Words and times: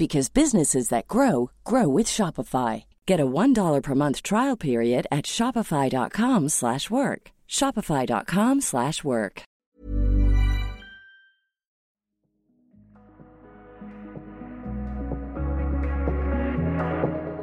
because 0.00 0.30
businesses 0.30 0.88
that 0.88 1.06
grow 1.06 1.50
grow 1.62 1.86
with 1.86 2.06
Shopify. 2.06 2.84
Get 3.04 3.20
a 3.20 3.26
$1 3.26 3.82
per 3.82 3.94
month 3.94 4.22
trial 4.22 4.56
period 4.56 5.06
at 5.12 5.26
Shopify.com 5.26 6.48
slash 6.48 6.88
work. 6.88 7.32
Shopify.com 7.46 8.62
slash 8.62 9.04
work. 9.04 9.42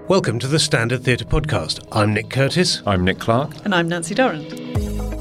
Welcome 0.07 0.39
to 0.39 0.47
the 0.47 0.57
Standard 0.57 1.03
Theatre 1.03 1.25
Podcast. 1.25 1.87
I'm 1.91 2.11
Nick 2.11 2.31
Curtis. 2.31 2.81
I'm 2.87 3.03
Nick 3.03 3.19
Clark. 3.19 3.51
And 3.65 3.75
I'm 3.75 3.87
Nancy 3.87 4.15
Durrant. 4.15 4.49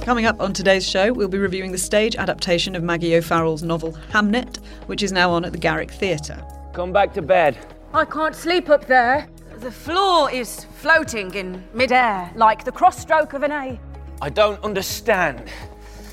Coming 0.03 0.25
up 0.25 0.41
on 0.41 0.55
today's 0.55 0.89
show, 0.89 1.13
we'll 1.13 1.29
be 1.29 1.37
reviewing 1.37 1.73
the 1.73 1.79
stage 1.79 2.17
adaptation 2.17 2.75
of 2.75 2.83
Maggie 2.83 3.15
O'Farrell's 3.15 3.63
novel 3.63 3.93
Hamnet, 4.11 4.57
which 4.87 5.03
is 5.03 5.13
now 5.13 5.31
on 5.33 5.45
at 5.45 5.53
the 5.53 5.59
Garrick 5.59 5.91
Theatre. 5.91 6.43
Come 6.77 6.93
back 6.93 7.15
to 7.15 7.23
bed. 7.23 7.57
I 7.95 8.05
can't 8.05 8.37
sleep 8.37 8.69
up 8.69 8.85
there. 8.85 9.27
The 9.61 9.73
floor 9.73 10.31
is 10.31 10.67
floating 10.77 11.33
in 11.33 11.65
midair, 11.73 12.31
like 12.35 12.65
the 12.65 12.71
cross 12.71 12.99
stroke 12.99 13.33
of 13.33 13.43
an 13.43 13.51
A. 13.51 13.81
I 14.21 14.29
don't 14.29 14.63
understand. 14.63 15.51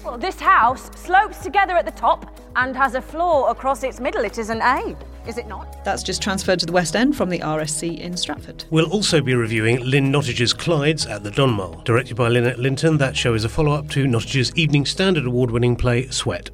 Well, 0.06 0.18
this 0.18 0.40
house 0.40 0.90
slopes 0.96 1.40
together 1.40 1.76
at 1.76 1.84
the 1.84 1.92
top 1.92 2.40
and 2.56 2.78
has 2.78 2.96
a 2.96 3.02
floor 3.02 3.50
across 3.50 3.84
its 3.84 4.00
middle. 4.00 4.24
It 4.24 4.38
is 4.38 4.50
an 4.50 4.62
A, 4.62 4.96
is 5.28 5.38
it 5.38 5.48
not? 5.48 5.84
That's 5.84 6.02
just 6.02 6.22
transferred 6.22 6.62
to 6.62 6.66
the 6.66 6.72
West 6.72 6.96
End 6.96 7.18
from 7.18 7.28
the 7.28 7.40
RSC 7.40 8.00
in 8.00 8.16
Stratford. 8.16 8.64
We'll 8.70 8.90
also 8.90 9.20
be 9.20 9.36
reviewing 9.36 9.84
Lynn 9.84 10.12
Nottage's 10.12 10.54
Clyde's 10.54 11.06
at 11.06 11.26
the 11.26 11.30
Donmar. 11.32 11.84
Directed 11.84 12.16
by 12.16 12.30
Lynette 12.30 12.60
Linton, 12.60 12.98
that 13.00 13.18
show 13.18 13.34
is 13.34 13.44
a 13.44 13.50
follow 13.50 13.74
up 13.74 13.90
to 13.90 14.08
Nottage's 14.08 14.56
Evening 14.56 14.86
Standard 14.86 15.26
Award 15.26 15.52
winning 15.52 15.76
play 15.76 16.08
Sweat. 16.08 16.52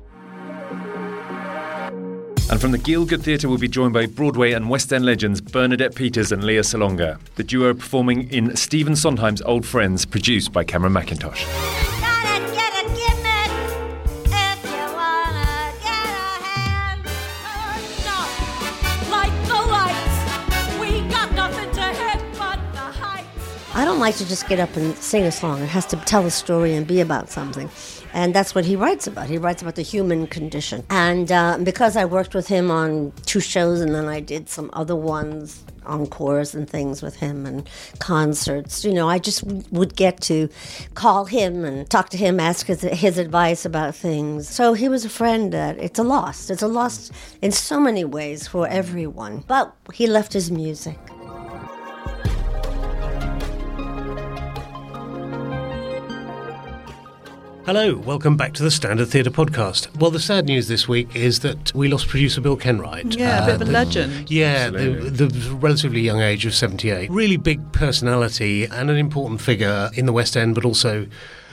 And 2.52 2.60
from 2.60 2.72
the 2.72 2.80
Gielgud 2.80 3.22
Theatre, 3.22 3.48
we'll 3.48 3.60
be 3.60 3.68
joined 3.68 3.94
by 3.94 4.08
Broadway 4.08 4.54
and 4.54 4.72
West 4.72 4.92
End 4.92 5.06
legends 5.06 5.40
Bernadette 5.40 5.94
Peters 5.94 6.32
and 6.32 6.44
Lea 6.44 6.58
Salonga. 6.62 7.20
The 7.36 7.44
duo 7.44 7.76
performing 7.76 8.28
in 8.32 8.56
Stephen 8.56 8.96
Sondheim's 8.96 9.44
Old 9.44 9.68
Friends, 9.68 10.04
produced 10.04 10.52
by 10.52 10.64
Cameron 10.64 10.94
Mackintosh. 10.94 11.46
I 23.76 23.86
don't 23.86 24.00
like 24.00 24.16
to 24.16 24.28
just 24.28 24.48
get 24.50 24.60
up 24.60 24.76
and 24.76 24.98
sing 24.98 25.24
a 25.24 25.32
song. 25.32 25.62
It 25.62 25.70
has 25.70 25.86
to 25.86 25.96
tell 25.98 26.26
a 26.26 26.32
story 26.32 26.74
and 26.74 26.88
be 26.88 27.00
about 27.00 27.30
something. 27.30 27.70
And 28.14 28.34
that's 28.34 28.56
what 28.56 28.66
he 28.66 28.76
writes 28.76 29.08
about. 29.08 29.28
He 29.28 29.38
writes 29.38 29.62
about 29.62 29.76
the 29.76 29.82
human 29.82 30.28
condition. 30.28 30.84
And 30.90 31.32
uh, 31.32 31.58
because 31.64 31.96
I 31.96 32.06
worked 32.06 32.34
with 32.34 32.48
him 32.48 32.72
on 32.72 33.14
two 33.26 33.40
shows 33.40 33.82
and 33.82 33.94
then 33.94 34.08
I 34.08 34.20
did 34.20 34.50
some 34.50 34.70
other 34.74 34.96
ones, 34.96 35.64
encores 35.86 36.56
and 36.56 36.70
things 36.70 37.02
with 37.02 37.16
him 37.16 37.46
and 37.46 37.68
concerts, 38.00 38.86
you 38.86 38.94
know, 38.94 39.10
I 39.10 39.20
just 39.20 39.44
would 39.72 39.96
get 39.96 40.22
to 40.22 40.50
call 40.94 41.26
him 41.26 41.66
and 41.66 41.90
talk 41.90 42.10
to 42.10 42.18
him, 42.18 42.40
ask 42.40 42.68
his, 42.68 42.82
his 42.82 43.18
advice 43.18 43.66
about 43.66 43.96
things. 43.96 44.48
So 44.48 44.74
he 44.74 44.90
was 44.90 45.06
a 45.06 45.10
friend 45.10 45.52
that 45.54 45.78
it's 45.78 46.00
a 46.00 46.04
loss. 46.04 46.50
It's 46.50 46.62
a 46.62 46.68
loss 46.68 47.12
in 47.42 47.52
so 47.52 47.80
many 47.80 48.06
ways 48.06 48.48
for 48.48 48.68
everyone. 48.68 49.44
But 49.48 49.76
he 49.94 50.08
left 50.08 50.34
his 50.34 50.52
music. 50.52 50.98
Hello, 57.70 57.98
welcome 57.98 58.36
back 58.36 58.54
to 58.54 58.64
the 58.64 58.72
Standard 58.72 59.10
Theatre 59.10 59.30
Podcast. 59.30 59.96
Well, 60.00 60.10
the 60.10 60.20
sad 60.20 60.48
news 60.48 60.68
this 60.68 60.88
week 60.88 61.16
is 61.16 61.42
that 61.42 61.72
we 61.76 61.88
lost 61.88 62.08
producer 62.08 62.42
Bill 62.42 62.58
Kenwright. 62.58 63.16
Yeah, 63.16 63.44
a 63.44 63.46
bit 63.46 63.56
of 63.58 63.62
a 63.62 63.66
the- 63.66 63.72
legend. 63.72 64.32
Yeah, 64.32 64.72
the, 64.72 64.80
the 64.80 65.54
relatively 65.54 66.02
young 66.02 66.20
age 66.20 66.48
of 66.48 66.56
78. 66.56 67.12
Really 67.12 67.38
big 67.38 67.72
personality 67.72 68.66
and 68.66 68.90
an 68.90 68.98
important 68.98 69.40
figure 69.40 69.92
in 69.94 70.08
the 70.08 70.12
West 70.12 70.36
End, 70.36 70.56
but 70.56 70.66
also. 70.66 71.06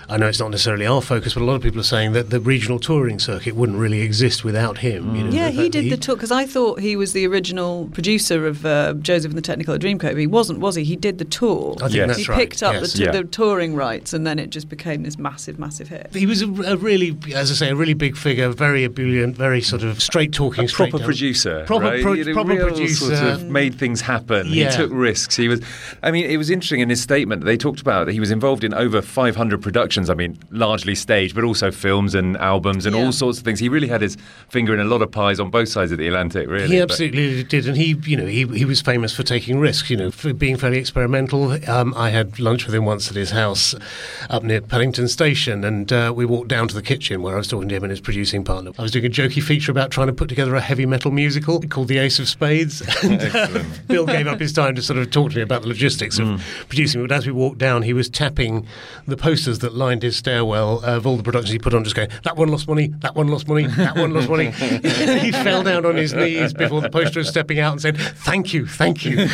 I 0.08 0.16
know 0.18 0.28
it's 0.28 0.38
not 0.38 0.50
necessarily 0.52 0.86
our 0.86 1.02
focus, 1.02 1.34
but 1.34 1.42
a 1.42 1.44
lot 1.44 1.54
of 1.54 1.62
people 1.62 1.80
are 1.80 1.84
saying 1.84 2.12
that 2.12 2.30
the 2.30 2.38
regional 2.38 2.78
touring 2.78 3.18
circuit 3.18 3.56
wouldn't 3.56 3.76
really 3.78 4.02
exist 4.02 4.44
without 4.44 4.78
him. 4.78 5.16
You 5.16 5.24
know, 5.24 5.30
Yeah, 5.30 5.46
the 5.46 5.50
he 5.50 5.56
fact 5.62 5.72
that 5.72 5.82
did 5.82 5.92
the 5.92 5.96
tour 5.96 6.14
because 6.14 6.30
I 6.30 6.46
thought 6.46 6.78
he 6.80 6.94
was 6.94 7.12
the 7.12 7.26
original 7.26 7.88
producer 7.92 8.46
of 8.46 8.64
uh, 8.64 8.94
Joseph 8.94 9.32
and 9.32 9.42
the 9.42 9.42
Technicolor 9.42 9.78
Dreamcoat. 9.80 10.12
But 10.12 10.18
he 10.18 10.26
wasn't, 10.28 10.60
was 10.60 10.76
he? 10.76 10.84
He 10.84 10.94
did 10.94 11.18
the 11.18 11.24
tour. 11.24 11.74
I 11.78 11.88
think 11.88 11.94
Yes. 11.94 12.06
that's 12.08 12.18
he 12.20 12.26
right. 12.28 12.38
picked 12.38 12.62
up 12.62 12.74
yes. 12.74 12.92
the, 12.92 12.98
t- 12.98 13.04
Yeah. 13.04 13.10
the 13.12 13.24
touring 13.24 13.74
rights, 13.74 14.12
and 14.12 14.24
then 14.24 14.38
it 14.38 14.50
just 14.50 14.68
became 14.68 15.02
this 15.02 15.18
massive, 15.18 15.58
massive 15.58 15.88
hit. 15.88 16.08
He 16.14 16.26
was 16.26 16.40
a, 16.40 16.46
a 16.62 16.76
really, 16.76 17.16
as 17.34 17.50
I 17.50 17.54
say, 17.54 17.70
a 17.70 17.74
really 17.74 17.94
big 17.94 18.16
figure, 18.16 18.48
very 18.50 18.84
ebullient, 18.84 19.36
very 19.36 19.60
sort 19.60 19.82
of 19.82 20.00
straight 20.00 20.32
talking, 20.32 20.68
proper 20.68 20.98
down- 20.98 21.04
producer, 21.04 21.64
Proper 21.66 21.84
right? 21.84 22.02
pro- 22.02 22.12
He 22.12 22.20
had 22.22 22.32
proper 22.32 22.50
real 22.50 22.68
producer. 22.68 23.16
Sort 23.16 23.28
of 23.28 23.44
made 23.50 23.74
things 23.74 24.02
happen. 24.02 24.46
Yeah. 24.50 24.70
He 24.70 24.76
took 24.76 24.90
risks. 24.92 25.34
He 25.34 25.48
was. 25.48 25.60
I 26.04 26.12
mean, 26.12 26.26
it 26.30 26.36
was 26.36 26.48
interesting 26.48 26.78
in 26.80 26.90
his 26.90 27.00
statement. 27.02 27.44
They 27.44 27.56
talked 27.56 27.80
about 27.80 28.06
that 28.06 28.12
he 28.12 28.20
was 28.20 28.30
involved 28.30 28.62
in 28.62 28.72
over 28.72 29.02
500 29.02 29.60
productions. 29.60 29.95
I 30.10 30.14
mean, 30.14 30.38
largely 30.50 30.94
stage, 30.94 31.34
but 31.34 31.44
also 31.44 31.70
films 31.70 32.14
and 32.14 32.36
albums 32.36 32.86
and 32.86 32.94
Yeah. 32.94 33.04
all 33.04 33.12
sorts 33.12 33.38
of 33.38 33.44
things. 33.44 33.58
He 33.58 33.68
really 33.68 33.88
had 33.88 34.02
his 34.02 34.16
finger 34.48 34.74
in 34.74 34.80
a 34.80 34.84
lot 34.84 35.02
of 35.02 35.10
pies 35.10 35.40
on 35.40 35.50
both 35.50 35.68
sides 35.68 35.92
of 35.92 35.98
the 35.98 36.06
Atlantic. 36.06 36.48
Really, 36.48 36.68
He 36.68 36.80
But- 36.80 36.90
absolutely 36.90 37.42
did, 37.44 37.66
and 37.66 37.76
he, 37.76 37.96
you 38.04 38.16
know, 38.16 38.26
he 38.26 38.44
he 38.56 38.64
was 38.64 38.80
famous 38.80 39.12
for 39.14 39.22
taking 39.22 39.58
risks. 39.58 39.90
You 39.90 39.96
know, 39.96 40.10
for 40.10 40.32
being 40.32 40.56
fairly 40.56 40.78
experimental. 40.78 41.58
Um, 41.68 41.94
I 41.96 42.10
had 42.10 42.38
lunch 42.38 42.66
with 42.66 42.74
him 42.74 42.84
once 42.84 43.08
at 43.08 43.16
his 43.16 43.30
house 43.30 43.74
up 44.30 44.42
near 44.42 44.60
Paddington 44.60 45.08
Station, 45.08 45.64
and 45.64 45.92
uh, 45.92 46.12
we 46.14 46.24
walked 46.24 46.48
down 46.48 46.68
to 46.68 46.74
the 46.74 46.82
kitchen 46.82 47.22
where 47.22 47.34
I 47.34 47.38
was 47.38 47.48
talking 47.48 47.68
to 47.68 47.74
him 47.76 47.84
and 47.84 47.90
his 47.90 48.00
producing 48.00 48.44
partner. 48.44 48.72
I 48.78 48.82
was 48.82 48.90
doing 48.90 49.06
a 49.06 49.08
jokey 49.10 49.42
feature 49.42 49.70
about 49.72 49.90
trying 49.90 50.06
to 50.08 50.12
put 50.12 50.28
together 50.28 50.54
a 50.54 50.60
heavy 50.60 50.86
metal 50.86 51.10
musical 51.10 51.60
called 51.60 51.88
The 51.88 51.98
Ace 51.98 52.18
of 52.18 52.28
Spades, 52.28 52.82
and 53.02 53.20
uh, 53.22 53.62
Bill 53.88 54.06
gave 54.06 54.26
up 54.26 54.40
his 54.40 54.52
time 54.52 54.74
to 54.74 54.82
sort 54.82 54.98
of 54.98 55.10
talk 55.10 55.30
to 55.30 55.36
me 55.36 55.42
about 55.42 55.62
the 55.62 55.68
logistics 55.68 56.18
of 56.18 56.42
producing. 56.68 57.02
But 57.02 57.12
as 57.12 57.26
we 57.26 57.32
walked 57.32 57.58
down, 57.58 57.82
he 57.82 57.92
was 57.92 58.08
tapping 58.08 58.66
the 59.06 59.16
posters 59.16 59.60
that 59.60 59.74
lined 59.86 60.02
his 60.02 60.16
stairwell 60.16 60.80
of 60.84 61.06
all 61.06 61.16
the 61.16 61.22
productions 61.22 61.52
he 61.52 61.58
put 61.58 61.72
on, 61.74 61.84
just 61.84 61.94
going, 61.96 62.08
"That 62.24 62.36
one 62.36 62.48
lost 62.48 62.66
money. 62.68 62.88
That 62.98 63.14
one 63.14 63.28
lost 63.28 63.46
money. 63.48 63.66
That 63.66 63.96
one 63.96 64.12
lost 64.12 64.28
money." 64.28 64.50
he 65.26 65.30
fell 65.32 65.62
down 65.62 65.86
on 65.86 65.96
his 65.96 66.12
knees 66.12 66.52
before 66.52 66.80
the 66.80 66.90
poster 66.90 67.20
was 67.20 67.28
stepping 67.28 67.58
out 67.60 67.72
and 67.72 67.80
said, 67.80 67.96
"Thank 67.98 68.52
you, 68.52 68.66
thank 68.66 69.04
you." 69.04 69.16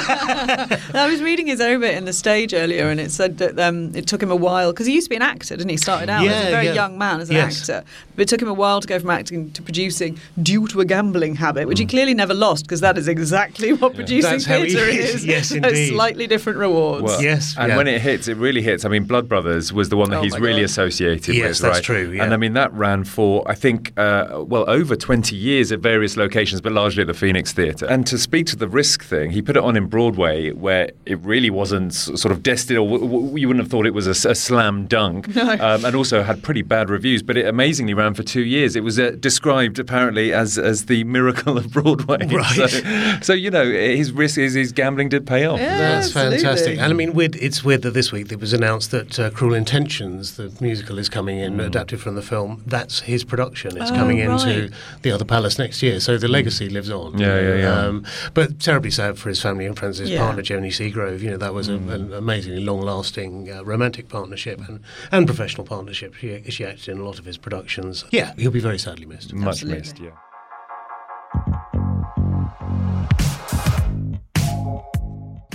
I 0.00 1.08
was 1.10 1.22
reading 1.22 1.46
his 1.46 1.60
obit 1.60 1.94
in 1.94 2.04
the 2.04 2.12
stage 2.12 2.52
earlier, 2.54 2.88
and 2.88 2.98
it 3.00 3.10
said 3.10 3.38
that 3.38 3.58
um, 3.58 3.94
it 3.94 4.06
took 4.06 4.22
him 4.22 4.30
a 4.30 4.36
while 4.36 4.72
because 4.72 4.86
he 4.86 4.94
used 4.94 5.06
to 5.06 5.10
be 5.10 5.16
an 5.16 5.22
actor, 5.22 5.56
didn't 5.56 5.70
he? 5.70 5.76
Started 5.76 6.08
out 6.10 6.26
as 6.26 6.46
a 6.46 6.50
very 6.50 6.66
yeah. 6.66 6.72
young 6.74 6.98
man 6.98 7.20
as 7.20 7.30
an 7.30 7.36
Yes. 7.36 7.60
actor, 7.68 7.84
but 8.16 8.22
it 8.22 8.28
took 8.28 8.40
him 8.42 8.48
a 8.48 8.54
while 8.54 8.80
to 8.80 8.88
go 8.88 8.98
from 8.98 9.10
acting 9.10 9.50
to 9.52 9.62
producing 9.62 10.18
due 10.42 10.66
to 10.68 10.80
a 10.80 10.84
gambling 10.84 11.36
habit, 11.36 11.66
which 11.68 11.78
he 11.78 11.84
Mm. 11.86 11.90
clearly 11.90 12.14
never 12.14 12.34
lost 12.34 12.64
because 12.64 12.80
that 12.80 12.98
is 12.98 13.06
exactly 13.08 13.72
what 13.72 13.94
producing 13.94 14.30
That's 14.32 14.44
how 14.46 14.60
theatre 14.62 14.84
is. 14.84 15.14
is. 15.16 15.24
Yes, 15.26 15.48
So 15.50 15.56
indeed. 15.56 15.90
Slightly 15.90 16.26
different 16.26 16.58
rewards. 16.58 17.04
Well, 17.04 17.22
Yes, 17.22 17.54
and 17.58 17.68
yeah. 17.70 17.76
when 17.76 17.86
it 17.86 18.00
hits, 18.00 18.26
it 18.28 18.36
really 18.36 18.62
hits. 18.62 18.84
I 18.84 18.88
mean, 18.88 19.04
Blood 19.04 19.28
Brothers 19.28 19.72
was 19.76 19.88
the 19.90 19.96
one 19.96 20.10
that 20.10 20.18
Oh 20.18 20.22
he's 20.22 20.32
my 20.32 20.38
really 20.38 20.62
God. 20.62 20.70
associated 20.70 21.34
Yes, 21.36 21.48
with, 21.48 21.58
that's 21.60 21.76
right? 21.78 21.84
true, 21.84 22.10
yeah. 22.12 22.24
And 22.24 22.34
I 22.34 22.36
mean 22.36 22.54
that 22.54 22.72
ran 22.72 23.04
for 23.04 23.48
I 23.48 23.54
think 23.54 23.92
uh, 23.96 24.42
well 24.46 24.64
over 24.68 24.96
20 24.96 25.36
years 25.36 25.70
at 25.70 25.78
various 25.80 26.16
locations, 26.16 26.60
but 26.60 26.72
largely 26.72 27.02
at 27.02 27.06
the 27.06 27.14
Phoenix 27.14 27.52
Theatre. 27.52 27.86
And 27.86 28.06
to 28.08 28.18
speak 28.18 28.46
to 28.46 28.56
the 28.56 28.66
risk 28.68 29.04
thing, 29.04 29.30
he 29.30 29.40
put 29.42 29.56
it 29.56 29.62
on 29.62 29.76
in 29.76 29.86
Broadway, 29.86 30.50
where 30.52 30.90
it 31.04 31.18
really 31.20 31.50
wasn't 31.50 31.92
sort 31.94 32.32
of 32.32 32.42
destined, 32.42 32.78
or 32.78 32.88
w- 32.90 33.04
w- 33.12 33.36
you 33.38 33.46
wouldn't 33.48 33.62
have 33.64 33.70
thought 33.70 33.86
it 33.86 33.94
was 33.94 34.06
a 34.06 34.14
slam 34.34 34.86
dunk, 34.86 35.36
um, 35.36 35.84
and 35.84 35.94
also 35.94 36.22
had 36.22 36.42
pretty 36.42 36.62
bad 36.62 36.90
reviews. 36.90 37.22
But 37.22 37.36
it 37.36 37.46
amazingly 37.46 37.94
ran 37.94 38.14
for 38.14 38.22
two 38.22 38.42
years. 38.42 38.74
It 38.76 38.82
was 38.82 38.98
uh, 38.98 39.10
described 39.20 39.78
apparently 39.78 40.32
as 40.32 40.58
as 40.58 40.86
the 40.86 41.04
miracle 41.04 41.58
of 41.58 41.70
Broadway. 41.70 42.16
Right. 42.36 42.46
So, 42.70 43.18
so 43.20 43.32
you 43.32 43.50
know 43.50 43.64
his 43.70 44.10
risk, 44.12 44.36
his, 44.36 44.54
his 44.54 44.72
gambling 44.72 45.08
did 45.10 45.26
pay 45.26 45.44
off. 45.44 45.58
Yeah. 45.60 45.76
That's 45.78 46.06
absolutely. 46.08 46.38
fantastic. 46.38 46.78
And 46.78 46.92
I 46.92 46.92
mean, 46.94 47.12
weird, 47.12 47.36
it's 47.36 47.62
weird 47.64 47.82
that 47.82 47.92
this 47.92 48.12
week 48.12 48.30
it 48.32 48.40
was 48.40 48.52
announced 48.52 48.90
that 48.90 49.18
uh, 49.18 49.30
Cruel 49.30 49.54
Intentions, 49.70 50.36
the 50.36 50.52
musical, 50.60 50.96
is 50.96 51.08
coming 51.08 51.38
in, 51.40 51.58
adapted 51.58 52.00
from 52.00 52.14
the 52.14 52.22
film. 52.22 52.62
That's 52.66 53.00
his 53.00 53.24
production. 53.24 53.76
It's 53.76 53.90
Oh, 53.90 53.94
coming 53.96 54.24
right. 54.24 54.40
into 54.46 54.72
the 55.02 55.10
other 55.10 55.24
palace 55.24 55.58
next 55.58 55.82
year. 55.82 55.98
So 55.98 56.16
the 56.16 56.28
legacy 56.28 56.68
lives 56.68 56.88
on. 56.88 57.18
Yeah, 57.18 57.40
yeah, 57.40 57.54
yeah. 57.56 57.80
Um, 57.80 58.04
but 58.32 58.60
terribly 58.60 58.92
sad 58.92 59.18
for 59.18 59.28
his 59.28 59.42
family 59.42 59.66
and 59.66 59.76
friends. 59.76 59.98
His 59.98 60.10
Yeah. 60.10 60.20
partner, 60.20 60.42
Jenny 60.42 60.70
Seagrove, 60.70 61.20
you 61.20 61.30
know, 61.32 61.36
that 61.38 61.52
was 61.52 61.68
a, 61.68 61.74
an 61.74 62.12
amazingly 62.12 62.62
long 62.62 62.80
lasting 62.80 63.50
uh, 63.50 63.64
romantic 63.64 64.08
partnership 64.08 64.60
and, 64.68 64.78
and 65.10 65.26
professional 65.26 65.66
partnership. 65.66 66.14
She, 66.14 66.42
she 66.48 66.64
acted 66.64 66.88
in 66.90 66.98
a 66.98 67.04
lot 67.04 67.18
of 67.18 67.24
his 67.24 67.36
productions. 67.36 68.04
Yeah, 68.12 68.34
he'll 68.38 68.52
be 68.52 68.60
very 68.60 68.78
sadly 68.78 69.04
missed. 69.04 69.32
Much 69.34 69.48
Absolutely. 69.64 69.80
missed, 69.80 69.98
yeah. 69.98 70.10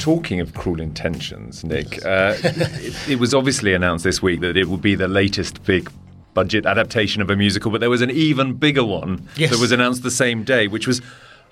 Talking 0.01 0.39
of 0.39 0.53
cruel 0.55 0.81
intentions, 0.81 1.63
Nick, 1.63 2.03
uh, 2.05 2.35
it, 2.43 3.09
it 3.11 3.19
was 3.19 3.33
obviously 3.35 3.73
announced 3.73 4.03
this 4.03 4.19
week 4.21 4.39
that 4.41 4.57
it 4.57 4.67
would 4.67 4.81
be 4.81 4.95
the 4.95 5.07
latest 5.07 5.63
big 5.63 5.91
budget 6.33 6.65
adaptation 6.65 7.21
of 7.21 7.29
a 7.29 7.35
musical, 7.35 7.69
but 7.71 7.81
there 7.81 7.89
was 7.89 8.01
an 8.01 8.09
even 8.09 8.53
bigger 8.53 8.83
one 8.83 9.27
Yes. 9.35 9.51
that 9.51 9.59
was 9.59 9.71
announced 9.71 10.01
the 10.01 10.09
same 10.09 10.43
day, 10.43 10.67
which 10.67 10.87
was 10.87 11.01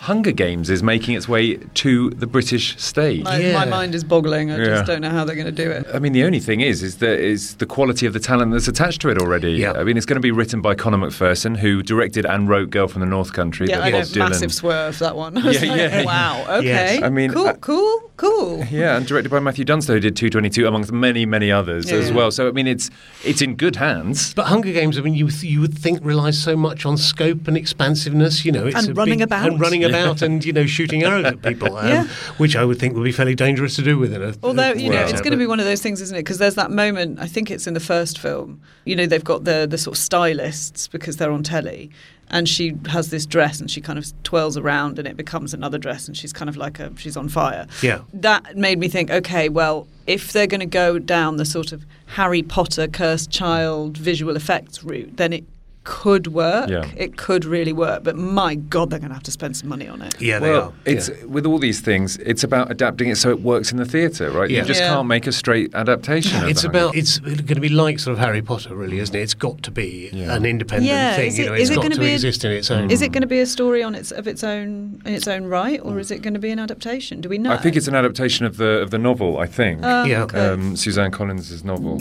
Hunger 0.01 0.31
Games 0.31 0.69
is 0.69 0.81
making 0.81 1.15
its 1.15 1.27
way 1.27 1.57
to 1.57 2.09
the 2.11 2.25
British 2.25 2.79
stage. 2.81 3.25
My, 3.25 3.37
Yeah. 3.37 3.53
my 3.53 3.65
mind 3.65 3.93
is 3.93 4.05
boggling. 4.05 4.49
I 4.49 4.57
Yeah. 4.57 4.65
just 4.65 4.85
don't 4.85 5.01
know 5.01 5.09
how 5.09 5.25
they're 5.25 5.35
going 5.35 5.53
to 5.53 5.63
do 5.63 5.69
it. 5.69 5.85
I 5.93 5.99
mean, 5.99 6.13
the 6.13 6.23
only 6.23 6.39
thing 6.39 6.61
is, 6.61 6.81
is 6.81 6.95
the 6.97 7.19
is 7.19 7.55
the 7.55 7.65
quality 7.65 8.05
of 8.05 8.13
the 8.13 8.19
talent 8.21 8.53
that's 8.53 8.69
attached 8.69 9.01
to 9.01 9.09
it 9.09 9.17
already. 9.17 9.51
Yeah. 9.51 9.73
I 9.73 9.83
mean, 9.83 9.97
it's 9.97 10.05
going 10.05 10.15
to 10.15 10.21
be 10.21 10.31
written 10.31 10.61
by 10.61 10.73
Conor 10.73 10.99
McPherson, 10.99 11.57
who 11.57 11.83
directed 11.83 12.25
and 12.25 12.47
wrote 12.47 12.69
"Girl 12.69 12.87
from 12.87 13.01
the 13.01 13.07
North 13.07 13.33
Country." 13.33 13.67
Yeah, 13.67 13.79
that 13.79 13.83
I 13.87 13.89
know. 13.91 13.99
Dylan- 13.99 14.29
Massive 14.29 14.53
swerve, 14.53 14.97
that 14.99 15.17
one. 15.17 15.35
Yeah, 15.43 15.43
like, 15.51 15.61
yeah. 15.61 16.03
Wow. 16.05 16.45
Okay. 16.59 16.65
Yes. 16.67 17.03
I 17.03 17.09
mean, 17.09 17.33
cool, 17.33 17.47
uh, 17.47 17.53
cool, 17.55 18.11
cool. 18.15 18.63
Yeah, 18.71 18.95
and 18.95 19.05
directed 19.05 19.29
by 19.29 19.39
Matthew 19.41 19.65
Dunster, 19.65 19.93
who 19.95 19.99
did 19.99 20.15
222, 20.15 20.65
amongst 20.65 20.93
many, 20.93 21.25
many 21.25 21.51
others 21.51 21.91
Yeah, 21.91 21.97
as 21.97 22.13
well. 22.13 22.31
So 22.31 22.47
I 22.47 22.51
mean, 22.51 22.67
it's 22.67 22.89
it's 23.25 23.41
in 23.41 23.55
good 23.55 23.75
hands. 23.75 24.33
But 24.33 24.45
Hunger 24.45 24.71
Games, 24.71 24.97
I 24.97 25.01
mean, 25.01 25.13
you 25.15 25.27
you 25.41 25.59
would 25.59 25.77
think 25.77 25.99
relies 26.03 26.37
so 26.41 26.55
much 26.55 26.85
on 26.85 26.95
scope 26.95 27.49
and 27.49 27.57
expansiveness, 27.57 28.45
you 28.45 28.53
know, 28.53 28.65
it's 28.65 28.77
And 28.79 28.91
a 28.91 28.93
running 28.93 29.17
big- 29.19 29.27
about. 29.27 29.45
and 29.49 29.59
running 29.59 29.83
about, 29.89 30.21
and 30.21 30.43
you 30.45 30.53
know, 30.53 30.65
shooting 30.65 31.03
arrows 31.03 31.25
at 31.25 31.41
people, 31.41 31.75
um, 31.77 31.87
Yeah. 31.87 32.07
which 32.37 32.55
I 32.55 32.65
would 32.65 32.79
think 32.79 32.95
would 32.95 33.03
be 33.03 33.11
fairly 33.11 33.35
dangerous 33.35 33.75
to 33.75 33.81
do 33.81 33.97
within 33.97 34.21
a. 34.21 34.33
Although 34.43 34.73
you 34.73 34.89
know, 34.89 35.01
it's 35.05 35.21
going 35.21 35.31
to 35.31 35.37
be 35.37 35.47
one 35.47 35.59
of 35.59 35.65
those 35.65 35.81
things, 35.81 36.01
isn't 36.01 36.15
it? 36.15 36.21
Because 36.21 36.37
there's 36.37 36.55
that 36.55 36.71
moment. 36.71 37.19
I 37.19 37.27
think 37.27 37.49
it's 37.51 37.67
in 37.67 37.73
the 37.73 37.79
first 37.79 38.17
film. 38.19 38.61
You 38.85 38.95
know, 38.95 39.05
they've 39.05 39.23
got 39.23 39.43
the 39.43 39.67
the 39.69 39.77
sort 39.77 39.97
of 39.97 40.01
stylists 40.01 40.87
because 40.87 41.17
they're 41.17 41.31
on 41.31 41.43
telly, 41.43 41.89
and 42.29 42.47
she 42.47 42.75
has 42.89 43.09
this 43.09 43.25
dress 43.25 43.59
and 43.59 43.69
she 43.71 43.81
kind 43.81 43.97
of 43.99 44.05
twirls 44.23 44.55
around 44.57 44.99
and 44.99 45.07
it 45.07 45.17
becomes 45.17 45.53
another 45.53 45.77
dress 45.77 46.07
and 46.07 46.15
she's 46.15 46.31
kind 46.33 46.47
of 46.49 46.55
like 46.57 46.79
a 46.79 46.91
she's 46.97 47.17
on 47.17 47.27
fire. 47.29 47.65
Yeah. 47.81 47.99
That 48.13 48.55
made 48.57 48.77
me 48.79 48.87
think. 48.87 49.09
Okay, 49.09 49.49
well, 49.49 49.87
if 50.07 50.31
they're 50.31 50.47
going 50.47 50.59
to 50.59 50.65
go 50.65 50.99
down 50.99 51.37
the 51.37 51.45
sort 51.45 51.71
of 51.71 51.85
Harry 52.07 52.41
Potter 52.43 52.87
cursed 52.87 53.29
child 53.31 53.97
visual 53.97 54.35
effects 54.35 54.83
route, 54.83 55.17
then 55.17 55.33
it 55.33 55.43
could 55.83 56.27
work. 56.27 56.69
Yeah. 56.69 56.85
It 56.95 57.17
could 57.17 57.45
really 57.45 57.73
work. 57.73 58.03
But 58.03 58.15
my 58.15 58.55
God, 58.55 58.89
they're 58.89 58.99
going 58.99 59.09
to 59.09 59.15
have 59.15 59.23
to 59.23 59.31
spend 59.31 59.57
some 59.57 59.69
money 59.69 59.87
on 59.87 60.01
it. 60.01 60.19
Yeah, 60.21 60.39
they 60.39 60.51
well, 60.51 60.61
are. 60.69 60.73
it's 60.85 61.09
yeah. 61.09 61.25
with 61.25 61.45
all 61.45 61.57
these 61.57 61.79
things, 61.79 62.17
it's 62.17 62.43
about 62.43 62.69
adapting 62.69 63.09
it 63.09 63.15
so 63.15 63.29
it 63.29 63.41
works 63.41 63.71
in 63.71 63.77
the 63.77 63.85
theatre, 63.85 64.29
right? 64.29 64.49
Yeah. 64.49 64.59
You 64.61 64.65
just 64.65 64.81
Yeah. 64.81 64.89
can't 64.93 65.07
make 65.07 65.25
a 65.25 65.31
straight 65.31 65.73
adaptation. 65.73 66.43
of 66.43 66.49
It's 66.49 66.63
about. 66.63 66.87
Hunger 66.95 66.99
It's 66.99 67.19
going 67.19 67.45
to 67.47 67.59
be 67.61 67.69
like 67.69 67.99
sort 67.99 68.13
of 68.13 68.19
Harry 68.19 68.41
Potter, 68.41 68.75
really, 68.75 68.99
isn't 68.99 69.15
it? 69.15 69.19
It's 69.21 69.33
got 69.33 69.63
to 69.63 69.71
be 69.71 70.09
Yeah. 70.13 70.35
an 70.35 70.45
independent 70.45 70.87
Yeah, 70.89 71.15
thing. 71.15 71.27
is 71.27 71.37
you 71.39 71.45
it- 71.45 71.47
know, 71.47 71.53
is 71.55 71.61
it's 71.61 71.69
it 71.71 71.75
got 71.75 71.81
gonna 71.83 71.95
to 71.95 72.01
be 72.01 72.07
a- 72.07 72.49
in 72.49 72.51
its 72.57 72.71
own. 72.71 72.91
Is 72.91 73.01
it 73.01 73.11
going 73.11 73.21
to 73.21 73.27
be 73.27 73.39
a 73.39 73.45
story 73.45 73.81
on 73.81 73.95
its 73.95 74.11
of 74.11 74.27
its 74.27 74.43
own 74.43 75.01
in 75.05 75.13
its 75.13 75.27
own 75.27 75.45
right, 75.45 75.79
or 75.83 75.97
is 75.99 76.11
it 76.11 76.21
going 76.21 76.33
to 76.35 76.39
be 76.39 76.51
an 76.51 76.59
adaptation? 76.59 77.21
Do 77.21 77.29
we 77.29 77.37
know? 77.37 77.51
I 77.51 77.57
think 77.57 77.75
it's 77.75 77.87
an 77.87 77.95
adaptation 77.95 78.45
of 78.45 78.57
the 78.57 78.79
of 78.81 78.91
the 78.91 78.97
novel. 78.99 79.37
I 79.39 79.47
think. 79.47 79.79
Oh, 79.83 80.03
Yeah. 80.03 80.23
okay. 80.23 80.39
Um, 80.49 80.75
Suzanne 80.75 81.11
Collins' 81.11 81.63
novel. 81.63 81.99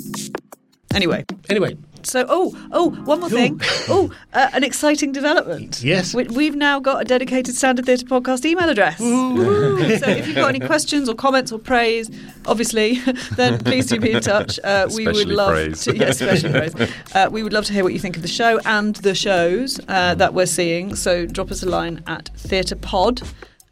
anyway, 0.94 1.24
Anyway, 1.48 1.76
so 2.06 2.24
oh 2.28 2.68
oh 2.72 2.90
one 3.04 3.20
more 3.20 3.28
thing. 3.30 3.60
Oh, 3.88 4.12
uh, 4.32 4.48
an 4.52 4.64
exciting 4.64 5.12
development. 5.12 5.82
Yes. 5.82 6.14
we, 6.14 6.24
we've 6.24 6.54
now 6.56 6.80
got 6.80 7.00
a 7.00 7.04
dedicated 7.04 7.54
Standard 7.54 7.86
Theatre 7.86 8.06
podcast 8.06 8.44
email 8.44 8.68
address. 8.68 9.00
Woo. 9.00 9.78
so 9.98 10.08
if 10.08 10.26
you've 10.26 10.36
got 10.36 10.54
any 10.54 10.60
questions 10.60 11.08
or 11.08 11.14
comments 11.14 11.52
or 11.52 11.58
praise, 11.58 12.10
obviously, 12.46 12.98
then 13.36 13.58
please 13.58 13.86
do 13.86 13.98
be 14.00 14.12
in 14.12 14.20
touch. 14.20 14.58
Uh, 14.62 14.88
we 14.94 15.06
would 15.06 15.16
Especially 15.16 15.34
love 15.34 15.52
praise. 15.52 15.84
to. 15.84 15.96
Yeah, 15.96 16.04
especially 16.08 16.50
praise. 16.52 16.74
Uh, 17.14 17.28
we 17.30 17.42
would 17.42 17.52
love 17.52 17.64
to 17.66 17.72
hear 17.72 17.84
what 17.84 17.92
you 17.92 17.98
think 17.98 18.16
of 18.16 18.22
the 18.22 18.28
show 18.28 18.60
and 18.64 18.96
the 18.96 19.14
shows 19.14 19.80
uh, 19.88 20.14
that 20.16 20.34
we're 20.34 20.46
seeing. 20.46 20.94
So 20.94 21.26
drop 21.26 21.50
us 21.50 21.62
a 21.62 21.68
line 21.68 22.02
at 22.06 22.30
theatrepod, 22.36 23.26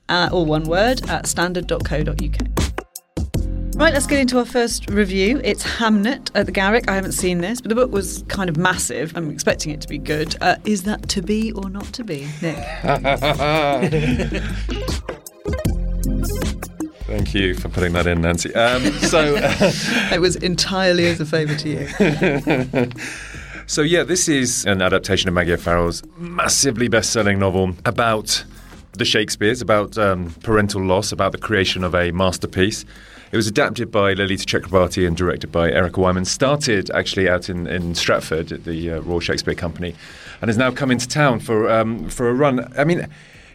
uh, 0.08 0.29
all 0.32 0.46
one 0.46 0.64
word, 0.64 1.08
at 1.08 1.26
standard.co.uk. 1.26 2.66
Right, 3.76 3.93
let's 3.93 4.06
get 4.06 4.19
into 4.19 4.38
our 4.38 4.46
first 4.46 4.88
review. 4.88 5.38
It's 5.44 5.62
Hamnet 5.62 6.31
at 6.34 6.46
the 6.46 6.52
Garrick. 6.52 6.88
I 6.88 6.94
haven't 6.94 7.12
seen 7.12 7.43
this, 7.43 7.61
but 7.61 7.69
the 7.69 7.75
book 7.75 7.93
was 7.93 8.25
kind 8.26 8.49
of 8.49 8.56
massive. 8.56 9.14
I'm 9.14 9.31
expecting 9.31 9.70
it 9.70 9.82
to 9.82 9.88
be 9.88 9.99
good. 9.99 10.34
Uh, 10.40 10.56
is 10.64 10.84
that 10.84 11.11
to 11.11 11.20
be 11.20 11.52
or 11.52 11.69
not 11.69 11.84
to 11.93 12.02
be, 12.02 12.26
Nick? 12.40 12.56
Thank 17.05 17.34
you 17.34 17.52
for 17.55 17.69
putting 17.69 17.93
that 17.93 18.06
in, 18.06 18.23
Nancy. 18.23 18.55
Um, 18.55 18.82
so. 19.02 19.37
it 20.11 20.22
was 20.22 20.37
entirely 20.37 21.06
as 21.08 21.20
a 21.20 21.26
favour 21.26 21.55
to 21.56 21.69
you. 21.69 22.90
So 23.69 23.82
yeah, 23.82 24.05
this 24.05 24.29
is 24.29 24.64
an 24.64 24.81
adaptation 24.81 25.26
of 25.26 25.34
Maggie 25.34 25.55
O'Farrell's 25.55 26.05
massively 26.17 26.87
best-selling 26.87 27.40
novel 27.40 27.75
about 27.84 28.44
the 28.93 29.05
Shakespeares, 29.05 29.61
about 29.61 29.99
um, 29.99 30.31
parental 30.44 30.84
loss, 30.84 31.11
about 31.11 31.32
the 31.32 31.38
creation 31.38 31.82
of 31.82 31.93
a 31.93 32.12
masterpiece. 32.12 32.84
It 33.32 33.37
was 33.37 33.49
adapted 33.49 33.90
by 33.90 34.14
Lolita 34.14 34.46
Chakrabarti 34.46 35.06
and 35.06 35.17
directed 35.17 35.50
by 35.50 35.70
Erica 35.70 36.00
Whyman. 36.00 36.25
Started 36.25 36.90
actually 36.90 37.28
out 37.28 37.49
in, 37.49 37.67
in 37.67 37.94
Stratford 37.94 38.52
at 38.52 38.64
the 38.64 38.93
uh, 38.93 39.00
Royal 39.00 39.20
Shakespeare 39.20 39.55
Company, 39.55 39.94
and 40.40 40.49
has 40.49 40.56
now 40.56 40.70
come 40.70 40.90
into 40.90 41.08
town 41.08 41.40
for 41.40 41.70
um, 41.70 42.08
for 42.08 42.28
a 42.28 42.34
run. 42.34 42.73
I 42.78 42.84
mean. 42.84 43.06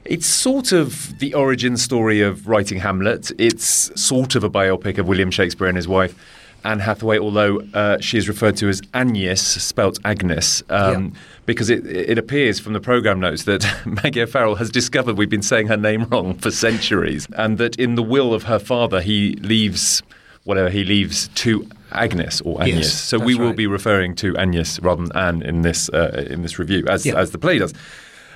It's 0.03 0.25
sort 0.25 0.71
of 0.71 1.19
the 1.19 1.35
origin 1.35 1.77
story 1.77 2.21
of 2.21 2.47
writing 2.47 2.79
Hamlet. 2.79 3.31
It's 3.37 3.91
sort 4.01 4.33
of 4.33 4.43
a 4.43 4.49
biopic 4.49 4.97
of 4.97 5.07
William 5.07 5.29
Shakespeare 5.29 5.67
and 5.67 5.77
his 5.77 5.87
wife. 5.87 6.15
Anne 6.63 6.79
Hathaway, 6.79 7.17
although 7.19 7.61
uh, 7.73 7.99
she 7.99 8.17
is 8.17 8.27
referred 8.27 8.55
to 8.57 8.69
as 8.69 8.81
Agnes, 8.93 9.41
spelt 9.41 9.97
Agnes, 10.05 10.61
um, 10.69 11.05
Yeah. 11.05 11.19
because 11.45 11.69
it, 11.69 11.85
it 11.87 12.17
appears 12.17 12.59
from 12.59 12.73
the 12.73 12.79
program 12.79 13.19
notes 13.19 13.43
that 13.43 13.65
Maggie 13.85 14.21
O'Farrell 14.21 14.55
has 14.55 14.69
discovered 14.69 15.17
we've 15.17 15.29
been 15.29 15.41
saying 15.41 15.67
her 15.67 15.77
name 15.77 16.03
wrong 16.05 16.35
for 16.35 16.51
centuries, 16.51 17.27
and 17.35 17.57
that 17.57 17.77
in 17.77 17.95
the 17.95 18.03
will 18.03 18.33
of 18.33 18.43
her 18.43 18.59
father 18.59 19.01
he 19.01 19.33
leaves 19.37 20.03
whatever 20.43 20.69
he 20.69 20.83
leaves 20.83 21.27
to 21.29 21.67
Agnes 21.91 22.41
or 22.41 22.61
Agnes. 22.61 22.77
Yes, 22.85 22.93
so 22.93 23.19
we 23.19 23.35
will 23.35 23.47
right. 23.47 23.55
be 23.55 23.67
referring 23.67 24.15
to 24.15 24.35
Agnes 24.37 24.79
rather 24.79 25.03
than 25.05 25.15
Anne 25.15 25.41
in 25.43 25.61
this 25.61 25.89
uh, 25.89 26.25
in 26.29 26.41
this 26.41 26.57
review, 26.59 26.85
as 26.87 27.05
Yeah. 27.05 27.15
as 27.19 27.31
the 27.31 27.37
play 27.37 27.59
does. 27.59 27.73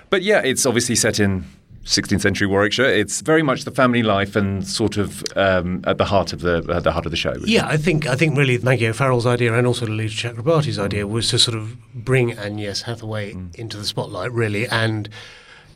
But 0.10 0.22
yeah, 0.22 0.42
it's 0.42 0.66
obviously 0.66 0.96
set 0.96 1.20
in 1.20 1.46
16th 1.86 2.22
century 2.22 2.48
Warwickshire. 2.48 2.86
It's 2.86 3.22
very 3.22 3.44
much 3.44 3.64
the 3.64 3.72
family 3.72 4.02
life 4.04 4.36
and 4.36 4.68
sort 4.68 4.98
of 4.98 5.24
um, 5.36 5.82
at 5.86 5.98
the 5.98 6.06
heart 6.06 6.34
of 6.34 6.42
the 6.42 6.66
at 6.74 6.84
the 6.84 6.92
heart 6.92 7.06
of 7.06 7.12
the 7.12 7.18
show. 7.18 7.36
Yeah, 7.46 7.68
I 7.68 7.78
think 7.78 8.08
I 8.08 8.16
think 8.16 8.36
really 8.38 8.58
Maggie 8.58 8.88
O'Farrell's 8.88 9.26
idea 9.28 9.54
and 9.54 9.68
also 9.68 9.86
Lolita 9.86 10.14
Chakrabarti's 10.30 10.80
idea 10.80 11.06
was 11.06 11.30
to 11.30 11.40
sort 11.40 11.56
of 11.58 11.78
bring 11.94 12.34
Agnes 12.34 12.84
Hathaway 12.84 13.34
Mm. 13.34 13.56
into 13.56 13.78
the 13.78 13.86
spotlight, 13.86 14.32
really, 14.32 14.68
and 14.68 15.10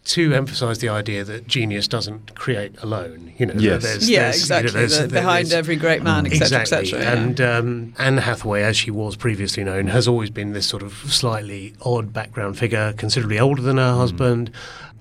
to 0.05 0.33
emphasise 0.33 0.79
the 0.79 0.89
idea 0.89 1.23
that 1.23 1.45
genius 1.47 1.87
doesn't 1.87 2.33
create 2.33 2.73
alone. 2.81 3.31
You 3.37 3.45
know, 3.47 3.53
Yes. 3.57 3.83
there's, 3.83 4.09
yeah, 4.09 4.23
there's, 4.23 4.41
you 4.49 4.49
know, 4.55 4.55
exactly. 4.55 4.71
there's- 4.71 4.91
The- 4.93 5.07
there- 5.07 5.21
behind 5.21 5.47
there's- 5.47 5.59
every 5.59 5.75
great 5.75 6.01
man, 6.01 6.25
etc., 6.25 6.61
exactly. 6.61 6.93
etc. 6.93 7.03
yeah. 7.03 7.21
And 7.21 7.41
um, 7.41 7.93
Anne 7.99 8.17
Hathaway, 8.17 8.63
as 8.63 8.75
she 8.77 8.89
was 8.89 9.15
previously 9.15 9.63
known, 9.63 9.87
has 9.87 10.07
always 10.07 10.31
been 10.31 10.53
this 10.53 10.65
sort 10.65 10.81
of 10.81 10.93
slightly 11.09 11.73
odd 11.83 12.11
background 12.13 12.57
figure, 12.57 12.93
considerably 12.97 13.37
older 13.39 13.61
than 13.61 13.77
her 13.77 13.93
husband. 13.93 14.49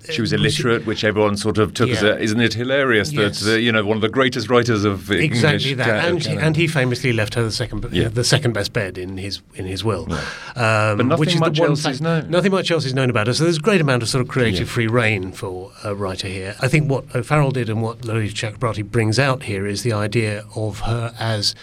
She 0.09 0.21
was 0.21 0.31
Uh, 0.33 0.37
illiterate, 0.37 0.85
which 0.85 1.03
everyone 1.03 1.35
sort 1.37 1.57
of 1.57 1.73
took 1.73 1.89
as 1.89 2.01
a, 2.03 2.17
isn't 2.19 2.39
it 2.39 2.53
hilarious 2.53 3.11
Yes. 3.11 3.39
that 3.41 3.45
the, 3.45 3.61
you 3.61 3.71
know 3.71 3.83
one 3.83 3.97
of 3.97 4.01
the 4.01 4.09
greatest 4.09 4.49
writers 4.49 4.85
of 4.85 5.11
English 5.11 5.25
Exactly 5.25 5.73
that, 5.75 5.85
ca- 5.85 6.07
and, 6.07 6.25
he, 6.25 6.35
and 6.37 6.55
he 6.55 6.67
famously 6.67 7.11
left 7.13 7.33
her 7.35 7.43
the 7.43 7.51
second, 7.51 7.85
Yeah. 7.91 8.07
the 8.07 8.23
second 8.23 8.53
best 8.53 8.71
bed 8.73 8.97
in 8.97 9.17
his 9.17 9.41
in 9.55 9.65
his 9.65 9.83
will. 9.83 10.07
Um, 10.11 10.97
But 10.97 11.05
nothing 11.05 11.19
which 11.19 11.33
is 11.35 11.39
much 11.39 11.59
else 11.59 11.85
is 11.85 12.01
known. 12.01 12.29
Nothing 12.29 12.51
much 12.51 12.71
else 12.71 12.85
is 12.85 12.93
known 12.93 13.09
about 13.09 13.27
her. 13.27 13.33
So 13.33 13.43
there's 13.43 13.57
a 13.57 13.61
great 13.61 13.81
amount 13.81 14.01
of 14.03 14.09
sort 14.09 14.21
of 14.21 14.27
creative 14.27 14.67
Yeah. 14.67 14.73
free 14.73 14.87
reign 14.87 15.31
for 15.31 15.71
a 15.83 15.93
writer 15.93 16.27
here. 16.27 16.55
I 16.61 16.67
think 16.67 16.89
what 16.89 17.03
O'Farrell 17.15 17.51
did 17.51 17.69
and 17.69 17.81
what 17.81 18.05
Lolita 18.05 18.33
Chakrabarti 18.33 18.83
brings 18.83 19.19
out 19.19 19.43
here 19.43 19.67
is 19.67 19.83
the 19.83 19.93
idea 19.93 20.43
of 20.55 20.79
her 20.81 21.13
as 21.19 21.55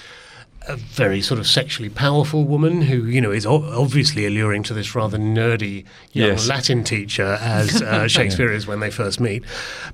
a 0.68 0.76
very 0.76 1.20
sort 1.20 1.38
of 1.38 1.46
sexually 1.46 1.88
powerful 1.88 2.44
woman 2.44 2.82
who, 2.82 3.04
you 3.06 3.20
know, 3.20 3.30
is 3.30 3.46
o- 3.46 3.62
obviously 3.80 4.26
alluring 4.26 4.62
to 4.64 4.74
this 4.74 4.94
rather 4.94 5.16
nerdy 5.18 5.84
young 6.12 6.30
Yes. 6.30 6.48
Latin 6.48 6.82
teacher 6.82 7.38
as 7.40 7.80
uh, 7.82 8.08
Shakespeare 8.16 8.52
is 8.52 8.66
when 8.66 8.80
they 8.80 8.90
first 8.90 9.20
meet. 9.20 9.44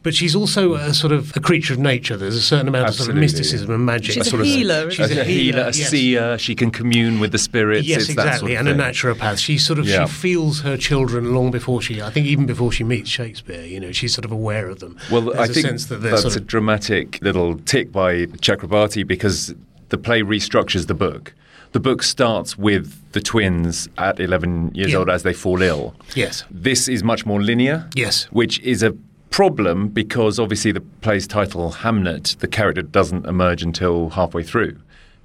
But 0.03 0.15
she's 0.15 0.35
also 0.35 0.75
a 0.75 0.95
sort 0.95 1.13
of 1.13 1.37
a 1.37 1.41
creature 1.41 1.75
of 1.75 1.79
nature. 1.79 2.17
There's 2.17 2.37
a 2.37 2.41
certain 2.41 2.69
amount 2.69 2.89
of 2.89 2.95
sort 2.95 3.11
of 3.11 3.17
Absolutely. 3.17 3.21
mysticism 3.41 3.71
and 3.71 3.85
magic. 3.85 4.15
She's 4.15 4.27
a 4.27 4.31
sort 4.31 4.41
of- 4.41 4.47
healer. 4.47 4.91
She's 4.91 5.11
a 5.11 5.21
a 5.21 5.25
healer, 5.25 5.63
a 5.63 5.65
yes. 5.67 5.91
seer. 5.91 6.39
She 6.39 6.55
can 6.55 6.71
commune 6.71 7.21
with 7.21 7.33
the 7.33 7.39
spirits. 7.39 7.87
Yes, 7.87 8.03
it's 8.09 8.15
that 8.17 8.27
exactly, 8.27 8.55
sort 8.57 8.67
of 8.67 8.73
and 8.73 8.81
a 8.81 8.85
naturopath. 8.85 9.39
She 9.39 9.59
sort 9.59 9.79
of 9.79 9.87
Yeah. 9.87 10.07
she 10.07 10.13
feels 10.13 10.61
her 10.63 10.77
children 10.77 11.35
long 11.35 11.51
before 11.51 11.83
she, 11.83 12.01
I 12.01 12.11
think, 12.11 12.27
even 12.27 12.47
before 12.47 12.73
she 12.73 12.83
meets 12.85 13.11
Shakespeare. 13.11 13.63
You 13.65 13.79
know, 13.81 13.93
she's 13.93 14.15
sort 14.15 14.25
of 14.25 14.33
aware 14.33 14.69
of 14.69 14.81
them. 14.81 14.97
Well, 15.11 15.23
There's 15.23 15.37
I 15.39 15.45
a 15.45 15.49
think 15.49 15.67
sense 15.67 15.87
that 15.87 15.97
that's 16.03 16.23
sort 16.23 16.37
a 16.37 16.41
dramatic 16.41 17.19
little 17.23 17.59
tick 17.59 17.93
by 17.93 18.27
Chakrabarti 18.27 19.07
because 19.07 19.55
the 19.93 19.99
play 19.99 20.23
restructures 20.23 20.87
the 20.87 20.95
book. 20.95 21.35
The 21.73 21.81
book 21.81 22.03
starts 22.03 22.57
with 22.59 22.99
the 23.13 23.21
twins 23.21 23.89
at 23.99 24.19
11 24.19 24.73
years 24.75 24.93
Yeah. 24.93 24.99
old 25.01 25.11
as 25.11 25.23
they 25.23 25.35
fall 25.35 25.61
ill. 25.63 25.95
yes, 26.17 26.45
This 26.51 26.89
is 26.89 27.05
much 27.05 27.25
more 27.27 27.41
linear. 27.43 27.89
Yes. 27.95 28.25
Which 28.31 28.59
is 28.61 28.83
a 28.83 28.95
problem 29.31 29.89
because 29.89 30.39
obviously 30.39 30.73
the 30.73 30.81
play's 30.81 31.27
title, 31.27 31.73
Hamnet, 31.83 32.39
the 32.39 32.49
character 32.49 32.81
doesn't 32.83 33.27
emerge 33.27 33.63
until 33.63 34.11
halfway 34.11 34.43
through 34.43 34.77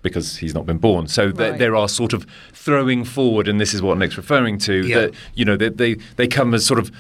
because 0.02 0.38
he's 0.38 0.54
not 0.54 0.66
been 0.66 0.78
born. 0.78 1.08
So 1.08 1.32
th- 1.32 1.38
Right. 1.52 1.60
there 1.60 1.76
are 1.76 1.88
sort 1.90 2.12
of 2.14 2.26
throwing 2.54 3.04
forward, 3.06 3.48
and 3.48 3.60
this 3.60 3.74
is 3.74 3.82
what 3.82 3.98
Nick's 3.98 4.18
referring 4.18 4.58
to, 4.60 4.86
Yeah. 4.86 4.96
that, 5.00 5.14
you 5.34 5.44
know, 5.46 5.56
they, 5.58 5.70
they, 5.70 5.96
they 6.18 6.28
come 6.28 6.54
as 6.54 6.66
sort 6.66 6.80
of 6.80 6.92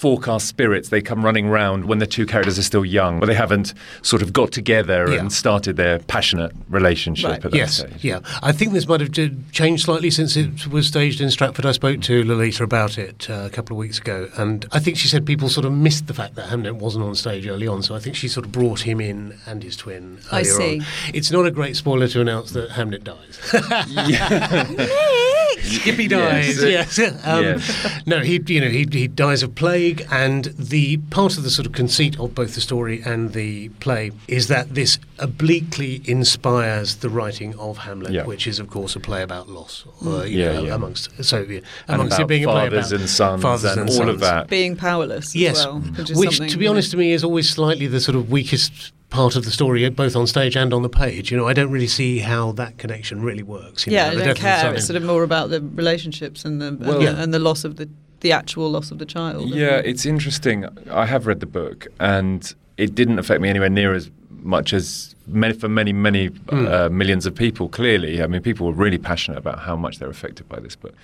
forecast 0.00 0.46
spirits. 0.48 0.88
They 0.88 1.02
come 1.02 1.22
running 1.22 1.48
round 1.50 1.84
when 1.84 1.98
the 1.98 2.06
two 2.06 2.24
characters 2.24 2.58
are 2.58 2.62
still 2.62 2.86
young, 2.86 3.20
but 3.20 3.26
they 3.26 3.34
haven't 3.34 3.74
sort 4.00 4.22
of 4.22 4.32
got 4.32 4.50
together 4.50 5.06
Yeah. 5.12 5.18
and 5.20 5.30
started 5.32 5.76
their 5.76 5.98
passionate 5.98 6.52
relationship 6.70 7.28
Right. 7.30 7.44
at 7.44 7.50
that 7.50 7.54
yes, 7.54 7.76
stage. 7.78 8.02
yeah. 8.02 8.20
I 8.42 8.52
think 8.52 8.72
this 8.72 8.88
might 8.88 9.00
have 9.00 9.12
changed 9.52 9.84
slightly 9.84 10.10
since 10.10 10.36
it 10.36 10.66
was 10.68 10.86
staged 10.86 11.20
in 11.20 11.30
Stratford. 11.30 11.66
I 11.66 11.72
spoke 11.72 12.00
to 12.02 12.24
Lolita 12.24 12.64
about 12.64 12.96
it 12.96 13.28
uh, 13.28 13.42
a 13.44 13.50
couple 13.50 13.76
of 13.76 13.78
weeks 13.78 13.98
ago, 13.98 14.30
and 14.38 14.64
I 14.72 14.78
think 14.78 14.96
she 14.96 15.06
said 15.06 15.26
people 15.26 15.50
sort 15.50 15.66
of 15.66 15.72
missed 15.72 16.06
the 16.06 16.14
fact 16.14 16.34
that 16.36 16.48
Hamnet 16.48 16.76
wasn't 16.76 17.04
on 17.04 17.14
stage 17.14 17.46
early 17.46 17.68
on. 17.68 17.82
So 17.82 17.94
I 17.94 17.98
think 17.98 18.16
she 18.16 18.26
sort 18.28 18.46
of 18.46 18.52
brought 18.52 18.80
him 18.80 19.02
in 19.02 19.34
and 19.46 19.62
his 19.62 19.76
twin. 19.76 20.18
I 20.32 20.44
see. 20.44 20.78
on. 20.80 20.86
It's 21.12 21.30
not 21.30 21.44
a 21.44 21.50
great 21.50 21.76
spoiler 21.76 22.08
to 22.08 22.22
announce 22.22 22.52
that 22.52 22.70
Hamnet 22.70 23.04
dies. 23.04 23.38
Skippy 25.60 26.08
dies. 26.08 26.62
Yes. 26.62 26.98
Um, 27.24 27.44
Yes. 27.44 28.02
No, 28.06 28.20
he 28.20 28.40
you 28.46 28.60
know 28.60 28.68
he 28.68 28.86
he 28.90 29.08
dies 29.08 29.42
of 29.42 29.54
plague, 29.54 29.89
and 30.10 30.44
the 30.58 30.98
part 31.10 31.36
of 31.36 31.42
the 31.42 31.50
sort 31.50 31.66
of 31.66 31.72
conceit 31.72 32.18
of 32.18 32.34
both 32.34 32.54
the 32.54 32.60
story 32.60 33.02
and 33.04 33.32
the 33.32 33.68
play 33.80 34.12
is 34.28 34.48
that 34.48 34.74
this 34.74 34.98
obliquely 35.18 36.02
inspires 36.04 36.96
the 36.96 37.08
writing 37.08 37.54
of 37.58 37.78
Hamlet, 37.78 38.12
Yeah. 38.12 38.24
which 38.24 38.46
is 38.46 38.58
of 38.58 38.68
course 38.68 38.94
a 38.96 39.00
play 39.00 39.22
about 39.22 39.48
loss. 39.48 39.84
Uh, 40.04 40.22
you 40.22 40.40
Yeah, 40.40 40.52
know, 40.52 40.62
yeah. 40.64 40.74
amongst 40.74 41.24
so 41.24 41.38
yeah, 41.40 41.60
And 41.88 41.96
amongst 41.96 42.14
about 42.14 42.24
it 42.24 42.28
being 42.28 42.44
a 42.44 42.48
play 42.48 42.68
fathers 42.68 42.92
about 42.92 43.00
and 43.00 43.10
sons 43.10 43.42
fathers 43.42 43.64
and, 43.72 43.80
and 43.82 43.90
all 43.90 43.96
sons. 43.96 44.08
of 44.10 44.20
that. 44.20 44.48
Being 44.48 44.76
powerless 44.76 45.26
as 45.28 45.36
Yes, 45.36 45.64
well. 45.64 45.80
Which, 45.80 46.10
is 46.10 46.16
which 46.18 46.36
to 46.38 46.44
be 46.44 46.50
you 46.64 46.68
know- 46.68 46.70
honest 46.72 46.90
to 46.92 46.96
me 46.96 47.12
is 47.12 47.24
always 47.24 47.48
slightly 47.48 47.86
the 47.86 48.00
sort 48.00 48.16
of 48.16 48.30
weakest 48.30 48.92
part 49.10 49.34
of 49.34 49.44
the 49.44 49.50
story, 49.50 49.88
both 49.90 50.14
on 50.14 50.24
stage 50.26 50.56
and 50.56 50.72
on 50.72 50.82
the 50.82 50.88
page. 50.88 51.32
You 51.32 51.36
know, 51.36 51.48
I 51.48 51.52
don't 51.52 51.70
really 51.72 51.88
see 51.88 52.20
how 52.20 52.52
that 52.52 52.78
connection 52.78 53.22
really 53.22 53.42
works. 53.42 53.84
you 53.86 53.92
Yeah, 53.92 54.10
know, 54.12 54.20
I 54.22 54.24
don't 54.26 54.36
care. 54.38 54.60
son 54.60 54.76
It's 54.76 54.86
sort 54.86 54.96
of 54.96 55.02
more 55.02 55.24
about 55.24 55.50
the 55.50 55.60
relationships 55.60 56.44
and 56.44 56.60
the 56.62 56.76
Well- 56.78 56.98
the, 56.98 57.04
Yeah. 57.04 57.20
and 57.22 57.34
the 57.34 57.40
loss 57.40 57.64
of 57.64 57.74
the 57.74 57.88
the 58.20 58.32
actual 58.32 58.70
loss 58.70 58.90
of 58.90 58.98
the 58.98 59.06
child. 59.06 59.48
Yeah, 59.50 59.78
it? 59.78 59.86
it's 59.86 60.06
interesting. 60.06 60.66
I 60.90 61.06
have 61.06 61.26
read 61.26 61.40
the 61.40 61.46
book, 61.46 61.86
and 61.98 62.54
it 62.76 62.94
didn't 62.94 63.18
affect 63.18 63.40
me 63.40 63.48
anywhere 63.48 63.70
near 63.70 63.94
as 63.94 64.10
much 64.42 64.72
as 64.72 65.14
many, 65.26 65.52
for 65.54 65.68
many, 65.68 65.92
many 65.92 66.26
Hmm. 66.26 66.66
uh, 66.66 66.88
millions 66.88 67.26
of 67.26 67.34
people. 67.34 67.68
Clearly, 67.68 68.22
I 68.22 68.26
mean, 68.26 68.40
people 68.42 68.66
were 68.66 68.72
really 68.72 68.98
passionate 68.98 69.38
about 69.38 69.60
how 69.60 69.76
much 69.76 69.98
they're 69.98 70.08
affected 70.10 70.48
by 70.48 70.60
this 70.60 70.76
book. 70.76 70.94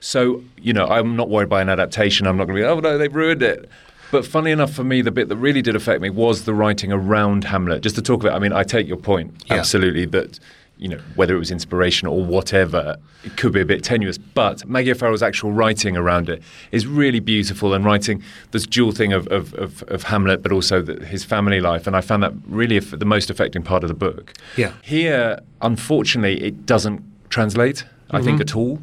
So, 0.00 0.42
you 0.60 0.72
know, 0.72 0.86
I'm 0.86 1.16
not 1.16 1.28
worried 1.30 1.48
by 1.48 1.62
an 1.62 1.68
adaptation. 1.68 2.26
I'm 2.26 2.36
not 2.36 2.44
going 2.46 2.56
to 2.58 2.62
be, 2.62 2.66
oh 2.66 2.80
no, 2.80 2.98
they've 2.98 3.14
ruined 3.14 3.42
it. 3.42 3.68
But 4.10 4.26
funny 4.26 4.50
enough, 4.50 4.72
for 4.72 4.84
me, 4.84 5.00
the 5.02 5.10
bit 5.10 5.28
that 5.28 5.36
really 5.36 5.62
did 5.62 5.74
affect 5.74 6.00
me 6.00 6.10
was 6.10 6.44
the 6.44 6.54
writing 6.54 6.92
around 6.92 7.44
Hamlet. 7.44 7.82
Just 7.82 7.96
to 7.96 8.02
talk 8.02 8.22
about, 8.22 8.34
I 8.34 8.38
mean, 8.38 8.52
I 8.52 8.62
take 8.62 8.86
your 8.86 8.96
point 8.98 9.42
Yeah. 9.46 9.56
absolutely 9.56 10.04
that 10.06 10.38
you 10.84 10.90
know 10.90 11.00
whether 11.14 11.34
it 11.34 11.38
was 11.38 11.50
inspiration 11.50 12.06
or 12.06 12.22
whatever, 12.22 12.96
it 13.24 13.38
could 13.38 13.52
be 13.52 13.62
a 13.62 13.64
bit 13.64 13.82
tenuous. 13.82 14.18
But 14.18 14.66
Maggie 14.68 14.90
O'Farrell's 14.90 15.22
actual 15.22 15.50
writing 15.50 15.96
around 15.96 16.28
it 16.28 16.42
is 16.72 16.86
really 16.86 17.20
beautiful, 17.20 17.72
and 17.72 17.86
writing 17.86 18.22
this 18.50 18.66
dual 18.66 18.92
thing 18.92 19.14
of 19.14 19.26
of, 19.28 19.54
of, 19.54 19.82
of 19.88 20.02
Hamlet, 20.02 20.42
but 20.42 20.52
also 20.52 20.82
the, 20.82 21.02
his 21.06 21.24
family 21.24 21.58
life. 21.58 21.86
And 21.86 21.96
I 21.96 22.02
found 22.02 22.22
that 22.22 22.34
really 22.46 22.78
the 22.78 23.06
most 23.06 23.30
affecting 23.30 23.62
part 23.62 23.82
of 23.82 23.88
the 23.88 23.94
book. 23.94 24.34
Yeah. 24.58 24.74
Here, 24.82 25.40
unfortunately, 25.62 26.42
it 26.42 26.66
doesn't 26.66 27.02
translate. 27.30 27.86
I 28.10 28.20
think 28.20 28.34
mm-hmm. 28.34 28.42
at 28.42 28.56
all. 28.56 28.78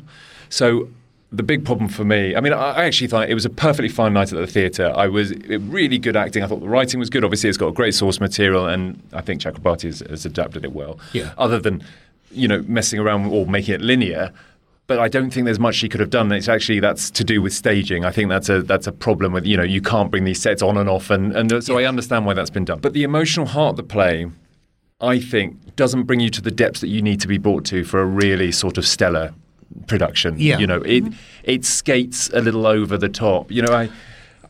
So 0.49 0.89
the 1.31 1.43
big 1.43 1.63
problem 1.65 1.87
for 1.87 2.03
me, 2.03 2.35
I 2.35 2.41
mean, 2.41 2.51
I 2.51 2.83
actually 2.83 3.07
thought 3.07 3.29
it 3.29 3.33
was 3.33 3.45
a 3.45 3.49
perfectly 3.49 3.87
fine 3.87 4.13
night 4.13 4.33
at 4.33 4.39
the 4.39 4.47
theatre. 4.47 4.91
I 4.95 5.07
was 5.07 5.33
really 5.47 5.97
good 5.97 6.17
acting. 6.17 6.43
I 6.43 6.47
thought 6.47 6.59
the 6.59 6.67
writing 6.67 6.99
was 6.99 7.09
good. 7.09 7.23
Obviously, 7.23 7.49
it's 7.49 7.57
got 7.57 7.73
great 7.73 7.93
source 7.93 8.19
material, 8.19 8.67
and 8.67 9.01
I 9.13 9.21
think 9.21 9.41
Chakrabarti 9.41 9.83
has, 9.83 9.99
has 10.01 10.25
adapted 10.25 10.65
it 10.65 10.73
well. 10.73 10.99
Yeah. 11.13 11.33
Other 11.37 11.57
than, 11.57 11.83
you 12.31 12.49
know, 12.49 12.61
messing 12.63 12.99
around 12.99 13.27
or 13.27 13.45
making 13.45 13.75
it 13.75 13.81
linear. 13.81 14.33
But 14.87 14.99
I 14.99 15.07
don't 15.07 15.31
think 15.31 15.45
there's 15.45 15.59
much 15.59 15.75
she 15.75 15.87
could 15.87 16.01
have 16.01 16.09
done. 16.09 16.29
It's 16.33 16.49
actually 16.49 16.81
that's 16.81 17.09
to 17.11 17.23
do 17.23 17.41
with 17.41 17.53
staging. 17.53 18.03
I 18.03 18.11
think 18.11 18.27
that's 18.27 18.49
a 18.49 18.61
that's 18.61 18.87
a 18.87 18.91
problem 18.91 19.31
with 19.31 19.45
you 19.45 19.55
know 19.55 19.63
you 19.63 19.81
can't 19.81 20.11
bring 20.11 20.25
these 20.25 20.41
sets 20.41 20.61
on 20.61 20.75
and 20.75 20.89
off, 20.89 21.09
and 21.09 21.33
and 21.33 21.63
so 21.63 21.77
I 21.77 21.85
understand 21.85 22.25
why 22.25 22.33
that's 22.33 22.49
been 22.49 22.65
done. 22.65 22.79
But 22.79 22.91
the 22.91 23.03
emotional 23.03 23.45
heart 23.45 23.73
of 23.73 23.77
the 23.77 23.83
play, 23.83 24.29
I 24.99 25.19
think, 25.19 25.77
doesn't 25.77 26.03
bring 26.03 26.19
you 26.19 26.29
to 26.31 26.41
the 26.41 26.51
depths 26.51 26.81
that 26.81 26.89
you 26.89 27.01
need 27.01 27.21
to 27.21 27.29
be 27.29 27.37
brought 27.37 27.63
to 27.65 27.85
for 27.85 28.01
a 28.01 28.05
really 28.05 28.51
sort 28.51 28.77
of 28.77 28.85
stellar 28.85 29.33
production. 29.87 30.35
Yeah. 30.37 30.57
You 30.57 30.67
know, 30.67 30.81
it 30.81 31.03
mm-hmm. 31.03 31.13
it 31.43 31.65
skates 31.65 32.29
a 32.29 32.41
little 32.41 32.65
over 32.65 32.97
the 32.97 33.09
top. 33.09 33.51
You 33.51 33.61
know, 33.63 33.73
I 33.73 33.89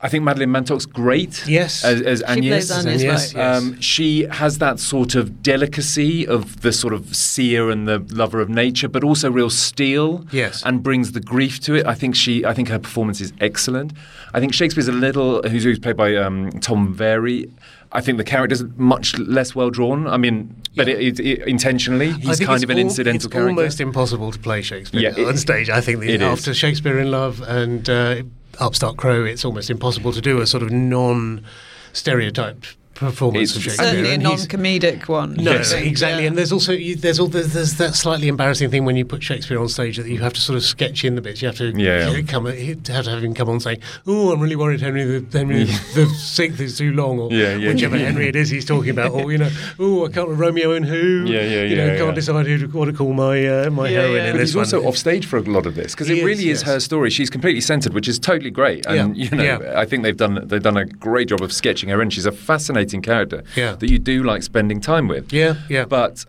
I 0.04 0.10
think 0.10 0.24
Madeleine 0.24 0.50
Mantock's 0.50 0.88
great. 0.88 1.46
Yes. 1.48 1.84
As, 1.86 2.02
as 2.02 2.20
She 2.20 2.26
Agnes. 2.26 2.48
plays 2.50 2.72
Agnes, 2.72 3.04
Yes, 3.04 3.36
right. 3.36 3.40
yes. 3.40 3.58
Um, 3.64 3.80
she 3.80 4.24
has 4.24 4.58
that 4.58 4.80
sort 4.80 5.14
of 5.14 5.44
delicacy 5.44 6.26
of 6.28 6.62
the 6.62 6.72
sort 6.74 6.94
of 6.94 7.16
seer 7.16 7.70
and 7.70 7.88
the 7.88 8.00
lover 8.12 8.42
of 8.42 8.50
nature, 8.50 8.88
but 8.88 9.04
also 9.04 9.30
real 9.30 9.52
steel. 9.52 10.26
Yes. 10.32 10.64
And 10.66 10.82
brings 10.82 11.12
the 11.12 11.20
grief 11.20 11.60
to 11.62 11.76
it. 11.76 11.86
I 11.86 11.94
think 11.94 12.16
she. 12.16 12.44
I 12.46 12.54
think 12.54 12.68
her 12.70 12.80
performance 12.80 13.22
is 13.22 13.32
excellent. 13.40 13.94
I 14.34 14.40
think 14.40 14.54
Shakespeare's 14.56 14.88
a 14.88 14.92
little. 14.92 15.44
Who's, 15.44 15.64
who's 15.64 15.78
played 15.80 15.98
by 15.98 16.16
um, 16.16 16.50
Tom 16.62 16.94
Varey. 16.94 17.52
I 17.94 18.00
think 18.02 18.18
the 18.18 18.24
character's 18.24 18.64
much 18.78 19.18
less 19.20 19.54
well 19.54 19.70
drawn. 19.70 20.08
I 20.08 20.16
mean, 20.18 20.56
but 20.78 20.88
Yeah. 20.88 20.94
it, 20.96 21.20
it, 21.20 21.26
it, 21.42 21.48
intentionally, 21.48 22.12
he's 22.14 22.40
kind 22.40 22.64
of 22.64 22.70
an 22.70 22.78
al- 22.78 22.86
incidental 22.86 23.18
it's 23.18 23.28
character. 23.28 23.50
almost 23.50 23.82
impossible 23.82 24.32
to 24.32 24.40
play 24.40 24.62
Shakespeare 24.62 25.02
Yeah, 25.02 25.14
it- 25.16 25.28
on 25.28 25.38
stage. 25.38 25.70
I 25.70 25.82
think 25.82 26.00
the, 26.00 26.08
it 26.10 26.22
is. 26.22 26.28
after 26.28 26.54
Shakespeare 26.54 26.98
in 27.00 27.12
Love 27.12 27.42
and 27.42 27.90
uh, 27.90 28.24
Upstart 28.60 28.98
Crow, 28.98 29.24
it's 29.24 29.46
almost 29.46 29.70
impossible 29.70 30.12
to 30.14 30.22
do 30.22 30.42
a 30.42 30.48
sort 30.48 30.64
of 30.64 30.72
non-stereotyped 30.72 32.76
performance 33.02 33.56
of 33.56 33.64
Shakespeare. 33.64 33.86
Certainly 33.88 34.14
a 34.14 34.18
non-comedic 34.18 35.08
one. 35.08 35.34
No, 35.36 35.52
I 35.54 35.64
think, 35.64 35.88
exactly. 35.88 36.24
yeah. 36.24 36.28
And 36.30 36.38
there's 36.38 36.52
also 36.52 36.72
you, 36.74 36.96
there's 36.96 37.20
all 37.20 37.28
there's, 37.28 37.54
there's 37.54 37.76
that 37.78 37.96
slightly 37.96 38.28
embarrassing 38.28 38.70
thing 38.72 38.86
when 38.86 38.96
you 38.96 39.06
put 39.06 39.24
Shakespeare 39.24 39.60
on 39.60 39.68
stage 39.70 39.98
that 39.98 40.08
you 40.08 40.20
have 40.20 40.34
to 40.34 40.42
sort 40.42 40.58
of 40.58 40.64
sketch 40.64 41.04
in 41.04 41.16
the 41.16 41.22
bits. 41.22 41.42
You 41.42 41.48
have 41.48 41.58
to 41.58 41.72
Yeah, 41.76 42.10
you 42.10 42.22
know, 42.22 42.28
come 42.28 42.48
you 42.48 42.76
have 42.88 43.06
to 43.06 43.10
have 43.12 43.24
him 43.24 43.34
come 43.34 43.50
on 43.50 43.60
saying, 43.60 43.80
"Oh, 44.08 44.32
I'm 44.32 44.40
really 44.40 44.56
worried 44.56 44.82
Henry 44.82 45.04
the 45.20 45.38
Henry 45.38 45.64
the 45.66 46.06
Sixth 46.18 46.60
is 46.60 46.78
too 46.78 46.92
long," 46.94 47.20
or 47.20 47.32
Yeah, 47.32 47.56
yeah, 47.56 47.74
whichever 47.74 47.98
yeah. 47.98 48.06
Henry 48.06 48.28
it 48.28 48.36
is 48.36 48.50
he's 48.50 48.66
talking 48.66 48.92
about, 48.92 49.12
or 49.12 49.32
you 49.32 49.38
know, 49.38 49.50
"Oh, 49.80 50.06
I 50.06 50.10
can't 50.10 50.30
Romeo 50.30 50.74
and 50.74 50.86
who." 50.86 51.26
Yeah, 51.28 51.42
yeah, 51.42 51.64
You 51.64 51.76
know, 51.76 51.86
yeah, 51.88 51.98
can't 51.98 52.10
yeah. 52.10 52.14
decide 52.16 52.46
who 52.48 52.58
to, 52.58 52.68
what 52.68 52.86
to 52.86 52.94
call 52.94 53.14
my 53.14 53.46
uh, 53.48 53.70
my 53.70 53.88
Yeah, 53.90 54.02
heroine 54.02 54.16
yeah. 54.16 54.26
in 54.28 54.32
But 54.34 54.38
this 54.40 54.50
he's 54.50 54.56
also 54.58 54.80
one. 54.80 54.88
off 54.90 54.98
stage 54.98 55.26
for 55.26 55.38
a 55.38 55.42
lot 55.44 55.66
of 55.66 55.76
this 55.76 55.94
because 55.94 56.10
it 56.10 56.14
it 56.14 56.18
is, 56.20 56.26
really 56.26 56.50
is 56.50 56.62
yes. 56.62 56.64
her 56.64 56.80
story. 56.80 57.10
She's 57.10 57.30
completely 57.30 57.62
centered, 57.62 57.94
which 57.94 58.08
is 58.08 58.20
totally 58.20 58.52
great. 58.52 58.86
And 58.86 59.16
Yeah, 59.18 59.26
you 59.32 59.38
know, 59.38 59.44
yeah. 59.44 59.74
I 59.80 59.86
think 59.86 60.04
they've 60.04 60.18
done 60.18 60.40
they've 60.48 60.62
done 60.62 60.78
a 60.78 60.86
great 60.86 61.30
job 61.30 61.42
of 61.42 61.54
sketching 61.54 61.90
her 61.90 62.02
in. 62.02 62.10
She's 62.10 62.26
a 62.26 62.32
fascinating 62.32 62.91
character 63.02 63.44
Yeah. 63.56 63.76
that 63.76 63.90
you 63.90 64.00
do 64.00 64.24
like 64.24 64.44
spending 64.44 64.82
time 64.82 65.08
with. 65.08 65.32
Yeah, 65.32 65.56
yeah. 65.70 65.86
But 65.86 66.26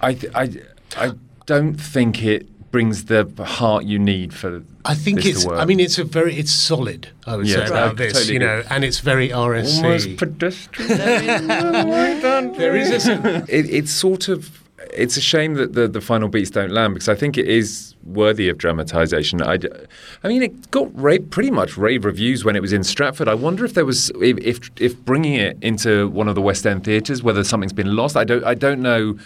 I 0.00 0.14
th- 0.14 0.32
I 0.34 0.50
I 0.96 1.12
don't 1.46 1.74
think 1.74 2.22
it 2.22 2.46
brings 2.70 3.04
the 3.06 3.24
heart 3.44 3.84
you 3.84 3.98
need 3.98 4.32
for. 4.34 4.62
I 4.84 4.94
think 4.94 5.16
this 5.22 5.26
it's. 5.36 5.42
To 5.44 5.48
work. 5.50 5.60
I 5.60 5.64
mean, 5.64 5.80
it's 5.80 5.98
a 5.98 6.04
very. 6.04 6.36
It's 6.36 6.52
solid. 6.52 7.08
I 7.26 7.36
would 7.36 7.46
Yeah, 7.48 7.56
say 7.56 7.66
about 7.66 7.96
this, 7.96 8.12
Totally 8.12 8.34
you 8.34 8.38
know, 8.38 8.58
agree. 8.58 8.68
and 8.76 8.84
it's 8.84 9.00
very 9.00 9.30
RSC. 9.30 9.76
almost 9.82 10.16
pedestrian. 10.18 11.46
there 12.58 12.76
is 12.76 13.08
a. 13.08 13.44
it, 13.48 13.68
it's 13.70 13.90
sort 13.90 14.28
of 14.28 14.62
it's 14.92 15.16
a 15.16 15.20
shame 15.20 15.54
that 15.54 15.72
the, 15.72 15.88
the 15.88 16.00
final 16.00 16.28
beats 16.28 16.50
don't 16.50 16.70
land 16.70 16.94
because 16.94 17.08
I 17.08 17.14
think 17.14 17.36
it 17.36 17.48
is 17.48 17.94
worthy 18.04 18.48
of 18.48 18.58
dramatization. 18.58 19.42
I, 19.42 19.58
I 20.22 20.28
mean, 20.28 20.42
it 20.42 20.70
got 20.70 20.88
rave, 21.00 21.30
pretty 21.30 21.50
much 21.50 21.76
rave 21.76 22.04
reviews 22.04 22.44
when 22.44 22.56
it 22.56 22.62
was 22.62 22.72
in 22.72 22.84
Stratford. 22.84 23.28
I 23.28 23.34
wonder 23.34 23.64
if 23.64 23.74
there 23.74 23.84
was 23.84 24.10
if, 24.20 24.70
if 24.80 24.96
bringing 25.04 25.34
it 25.34 25.58
into 25.60 26.08
one 26.08 26.28
of 26.28 26.34
the 26.34 26.42
West 26.42 26.66
End 26.66 26.84
theatres 26.84 27.22
whether 27.22 27.42
something's 27.44 27.72
been 27.72 27.96
lost. 27.96 28.16
I 28.16 28.24
don't 28.24 28.44
I 28.44 28.54
don't 28.54 28.80
know 28.80 29.18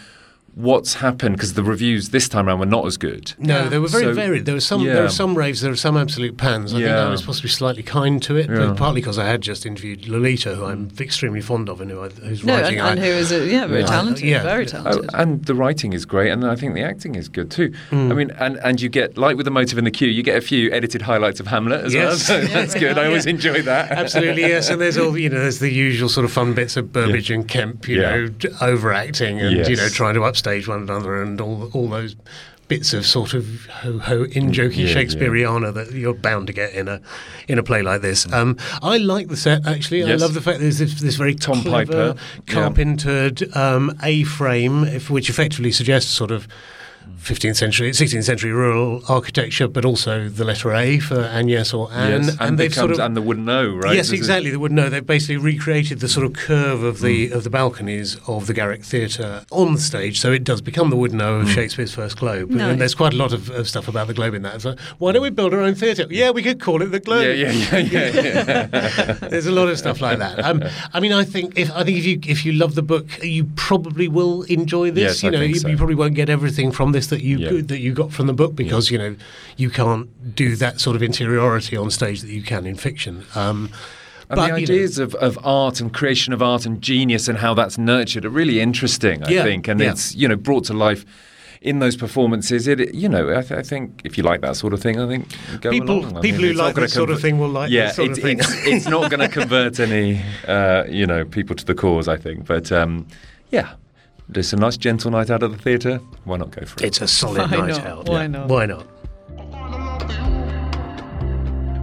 what's 0.54 0.94
happened 0.94 1.34
because 1.36 1.54
the 1.54 1.62
reviews 1.62 2.10
this 2.10 2.28
time 2.28 2.46
around 2.46 2.58
were 2.58 2.66
not 2.66 2.86
as 2.86 2.98
good. 2.98 3.32
No, 3.38 3.68
they 3.70 3.78
were 3.78 3.88
very 3.88 4.04
So- 4.04 4.12
varied. 4.12 4.44
There 4.44 4.54
were 4.54 4.60
some 4.60 4.82
yeah. 4.82 4.92
there 4.94 5.02
were 5.04 5.08
some 5.08 5.34
raves, 5.36 5.62
there 5.62 5.70
were 5.70 5.76
some 5.76 5.96
absolute 5.96 6.36
pans. 6.36 6.74
I 6.74 6.78
think 6.80 6.88
I 6.90 7.08
was 7.08 7.20
supposed 7.20 7.38
to 7.38 7.44
be 7.44 7.48
slightly 7.48 7.82
kind 7.82 8.22
to 8.24 8.36
it, 8.36 8.50
Yeah. 8.50 8.74
partly 8.76 9.00
because 9.00 9.18
I 9.18 9.26
had 9.26 9.40
just 9.40 9.64
interviewed 9.64 10.06
Lolita, 10.08 10.54
who 10.54 10.66
I'm 10.66 10.90
extremely 11.00 11.40
fond 11.40 11.68
of 11.70 11.80
and 11.80 11.90
who 11.90 12.02
I, 12.02 12.08
who's 12.08 12.44
No, 12.44 12.52
and, 12.54 12.62
writing. 12.64 12.80
and 12.80 13.00
I- 13.00 13.02
who 13.02 13.10
is 13.10 13.32
a, 13.32 13.46
yeah 13.46 13.66
very 13.66 13.80
Yeah. 13.80 13.86
talented, 13.86 14.24
Yeah. 14.24 14.42
very 14.42 14.64
Oh, 14.64 14.68
talented. 14.68 15.10
and 15.14 15.44
the 15.44 15.54
writing 15.54 15.94
is 15.94 16.04
great, 16.04 16.30
and 16.30 16.44
I 16.44 16.54
think 16.56 16.74
the 16.74 16.82
acting 16.82 17.14
is 17.14 17.28
good 17.28 17.50
too. 17.50 17.72
Hmm. 17.90 18.12
I 18.12 18.14
mean, 18.14 18.30
and, 18.38 18.58
and 18.62 18.80
you 18.80 18.88
get 18.90 19.16
like 19.16 19.36
with 19.38 19.44
the 19.46 19.50
motive 19.50 19.78
in 19.78 19.84
the 19.84 19.90
queue, 19.90 20.08
you 20.08 20.22
get 20.22 20.36
a 20.36 20.42
few 20.42 20.70
edited 20.70 21.02
highlights 21.02 21.40
of 21.40 21.46
Hamlet 21.46 21.84
as 21.86 21.94
well. 21.94 22.10
Yes. 22.10 22.26
So 22.26 22.40
that's 22.56 22.74
good. 22.74 22.98
I 22.98 23.06
always 23.06 23.24
Yeah. 23.24 23.30
enjoy 23.30 23.62
that. 23.62 23.90
Absolutely, 23.90 24.42
yes. 24.42 24.68
And 24.68 24.80
there's 24.80 24.98
all 24.98 25.16
you 25.16 25.30
know, 25.30 25.38
there's 25.40 25.60
the 25.60 25.70
usual 25.72 26.10
sort 26.10 26.24
of 26.26 26.32
fun 26.32 26.52
bits 26.52 26.76
of 26.76 26.92
Burbage 26.92 27.30
and 27.30 27.48
Kemp, 27.48 27.88
you 27.88 28.00
Yeah. 28.02 28.16
know, 28.16 28.28
overacting 28.60 29.40
and 29.40 29.66
you 29.68 29.76
know 29.76 29.88
trying 29.88 30.14
to 30.14 30.24
upstage 30.42 30.68
one 30.68 30.82
another 30.82 31.22
and 31.22 31.40
all 31.40 31.70
all 31.72 31.88
those 31.88 32.16
bits 32.68 32.92
of 32.92 33.04
sort 33.06 33.34
of 33.34 33.66
ho 33.66 33.98
ho 33.98 34.24
in 34.24 34.50
jokey 34.50 34.76
Yeah, 34.76 34.86
yeah. 34.86 34.94
Shakespeareana 34.94 35.74
that 35.74 35.92
you're 35.92 36.14
bound 36.14 36.46
to 36.48 36.52
get 36.52 36.72
in 36.72 36.88
a 36.88 37.00
in 37.48 37.58
a 37.58 37.62
play 37.62 37.82
like 37.82 38.02
this. 38.02 38.30
Um, 38.32 38.56
I 38.82 38.98
like 38.98 39.28
the 39.28 39.36
set 39.36 39.66
actually. 39.66 40.04
I 40.04 40.14
love 40.14 40.34
the 40.34 40.40
fact 40.40 40.60
there's 40.60 40.78
this, 40.78 41.00
this 41.00 41.16
very 41.16 41.34
Tom 41.34 41.62
clever, 41.62 42.14
Piper, 42.14 42.14
yeah. 42.16 42.52
carpentered 42.52 43.56
um, 43.56 43.96
A-frame, 44.02 44.86
which 45.08 45.30
effectively 45.30 45.72
suggests 45.72 46.10
sort 46.10 46.30
of. 46.30 46.48
15th 47.22 47.56
century, 47.56 47.90
16th 47.90 48.24
century 48.24 48.50
rural 48.52 49.02
architecture, 49.08 49.68
but 49.68 49.84
also 49.84 50.28
the 50.28 50.44
letter 50.44 50.72
A 50.74 50.98
for 50.98 51.20
Agnes 51.22 51.72
or 51.72 51.90
Anne, 51.92 52.24
yes, 52.24 52.36
and, 52.40 52.58
they've 52.58 52.74
sort 52.74 52.90
of 52.90 52.98
and 52.98 53.16
the 53.16 53.22
wouldn't 53.22 53.46
know, 53.46 53.68
right? 53.74 53.94
Yes, 53.94 54.06
This 54.06 54.14
is- 54.14 54.18
exactly. 54.20 54.50
They 54.50 54.56
would 54.56 54.72
know. 54.72 54.88
They've 54.88 55.06
basically 55.06 55.36
recreated 55.36 56.00
the 56.00 56.08
sort 56.08 56.26
of 56.26 56.32
curve 56.32 56.82
of 56.82 57.00
the 57.00 57.28
Mm. 57.30 57.32
of 57.32 57.44
the 57.44 57.50
balconies 57.50 58.16
of 58.26 58.46
the 58.46 58.54
Garrick 58.54 58.82
Theatre 58.84 59.44
on 59.50 59.74
the 59.74 59.80
stage, 59.80 60.18
so 60.18 60.32
it 60.32 60.44
does 60.44 60.60
become 60.60 60.90
the 60.90 60.96
wooden 60.96 61.18
know 61.18 61.34
of 61.36 61.46
Mm. 61.46 61.54
Shakespeare's 61.54 61.92
First 61.94 62.16
Globe. 62.18 62.50
Nice. 62.50 62.72
And 62.72 62.80
there's 62.80 62.94
quite 62.94 63.12
a 63.12 63.16
lot 63.16 63.32
of, 63.32 63.50
of 63.50 63.68
stuff 63.68 63.86
about 63.88 64.06
the 64.08 64.14
Globe 64.14 64.34
in 64.34 64.42
that. 64.42 64.60
So 64.62 64.74
why 64.98 65.12
don't 65.12 65.22
we 65.22 65.30
build 65.30 65.54
our 65.54 65.60
own 65.60 65.74
theatre? 65.74 66.06
Yeah, 66.10 66.30
we 66.30 66.42
could 66.42 66.58
call 66.60 66.82
it 66.82 66.86
the 66.86 67.00
Globe. 67.00 67.24
Yeah, 67.24 67.50
yeah, 67.52 67.78
yeah, 67.78 67.78
yeah. 67.78 68.68
yeah. 68.72 69.12
There's 69.30 69.46
a 69.46 69.52
lot 69.52 69.68
of 69.68 69.78
stuff 69.78 70.00
like 70.00 70.18
that. 70.18 70.44
Um, 70.44 70.62
I 70.92 71.00
mean, 71.00 71.12
I 71.12 71.24
think 71.24 71.58
if 71.58 71.70
I 71.72 71.84
think 71.84 71.98
if 71.98 72.04
you 72.04 72.18
if 72.26 72.44
you 72.44 72.52
love 72.52 72.74
the 72.74 72.82
book, 72.82 73.06
you 73.22 73.44
probably 73.54 74.08
will 74.08 74.42
enjoy 74.44 74.90
this. 74.90 75.02
Yes, 75.02 75.22
you 75.22 75.28
I 75.28 75.32
know, 75.32 75.38
think 75.38 75.54
you, 75.54 75.60
so. 75.60 75.68
you 75.68 75.76
probably 75.76 75.94
won't 75.94 76.14
get 76.14 76.28
everything 76.28 76.72
from 76.72 76.92
this 76.92 77.06
that 77.12 77.22
you 77.22 77.38
Yeah. 77.38 77.48
could, 77.50 77.68
that 77.68 77.78
you 77.80 77.92
got 77.94 78.10
from 78.12 78.26
the 78.26 78.32
book 78.42 78.54
because 78.56 78.90
you 78.92 78.98
know 78.98 79.14
you 79.56 79.70
can't 79.70 80.06
do 80.34 80.56
that 80.56 80.80
sort 80.80 80.96
of 80.96 81.02
interiority 81.02 81.76
on 81.76 81.90
stage 81.90 82.20
that 82.22 82.30
you 82.38 82.42
can 82.42 82.66
in 82.66 82.76
fiction. 82.76 83.14
Um, 83.34 83.70
And 84.30 84.38
but, 84.38 84.48
the 84.54 84.60
you 84.60 84.66
know- 84.66 84.74
ideas 84.74 84.98
of, 84.98 85.14
of 85.16 85.38
art 85.44 85.80
and 85.80 85.92
creation 85.92 86.32
of 86.32 86.40
art 86.42 86.64
and 86.66 86.80
genius 86.80 87.28
and 87.28 87.38
how 87.38 87.52
that's 87.54 87.76
nurtured 87.76 88.24
are 88.24 88.30
really 88.40 88.60
interesting, 88.60 89.22
I 89.24 89.30
Yeah, 89.30 89.42
think. 89.44 89.68
And 89.68 89.78
yeah. 89.80 89.90
it's, 89.92 90.14
you 90.14 90.26
know, 90.28 90.36
brought 90.36 90.64
to 90.66 90.72
life 90.88 91.04
in 91.60 91.78
those 91.80 91.96
performances. 91.96 92.66
It, 92.66 92.78
you 92.94 93.08
know, 93.08 93.24
I, 93.38 93.42
th- 93.42 93.52
I 93.52 93.62
think 93.62 94.00
if 94.04 94.16
you 94.16 94.24
like 94.24 94.40
that 94.40 94.56
sort 94.56 94.72
of 94.72 94.80
thing, 94.80 94.98
I 94.98 95.06
think 95.06 95.24
People- 95.60 95.98
along. 96.00 96.16
I 96.16 96.20
people 96.22 96.42
who 96.48 96.54
like 96.54 96.74
that 96.76 96.90
sort 96.90 97.10
of 97.10 97.20
thing 97.20 97.38
will 97.38 97.50
like 97.60 97.70
yeah, 97.70 97.86
that 97.86 97.94
sort 97.94 98.08
it's, 98.10 98.18
of 98.18 98.24
thing. 98.24 98.38
It's, 98.40 98.66
it's 98.72 98.88
not 98.88 99.10
going 99.10 99.20
to 99.28 99.32
convert 99.40 99.78
any, 99.78 100.22
uh, 100.48 100.84
you 100.88 101.06
know, 101.06 101.24
people 101.26 101.54
to 101.56 101.64
the 101.66 101.74
cause, 101.74 102.08
I 102.08 102.16
think. 102.16 102.46
But 102.46 102.72
um, 102.72 103.06
yeah, 103.50 103.68
just 104.30 104.52
a 104.52 104.56
nice 104.56 104.76
gentle 104.76 105.10
night 105.10 105.30
out 105.30 105.42
at 105.42 105.50
the 105.50 105.58
theatre. 105.58 105.98
Why 106.24 106.36
not 106.36 106.50
go 106.50 106.64
for 106.64 106.78
it? 106.78 106.86
It's 106.86 107.00
a 107.00 107.08
solid 107.08 107.50
Why 107.50 107.56
night 107.58 107.68
not? 107.68 107.86
out. 107.86 108.08
Why 108.08 108.22
yeah. 108.22 108.26
not? 108.28 108.48
Why 108.48 108.66
not? 108.66 108.86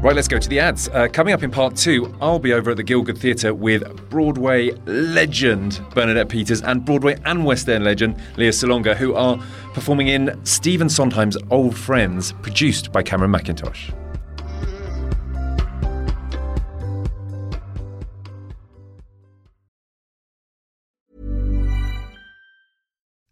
Right, 0.01 0.15
let's 0.15 0.29
go 0.29 0.39
to 0.39 0.47
the 0.47 0.61
ads. 0.61 0.87
Uh, 0.87 1.09
coming 1.11 1.33
up 1.33 1.43
in 1.43 1.51
part 1.51 1.75
two, 1.75 2.15
I'll 2.21 2.39
be 2.39 2.53
over 2.53 2.71
at 2.71 2.77
the 2.77 2.85
Gielgud 2.85 3.17
Theatre 3.17 3.53
with 3.53 4.09
Broadway 4.09 4.71
legend 4.85 5.81
Bernadette 5.93 6.29
Peters 6.29 6.61
and 6.61 6.85
Broadway 6.85 7.17
and 7.25 7.43
West 7.43 7.67
End 7.67 7.83
legend 7.83 8.15
Lea 8.37 8.47
Salonga, 8.47 8.95
who 8.95 9.13
are 9.13 9.37
performing 9.73 10.07
in 10.07 10.39
Stephen 10.45 10.87
Sondheim's 10.87 11.35
Old 11.51 11.75
Friends, 11.77 12.31
produced 12.41 12.93
by 12.93 13.03
Cameron 13.03 13.31
Mackintosh. 13.31 13.91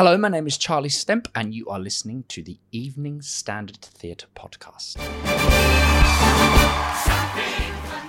Hello, 0.00 0.16
my 0.16 0.28
name 0.28 0.46
is 0.46 0.56
Charlie 0.56 0.88
Stemp, 0.88 1.28
and 1.34 1.54
you 1.54 1.68
are 1.68 1.78
listening 1.78 2.24
to 2.28 2.42
the 2.42 2.56
Evening 2.72 3.20
Standard 3.20 3.82
Theatre 3.82 4.28
Podcast. 4.34 4.96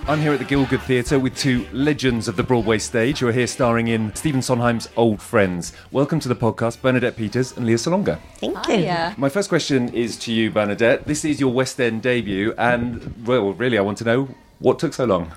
I'm 0.08 0.18
here 0.18 0.32
at 0.32 0.38
the 0.38 0.46
Gielgud 0.46 0.80
Theatre 0.84 1.18
with 1.18 1.36
two 1.36 1.66
legends 1.70 2.28
of 2.28 2.36
the 2.36 2.42
Broadway 2.42 2.78
stage 2.78 3.18
who 3.18 3.28
are 3.28 3.32
here 3.32 3.46
starring 3.46 3.88
in 3.88 4.14
Stephen 4.14 4.40
Sondheim's 4.40 4.88
Old 4.96 5.20
Friends. 5.20 5.74
Welcome 5.90 6.18
to 6.20 6.30
the 6.30 6.34
podcast, 6.34 6.80
Bernadette 6.80 7.14
Peters 7.14 7.54
and 7.58 7.66
Lea 7.66 7.74
Salonga. 7.74 8.18
Thank 8.36 8.68
you. 8.68 9.14
My 9.18 9.28
first 9.28 9.50
question 9.50 9.90
is 9.92 10.16
to 10.20 10.32
you, 10.32 10.50
Bernadette. 10.50 11.06
This 11.06 11.26
is 11.26 11.40
your 11.40 11.52
West 11.52 11.78
End 11.78 12.00
debut, 12.00 12.54
and, 12.56 13.26
well, 13.26 13.52
really, 13.52 13.76
I 13.76 13.82
want 13.82 13.98
to 13.98 14.04
know 14.04 14.34
what 14.60 14.78
took 14.78 14.94
so 14.94 15.04
long? 15.04 15.30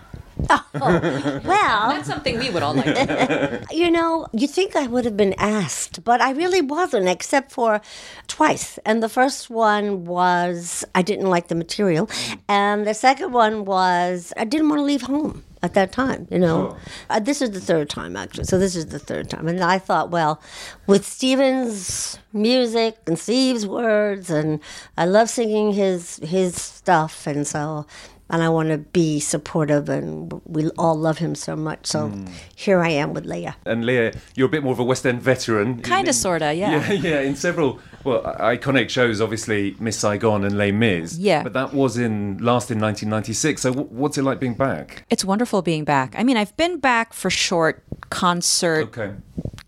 Well, 0.80 1.90
That's 1.90 2.08
something 2.08 2.38
we 2.38 2.50
would 2.50 2.64
all 2.64 2.74
like. 2.74 2.86
to 2.86 3.66
you 3.72 3.90
know, 3.90 4.28
you 4.34 4.48
think 4.48 4.76
I 4.76 4.88
would 4.88 5.06
have 5.06 5.18
been 5.18 5.34
asked, 5.38 6.04
but 6.04 6.22
I 6.22 6.32
really 6.32 6.62
wasn't, 6.62 7.08
except 7.08 7.52
for 7.52 7.82
twice. 8.28 8.78
And 8.86 9.02
the 9.02 9.10
first 9.10 9.50
one 9.50 10.06
was 10.06 10.84
I 10.94 11.02
didn't 11.02 11.28
like 11.28 11.48
the 11.48 11.56
material, 11.56 12.10
and 12.50 12.86
the 12.86 12.94
second 12.94 13.32
one 13.32 13.66
was 13.66 14.34
I 14.38 14.44
didn't 14.44 14.70
want 14.70 14.80
to 14.80 14.84
leave 14.84 15.04
home 15.04 15.44
at 15.64 15.74
that 15.74 15.92
time. 15.92 16.28
You 16.30 16.40
know, 16.40 16.76
uh, 17.10 17.20
this 17.20 17.42
is 17.42 17.52
the 17.52 17.62
third 17.62 17.90
time 17.90 18.16
actually. 18.16 18.44
So 18.46 18.60
this 18.60 18.76
is 18.76 18.88
the 18.88 19.00
third 19.00 19.30
time, 19.30 19.48
and 19.48 19.64
I 19.64 19.80
thought, 19.80 20.12
well, 20.12 20.42
with 20.88 21.06
Stephen's 21.06 22.20
music 22.34 22.98
and 23.08 23.18
Steve's 23.18 23.66
words, 23.66 24.30
and 24.30 24.60
I 24.98 25.06
love 25.06 25.30
singing 25.30 25.74
his 25.74 26.18
his 26.18 26.56
stuff, 26.62 27.26
and 27.28 27.48
so. 27.48 27.86
And 28.30 28.42
I 28.42 28.50
want 28.50 28.70
to 28.70 28.80
be 28.80 29.20
supportive, 29.20 29.88
and 29.88 30.42
we 30.46 30.70
all 30.72 30.96
love 30.96 31.20
him 31.20 31.36
so 31.36 31.56
much. 31.56 31.86
So 31.86 32.08
hmm. 32.08 32.26
here 32.56 32.82
I 32.82 32.90
am 32.90 33.14
with 33.14 33.26
Lea. 33.26 33.52
And 33.66 33.86
Lea, 33.86 34.14
you're 34.36 34.48
a 34.48 34.50
bit 34.50 34.64
more 34.64 34.74
of 34.74 34.80
a 34.80 34.84
West 34.84 35.06
End 35.06 35.22
veteran. 35.22 35.82
Kinda, 35.82 36.12
sorta, 36.12 36.54
yeah. 36.54 36.66
Yeah, 36.92 36.92
yeah, 36.94 37.20
in 37.22 37.36
several, 37.36 37.80
well, 38.04 38.24
iconic 38.40 38.90
shows, 38.90 39.22
obviously, 39.22 39.76
Miss 39.80 39.98
Saigon 39.98 40.44
and 40.44 40.58
Les 40.58 40.72
Mis. 40.72 41.18
Yeah. 41.18 41.44
But 41.44 41.54
that 41.54 41.74
was 41.74 41.98
in 41.98 42.38
last 42.40 42.72
in 42.72 42.80
1996. 42.80 43.62
So 43.62 43.74
w- 43.74 43.90
what's 43.92 44.18
it 44.18 44.24
like 44.24 44.40
being 44.40 44.56
back? 44.56 45.06
It's 45.12 45.24
wonderful 45.24 45.62
being 45.62 45.84
back. 45.84 46.16
I 46.18 46.24
mean, 46.24 46.38
I've 46.38 46.56
been 46.58 46.80
back 46.80 47.14
for 47.14 47.30
short 47.30 47.84
concert, 48.10 48.88
Okay. 48.88 49.14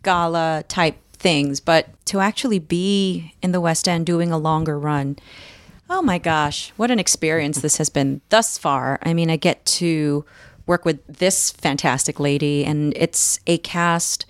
gala 0.03 0.63
type 0.67 0.97
things, 1.13 1.59
but 1.59 1.89
to 2.05 2.19
actually 2.19 2.59
be 2.59 3.33
in 3.41 3.51
the 3.51 3.61
West 3.61 3.87
End 3.87 4.05
doing 4.05 4.31
a 4.31 4.37
longer 4.37 4.79
run, 4.79 5.17
oh 5.89 6.01
my 6.01 6.17
gosh, 6.17 6.71
what 6.77 6.91
an 6.91 6.99
experience 6.99 7.61
this 7.61 7.77
has 7.77 7.89
been 7.89 8.21
thus 8.29 8.57
far. 8.57 8.99
I 9.03 9.13
mean, 9.13 9.29
I 9.29 9.37
get 9.37 9.65
to 9.65 10.25
work 10.65 10.85
with 10.85 11.05
this 11.07 11.51
fantastic 11.51 12.19
lady, 12.19 12.65
and 12.65 12.93
it's 12.95 13.39
a 13.47 13.57
cast 13.59 14.25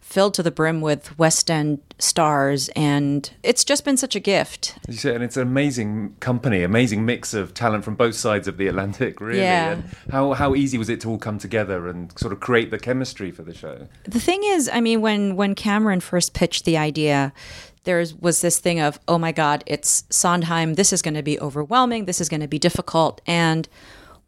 filled 0.00 0.32
to 0.32 0.42
the 0.42 0.50
brim 0.50 0.80
with 0.80 1.16
West 1.18 1.50
End 1.50 1.80
stars, 1.98 2.70
and 2.70 3.30
it's 3.42 3.62
just 3.62 3.84
been 3.84 3.96
such 3.98 4.16
a 4.16 4.20
gift. 4.20 4.78
As 4.88 4.94
you 4.94 5.00
say, 5.00 5.14
and 5.14 5.22
it's 5.22 5.36
an 5.36 5.42
amazing 5.42 6.16
company, 6.20 6.62
amazing 6.62 7.04
mix 7.04 7.34
of 7.34 7.52
talent 7.52 7.84
from 7.84 7.94
both 7.94 8.14
sides 8.14 8.48
of 8.48 8.56
the 8.56 8.68
Atlantic, 8.68 9.20
really. 9.20 9.40
Yeah. 9.40 9.72
And 9.72 9.84
how 10.10 10.32
how 10.32 10.54
easy 10.54 10.78
was 10.78 10.88
it 10.88 11.00
to 11.02 11.10
all 11.10 11.18
come 11.18 11.38
together 11.38 11.88
and 11.88 12.16
sort 12.18 12.32
of 12.32 12.40
create 12.40 12.70
the 12.70 12.78
chemistry 12.78 13.30
for 13.30 13.42
the 13.42 13.54
show? 13.54 13.86
The 14.04 14.20
thing 14.20 14.40
is, 14.44 14.70
I 14.72 14.80
mean, 14.80 15.02
when 15.02 15.36
when 15.36 15.54
Cameron 15.54 16.00
first 16.00 16.32
pitched 16.32 16.64
the 16.64 16.78
idea, 16.78 17.32
there 17.84 18.04
was 18.20 18.40
this 18.40 18.58
thing 18.58 18.80
of, 18.80 18.98
oh 19.08 19.18
my 19.18 19.32
God, 19.32 19.64
it's 19.66 20.04
Sondheim. 20.10 20.74
This 20.74 20.92
is 20.92 21.02
going 21.02 21.14
to 21.14 21.22
be 21.22 21.40
overwhelming. 21.40 22.04
This 22.04 22.20
is 22.20 22.28
going 22.28 22.40
to 22.40 22.48
be 22.48 22.58
difficult. 22.58 23.20
And 23.26 23.68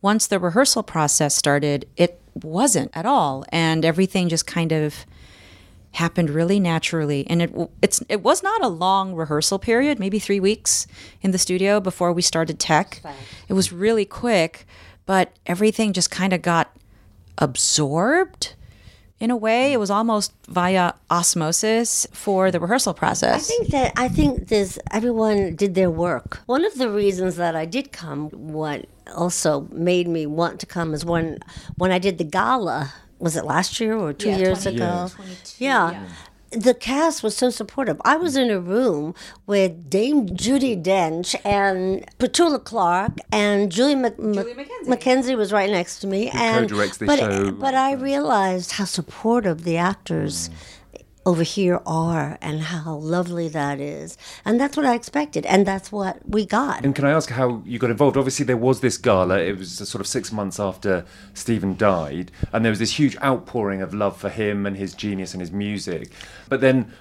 once 0.02 0.26
the 0.26 0.38
rehearsal 0.38 0.82
process 0.82 1.34
started, 1.34 1.86
it 1.96 2.20
wasn't 2.34 2.90
at 2.94 3.06
all, 3.06 3.44
and 3.50 3.84
everything 3.84 4.28
just 4.28 4.46
kind 4.46 4.72
of 4.72 5.04
happened 5.92 6.30
really 6.30 6.60
naturally. 6.60 7.26
And 7.28 7.42
it 7.42 7.54
it's 7.82 8.02
it 8.08 8.22
was 8.22 8.42
not 8.42 8.62
a 8.62 8.68
long 8.68 9.14
rehearsal 9.14 9.58
period, 9.58 9.98
maybe 9.98 10.18
three 10.18 10.40
weeks 10.40 10.86
in 11.20 11.32
the 11.32 11.38
studio 11.38 11.80
before 11.80 12.12
we 12.12 12.22
started 12.22 12.58
tech. 12.58 13.00
It 13.48 13.54
was 13.54 13.72
really 13.72 14.04
quick, 14.04 14.66
but 15.06 15.36
everything 15.46 15.92
just 15.92 16.10
kind 16.10 16.32
of 16.32 16.40
got 16.42 16.74
absorbed 17.38 18.54
in 19.20 19.30
a 19.30 19.36
way. 19.36 19.72
It 19.72 19.78
was 19.78 19.90
almost 19.90 20.32
via 20.48 20.92
osmosis 21.10 22.06
for 22.12 22.50
the 22.50 22.58
rehearsal 22.58 22.94
process. 22.94 23.34
I 23.34 23.38
think 23.52 23.68
that 23.70 23.92
I 23.96 24.08
think 24.08 24.48
there's 24.48 24.78
everyone 24.90 25.54
did 25.56 25.74
their 25.74 25.90
work. 25.90 26.40
One 26.46 26.64
of 26.64 26.74
the 26.78 26.90
reasons 26.90 27.36
that 27.36 27.54
I 27.54 27.66
did 27.66 27.92
come, 27.92 28.30
what 28.30 28.86
also 29.14 29.68
made 29.72 30.08
me 30.08 30.26
want 30.26 30.60
to 30.60 30.66
come, 30.66 30.94
is 30.94 31.04
when 31.04 31.38
when 31.76 31.92
I 31.92 31.98
did 31.98 32.18
the 32.18 32.24
gala. 32.24 32.92
Was 33.18 33.36
it 33.36 33.44
last 33.44 33.78
year 33.80 33.94
or 33.98 34.14
two 34.14 34.30
Yeah, 34.30 34.38
years 34.38 34.62
20 34.62 34.76
ago? 34.78 35.10
yeah. 35.58 35.90
yeah. 35.90 36.06
The 36.50 36.74
cast 36.74 37.22
was 37.22 37.36
so 37.36 37.50
supportive. 37.50 38.00
I 38.04 38.16
was 38.16 38.36
in 38.36 38.50
a 38.50 38.58
room 38.58 39.14
with 39.46 39.88
Dame 39.88 40.26
Judi 40.30 40.82
Dench 40.82 41.36
and 41.44 42.04
Petula 42.18 42.62
Clark 42.62 43.18
and 43.30 43.70
Julie, 43.70 43.94
Mc- 43.94 44.16
Julie 44.16 44.54
McKenzie. 44.84 45.36
was 45.36 45.52
right 45.52 45.70
next 45.70 46.00
to 46.00 46.08
me. 46.08 46.28
Who 46.28 46.38
and 46.38 46.68
co-directs 46.68 46.98
the 46.98 47.06
but, 47.06 47.18
show. 47.20 47.52
but 47.52 47.74
I 47.74 47.92
realized 47.92 48.72
how 48.72 48.84
supportive 48.84 49.62
the 49.62 49.76
actors 49.76 50.48
mm. 50.48 50.54
Over 51.26 51.42
here 51.42 51.80
are 51.86 52.38
and 52.40 52.62
how 52.62 52.94
lovely 52.94 53.48
that 53.48 53.80
is. 53.80 54.16
And 54.44 54.60
that's 54.60 54.76
what 54.76 54.86
I 54.86 54.94
expected. 54.94 55.44
And 55.46 55.66
that's 55.66 55.92
what 55.92 56.18
we 56.28 56.46
got. 56.46 56.84
And 56.84 56.94
can 56.94 57.04
I 57.04 57.10
ask 57.10 57.30
how 57.30 57.62
you 57.66 57.78
got 57.78 57.90
involved? 57.90 58.16
Obviously, 58.16 58.44
there 58.44 58.56
was 58.56 58.80
this 58.80 58.96
gala. 58.96 59.38
It 59.38 59.58
was 59.58 59.76
sort 59.88 60.00
of 60.00 60.06
six 60.06 60.32
months 60.32 60.58
after 60.58 61.04
Stephen 61.34 61.76
died, 61.76 62.30
and 62.52 62.64
there 62.64 62.70
was 62.70 62.78
this 62.78 62.98
huge 62.98 63.16
outpouring 63.22 63.82
of 63.82 63.92
love 63.94 64.16
for 64.16 64.28
him 64.28 64.66
and 64.66 64.76
his 64.76 64.94
genius 64.94 65.32
and 65.32 65.40
his 65.40 65.52
music. 65.52 66.10
But 66.48 66.60
then, 66.60 66.92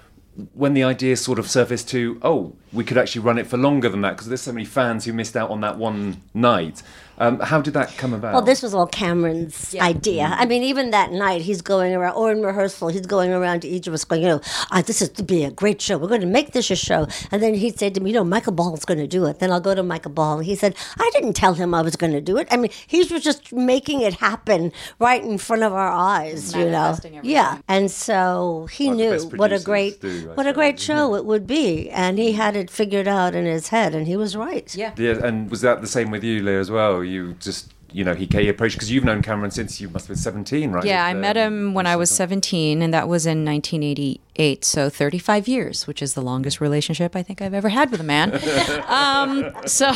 when 0.54 0.74
the 0.74 0.84
idea 0.84 1.16
sort 1.16 1.38
of 1.38 1.50
surfaced 1.50 1.88
to, 1.90 2.18
oh, 2.22 2.54
we 2.72 2.84
could 2.84 2.96
actually 2.96 3.22
run 3.22 3.38
it 3.38 3.46
for 3.46 3.56
longer 3.56 3.88
than 3.88 4.00
that 4.02 4.12
because 4.12 4.28
there's 4.28 4.40
so 4.40 4.52
many 4.52 4.64
fans 4.64 5.04
who 5.04 5.12
missed 5.12 5.36
out 5.36 5.50
on 5.50 5.60
that 5.62 5.76
one 5.76 6.22
night. 6.34 6.82
Um, 7.20 7.38
how 7.38 7.60
did 7.60 7.74
that 7.74 7.96
come 7.98 8.14
about? 8.14 8.32
Well, 8.32 8.42
this 8.42 8.62
was 8.62 8.72
all 8.72 8.86
Cameron's 8.86 9.74
idea. 9.76 10.34
I 10.38 10.46
mean, 10.46 10.62
even 10.62 10.90
that 10.90 11.12
night, 11.12 11.42
he's 11.42 11.60
going 11.60 11.94
around, 11.94 12.14
or 12.14 12.32
in 12.32 12.42
rehearsal, 12.42 12.88
he's 12.88 13.06
going 13.06 13.30
around 13.30 13.60
to 13.60 13.68
each 13.68 13.86
of 13.86 13.92
us 13.92 14.04
going, 14.06 14.22
you 14.22 14.28
know, 14.28 14.40
ah, 14.70 14.80
this 14.80 15.02
is 15.02 15.10
to 15.10 15.22
be 15.22 15.44
a 15.44 15.50
great 15.50 15.82
show. 15.82 15.98
We're 15.98 16.08
going 16.08 16.22
to 16.22 16.26
make 16.26 16.52
this 16.52 16.70
a 16.70 16.76
show. 16.76 17.06
And 17.30 17.42
then 17.42 17.54
he'd 17.54 17.78
say 17.78 17.90
to 17.90 18.00
me, 18.00 18.10
you 18.10 18.14
know, 18.14 18.24
Michael 18.24 18.54
Ball's 18.54 18.86
going 18.86 19.00
to 19.00 19.06
do 19.06 19.26
it. 19.26 19.38
Then 19.38 19.52
I'll 19.52 19.60
go 19.60 19.74
to 19.74 19.82
Michael 19.82 20.12
Ball. 20.12 20.38
He 20.38 20.54
said, 20.54 20.74
I 20.98 21.10
didn't 21.12 21.34
tell 21.34 21.52
him 21.52 21.74
I 21.74 21.82
was 21.82 21.94
going 21.94 22.12
to 22.12 22.22
do 22.22 22.38
it. 22.38 22.48
I 22.50 22.56
mean, 22.56 22.70
he 22.86 22.98
was 23.00 23.22
just 23.22 23.52
making 23.52 24.00
it 24.00 24.14
happen 24.14 24.72
right 24.98 25.22
in 25.22 25.36
front 25.36 25.62
of 25.62 25.74
our 25.74 25.90
eyes, 25.90 26.54
you 26.54 26.64
know. 26.64 26.70
Manifesting 26.70 27.20
Yeah. 27.22 27.58
And 27.68 27.90
so 27.90 28.66
he 28.72 28.88
Like 28.88 28.96
knew 28.96 29.18
what 29.36 29.52
a 29.52 29.60
great, 29.60 30.00
do, 30.00 30.30
I 30.30 30.34
what 30.36 30.46
a 30.46 30.54
great 30.54 30.80
show 30.80 31.14
it 31.16 31.26
would 31.26 31.46
be. 31.46 31.90
And 31.90 32.18
he 32.18 32.32
had 32.32 32.56
it 32.56 32.70
figured 32.70 33.06
out 33.06 33.34
in 33.34 33.44
his 33.44 33.68
head, 33.68 33.94
and 33.94 34.06
he 34.06 34.16
was 34.16 34.36
right. 34.36 34.74
Yeah. 34.74 34.94
Yeah, 34.96 35.22
and 35.22 35.50
was 35.50 35.60
that 35.60 35.82
the 35.82 35.86
same 35.86 36.10
with 36.10 36.24
you, 36.24 36.42
Lea, 36.42 36.54
as 36.54 36.70
well? 36.70 37.04
You 37.10 37.34
just, 37.40 37.72
you 37.92 38.04
know, 38.04 38.14
he, 38.14 38.28
he 38.30 38.48
approached 38.48 38.76
because 38.76 38.90
you've 38.90 39.04
known 39.04 39.22
Cameron 39.22 39.50
since 39.50 39.80
you 39.80 39.88
must 39.88 40.06
have 40.06 40.14
been 40.14 40.22
17, 40.22 40.72
right? 40.72 40.84
Yeah, 40.84 41.04
I 41.04 41.14
met 41.14 41.36
him 41.36 41.74
when 41.74 41.86
I 41.86 41.96
was 41.96 42.10
17, 42.10 42.82
and 42.82 42.94
that 42.94 43.08
was 43.08 43.26
in 43.26 43.44
1988. 43.44 44.64
So 44.64 44.88
35 44.88 45.48
years, 45.48 45.86
which 45.86 46.00
is 46.00 46.14
the 46.14 46.22
longest 46.22 46.60
relationship 46.60 47.16
I 47.16 47.22
think 47.22 47.42
I've 47.42 47.54
ever 47.54 47.68
had 47.68 47.90
with 47.90 48.00
a 48.00 48.04
man. 48.04 48.32
um, 48.88 49.52
so, 49.66 49.92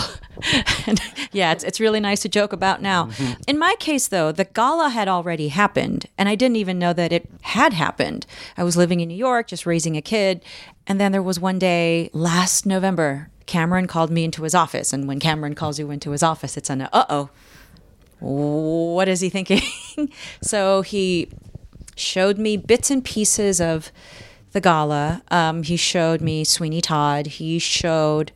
yeah, 1.32 1.52
it's, 1.52 1.64
it's 1.64 1.80
really 1.80 2.00
nice 2.00 2.20
to 2.22 2.28
joke 2.28 2.52
about 2.52 2.82
now. 2.82 3.10
In 3.46 3.58
my 3.58 3.74
case, 3.78 4.08
though, 4.08 4.32
the 4.32 4.44
gala 4.44 4.90
had 4.90 5.08
already 5.08 5.48
happened, 5.48 6.06
and 6.18 6.28
I 6.28 6.34
didn't 6.34 6.56
even 6.56 6.78
know 6.78 6.92
that 6.92 7.12
it 7.12 7.28
had 7.42 7.72
happened. 7.72 8.26
I 8.56 8.64
was 8.64 8.76
living 8.76 9.00
in 9.00 9.08
New 9.08 9.14
York, 9.14 9.48
just 9.48 9.66
raising 9.66 9.96
a 9.96 10.02
kid. 10.02 10.42
And 10.86 11.00
then 11.00 11.12
there 11.12 11.22
was 11.22 11.40
one 11.40 11.58
day 11.58 12.10
last 12.12 12.66
November, 12.66 13.30
Cameron 13.46 13.86
called 13.86 14.10
me 14.10 14.24
into 14.24 14.42
his 14.42 14.54
office. 14.54 14.92
And 14.92 15.06
when 15.06 15.20
Cameron 15.20 15.54
calls 15.54 15.78
you 15.78 15.90
into 15.90 16.10
his 16.10 16.22
office, 16.22 16.56
it's 16.56 16.70
an 16.70 16.82
uh 16.82 17.04
oh 17.08 17.30
what 18.20 19.08
is 19.08 19.20
he 19.20 19.28
thinking? 19.28 19.60
so 20.42 20.82
he 20.82 21.28
showed 21.96 22.38
me 22.38 22.56
bits 22.56 22.90
and 22.90 23.04
pieces 23.04 23.60
of 23.60 23.92
the 24.52 24.60
gala. 24.60 25.22
Um, 25.30 25.64
he 25.64 25.76
showed 25.76 26.20
me 26.20 26.44
Sweeney 26.44 26.80
Todd. 26.80 27.26
He 27.26 27.58
showed 27.58 28.30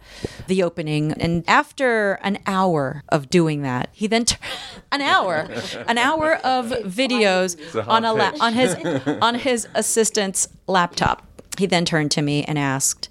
the 0.48 0.62
opening. 0.62 1.12
And 1.12 1.44
after 1.48 2.14
an 2.22 2.38
hour 2.44 3.04
of 3.08 3.30
doing 3.30 3.62
that, 3.62 3.88
he 3.92 4.06
then, 4.08 4.24
t- 4.24 4.36
an 4.92 5.00
hour, 5.00 5.48
an 5.86 5.96
hour 5.96 6.34
of 6.36 6.66
videos 6.66 7.56
on, 7.88 8.04
a 8.04 8.12
la- 8.12 8.32
on 8.40 8.52
his 8.52 8.74
on 9.22 9.36
his 9.36 9.68
assistant's 9.74 10.48
laptop. 10.66 11.24
He 11.56 11.66
then 11.66 11.84
turned 11.84 12.10
to 12.12 12.22
me 12.22 12.44
and 12.44 12.58
asked, 12.58 13.08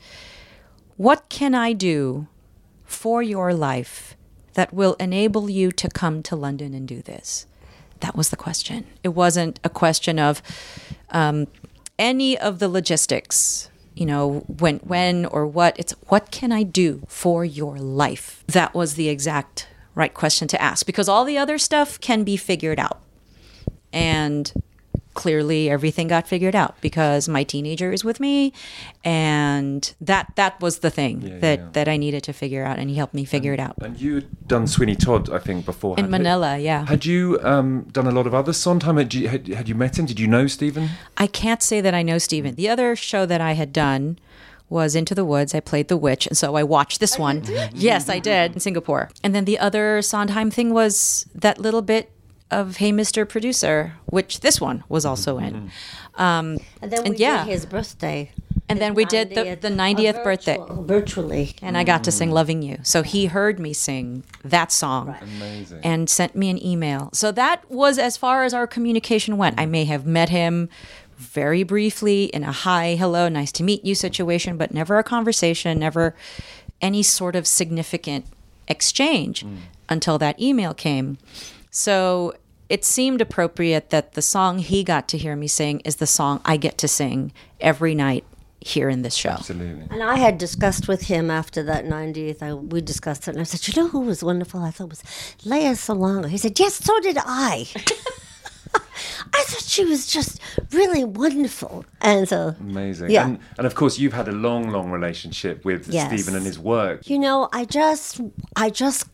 "What 0.97 1.29
can 1.29 1.55
I 1.55 1.73
do 1.73 2.27
for 2.83 3.23
your 3.23 3.53
life 3.53 4.15
that 4.53 4.73
will 4.73 4.95
enable 4.99 5.49
you 5.49 5.71
to 5.71 5.87
come 5.89 6.21
to 6.23 6.35
London 6.35 6.73
and 6.73 6.87
do 6.87 7.01
this?" 7.01 7.45
That 8.01 8.15
was 8.15 8.29
the 8.29 8.35
question. 8.35 8.85
It 9.03 9.09
wasn't 9.09 9.59
a 9.63 9.69
question 9.69 10.19
of 10.19 10.41
um, 11.09 11.47
any 11.97 12.37
of 12.37 12.59
the 12.59 12.67
logistics. 12.67 13.69
You 13.95 14.05
know, 14.05 14.45
when, 14.47 14.77
when 14.79 15.25
or 15.25 15.47
what. 15.47 15.75
It's 15.79 15.93
what 16.07 16.29
can 16.29 16.51
I 16.51 16.61
do 16.61 17.01
for 17.07 17.43
your 17.43 17.77
life? 17.79 18.43
That 18.47 18.75
was 18.75 18.93
the 18.93 19.09
exact 19.09 19.67
right 19.95 20.13
question 20.13 20.47
to 20.49 20.61
ask 20.61 20.85
because 20.85 21.09
all 21.09 21.25
the 21.25 21.39
other 21.39 21.57
stuff 21.57 21.99
can 21.99 22.23
be 22.23 22.37
figured 22.37 22.79
out. 22.79 23.01
And 23.91 24.53
clearly 25.17 25.67
everything 25.67 26.07
got 26.07 26.27
figured 26.27 26.55
out 26.55 26.79
because 26.79 27.27
my 27.27 27.43
teenager 27.43 27.91
is 27.91 28.03
with 28.03 28.19
me 28.19 28.53
and 29.03 29.95
that 29.99 30.31
that 30.35 30.61
was 30.61 30.79
the 30.79 30.91
thing 30.91 31.39
that 31.39 31.73
that 31.73 31.87
I 31.87 31.97
needed 31.97 32.21
to 32.25 32.33
figure 32.33 32.63
out 32.63 32.77
and 32.77 32.87
he 32.87 32.95
helped 32.95 33.15
me 33.15 33.25
figure 33.25 33.51
it 33.51 33.59
out. 33.59 33.75
And 33.81 33.99
you 33.99 34.15
had 34.15 34.47
done 34.47 34.67
Sweeney 34.67 34.95
Todd, 34.95 35.31
I 35.31 35.39
think, 35.39 35.65
before. 35.65 35.97
In 35.97 36.11
Manila, 36.11 36.59
yeah. 36.59 36.85
Had 36.85 37.03
you 37.03 37.39
um, 37.41 37.87
done 37.91 38.05
a 38.05 38.11
lot 38.11 38.27
of 38.27 38.35
other 38.35 38.53
Sondheim? 38.53 38.97
Had 38.97 39.13
you, 39.15 39.27
had, 39.27 39.47
had 39.47 39.67
you 39.67 39.73
met 39.73 39.97
him? 39.97 40.05
Did 40.05 40.19
you 40.19 40.27
know 40.27 40.45
Stephen? 40.45 40.89
I 41.17 41.25
can't 41.25 41.63
say 41.63 41.81
that 41.81 41.95
I 41.95 42.03
know 42.03 42.19
Stephen 42.19 42.53
The 42.53 42.69
other 42.69 42.95
show 42.95 43.25
that 43.25 43.41
I 43.41 43.53
had 43.53 43.73
done 43.73 44.19
was 44.69 44.95
Into 44.95 45.15
the 45.15 45.25
Woods. 45.25 45.55
I 45.55 45.61
played 45.61 45.87
the 45.87 45.97
witch, 45.97 46.27
and 46.27 46.37
so 46.37 46.55
I 46.55 46.63
watched 46.63 46.99
this 46.99 47.17
one. 47.17 47.43
Yes, 47.73 48.09
I 48.09 48.19
did 48.19 48.53
in 48.53 48.59
Singapore. 48.59 49.09
And 49.23 49.33
then 49.33 49.45
the 49.45 49.57
other 49.57 50.01
Sondheim 50.01 50.51
thing 50.51 50.73
was 50.73 51.25
that 51.33 51.57
little 51.57 51.81
bit 51.81 52.11
of 52.49 52.77
Hey 52.77 52.91
Mr. 52.91 53.27
Producer, 53.27 53.93
which 54.05 54.39
this 54.39 54.61
one 54.61 54.83
was 54.87 55.05
also 55.05 55.37
in. 55.37 55.53
Mm-hmm. 55.53 56.21
Um, 56.21 56.57
And 56.81 56.91
then 56.91 57.03
we 57.09 57.17
yeah, 57.17 57.43
did 57.43 57.51
his 57.51 57.65
birthday. 57.65 58.31
and 58.69 58.79
then 58.79 58.93
we 58.93 59.05
did 59.05 59.29
the, 59.29 59.55
the 59.55 59.69
90th 59.69 60.23
birthday. 60.23 60.57
Oh, 60.57 60.81
virtually. 60.81 61.55
And 61.61 61.77
I 61.77 61.83
got 61.83 62.03
to 62.05 62.11
sing 62.11 62.29
mm. 62.29 62.33
Loving 62.33 62.61
You. 62.61 62.79
So 62.83 63.03
he 63.03 63.27
heard 63.27 63.59
me 63.59 63.73
sing 63.73 64.23
that 64.43 64.71
song 64.71 65.15
Amazing. 65.21 65.81
and 65.83 66.09
sent 66.09 66.35
me 66.35 66.49
an 66.49 66.63
email. 66.63 67.09
So 67.13 67.31
that 67.31 67.69
was 67.69 67.97
as 67.97 68.17
far 68.17 68.43
as 68.43 68.53
our 68.53 68.67
communication 68.67 69.37
went. 69.37 69.59
I 69.59 69.65
mm. 69.65 69.69
may 69.69 69.85
have 69.85 70.05
met 70.05 70.29
him 70.29 70.69
very 71.17 71.63
briefly 71.63 72.25
in 72.25 72.43
a 72.43 72.51
hi, 72.51 72.95
hello, 72.95 73.27
nice 73.27 73.51
to 73.53 73.63
meet 73.63 73.83
you 73.83 73.95
situation, 73.95 74.57
but 74.57 74.73
never 74.73 74.97
a 74.97 75.03
conversation, 75.03 75.79
never 75.79 76.15
any 76.79 77.03
sort 77.03 77.35
of 77.35 77.47
significant 77.47 78.25
exchange 78.67 79.45
mm. 79.45 79.57
until 79.89 80.17
that 80.17 80.39
email 80.39 80.73
came. 80.73 81.17
So 81.77 82.33
it 82.69 82.83
seemed 82.83 83.21
appropriate 83.21 83.91
that 83.91 84.13
the 84.13 84.21
song 84.23 84.57
he 84.57 84.83
got 84.83 85.07
to 85.09 85.17
hear 85.17 85.35
me 85.35 85.47
sing 85.47 85.79
is 85.81 85.97
the 85.97 86.07
song 86.07 86.41
I 86.43 86.57
get 86.57 86.79
to 86.79 86.87
sing 86.87 87.31
every 87.61 87.93
night 87.93 88.25
here 88.59 88.89
in 88.89 89.03
this 89.03 89.13
show. 89.13 89.29
Absolutely. 89.29 89.85
And 89.91 90.01
I 90.01 90.15
had 90.17 90.39
discussed 90.39 90.87
with 90.87 91.03
him 91.03 91.29
after 91.29 91.61
that 91.61 91.85
90th, 91.85 92.41
I, 92.41 92.55
we 92.55 92.81
discussed 92.81 93.27
it, 93.27 93.35
and 93.35 93.41
I 93.41 93.43
said, 93.43 93.67
You 93.67 93.79
know 93.83 93.89
who 93.89 93.99
was 93.99 94.23
wonderful? 94.23 94.63
I 94.63 94.71
thought 94.71 94.89
was 94.89 95.03
Lea 95.45 95.75
Salonga. 95.75 96.29
He 96.29 96.37
said, 96.39 96.57
Yes, 96.57 96.83
so 96.83 96.99
did 96.99 97.19
I. 97.19 97.67
I 99.33 99.43
thought 99.45 99.61
she 99.61 99.85
was 99.85 100.07
just 100.07 100.41
really 100.71 101.03
wonderful. 101.03 101.85
And 102.01 102.27
so, 102.27 102.55
Amazing. 102.59 103.11
Yeah. 103.11 103.27
And, 103.27 103.39
and 103.59 103.67
of 103.67 103.75
course, 103.75 103.99
you've 103.99 104.13
had 104.13 104.27
a 104.27 104.31
long, 104.31 104.69
long 104.71 104.89
relationship 104.89 105.63
with 105.63 105.87
Yes. 105.89 106.07
Stephen 106.07 106.35
and 106.35 106.43
his 106.43 106.57
work. 106.57 107.07
you 107.07 107.19
know, 107.19 107.49
I 107.53 107.65
just, 107.65 108.19
I 108.55 108.71
just 108.71 109.05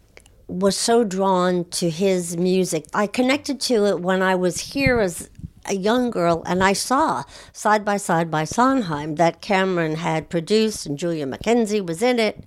was 0.47 0.77
so 0.77 1.03
drawn 1.03 1.65
to 1.65 1.89
his 1.89 2.37
music. 2.37 2.85
I 2.93 3.07
connected 3.07 3.59
to 3.61 3.85
it 3.85 3.99
when 4.01 4.21
I 4.21 4.35
was 4.35 4.59
here 4.59 4.99
as 4.99 5.29
a 5.65 5.75
young 5.75 6.09
girl, 6.09 6.43
and 6.45 6.63
I 6.63 6.73
saw 6.73 7.23
Side 7.53 7.85
by 7.85 7.97
Side 7.97 8.29
by 8.29 8.43
Sondheim 8.43 9.15
that 9.15 9.41
Cameron 9.41 9.95
had 9.95 10.29
produced, 10.29 10.85
and 10.85 10.97
Julia 10.97 11.25
McKenzie 11.25 11.85
was 11.85 12.01
in 12.01 12.19
it. 12.19 12.43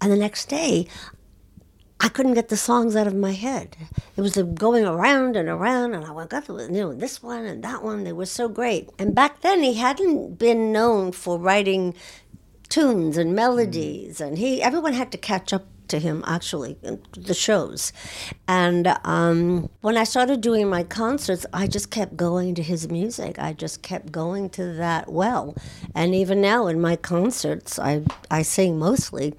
And 0.00 0.10
the 0.10 0.16
next 0.16 0.48
day, 0.48 0.86
I 2.00 2.08
couldn't 2.08 2.34
get 2.34 2.48
the 2.48 2.56
songs 2.56 2.94
out 2.94 3.06
of 3.06 3.14
my 3.14 3.32
head. 3.32 3.76
It 4.16 4.20
was 4.20 4.36
going 4.36 4.84
around 4.84 5.36
and 5.36 5.48
around, 5.48 5.94
and 5.94 6.04
I 6.04 6.12
went, 6.12 6.30
got 6.30 6.48
you 6.48 6.68
know, 6.68 6.94
this 6.94 7.22
one 7.22 7.44
and 7.44 7.62
that 7.64 7.82
one. 7.82 8.04
They 8.04 8.12
were 8.12 8.26
so 8.26 8.48
great. 8.48 8.88
And 8.98 9.14
back 9.14 9.40
then, 9.40 9.62
he 9.62 9.74
hadn't 9.74 10.38
been 10.38 10.72
known 10.72 11.12
for 11.12 11.38
writing 11.38 11.94
tunes 12.68 13.16
and 13.16 13.34
melodies, 13.34 14.20
and 14.20 14.38
he 14.38 14.62
everyone 14.62 14.92
had 14.92 15.10
to 15.12 15.18
catch 15.18 15.52
up 15.52 15.66
to 15.88 15.98
him 15.98 16.24
actually 16.26 16.76
the 17.12 17.34
shows. 17.34 17.92
And 18.46 18.94
um, 19.04 19.68
when 19.80 19.96
i 19.96 20.04
started 20.04 20.40
doing 20.40 20.68
my 20.68 20.82
concerts 20.82 21.44
i 21.52 21.66
just 21.66 21.90
kept 21.90 22.16
going 22.16 22.54
to 22.54 22.62
his 22.62 22.88
music. 22.88 23.38
I 23.38 23.52
just 23.52 23.82
kept 23.82 24.12
going 24.12 24.50
to 24.50 24.64
that 24.74 25.10
well. 25.10 25.56
And 25.94 26.14
even 26.14 26.40
now 26.40 26.66
in 26.66 26.80
my 26.80 26.96
concerts 26.96 27.78
i, 27.78 28.02
I 28.30 28.42
sing 28.42 28.78
mostly 28.78 29.34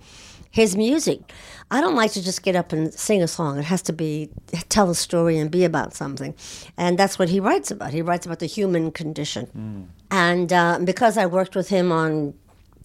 his 0.51 0.75
music. 0.75 1.31
I 1.71 1.79
don't 1.79 1.95
like 1.95 2.11
to 2.13 2.23
just 2.23 2.41
get 2.41 2.55
up 2.55 2.73
and 2.73 2.91
sing 2.91 3.21
a 3.21 3.27
song. 3.27 3.59
It 3.59 3.65
has 3.65 3.83
to 3.83 3.93
be 3.93 4.29
tell 4.69 4.89
a 4.89 4.95
story 4.95 5.37
and 5.37 5.51
be 5.51 5.63
about 5.63 5.93
something. 5.93 6.33
And 6.75 6.97
that's 6.97 7.19
what 7.19 7.29
he 7.29 7.39
writes 7.39 7.69
about. 7.69 7.93
He 7.93 8.01
writes 8.01 8.25
about 8.25 8.39
the 8.39 8.47
human 8.47 8.91
condition. 8.91 9.47
Mm. 9.55 9.87
and 10.11 10.51
uh, 10.51 10.79
because 10.83 11.17
i 11.17 11.25
worked 11.25 11.55
with 11.55 11.69
him 11.69 11.91
on 11.91 12.33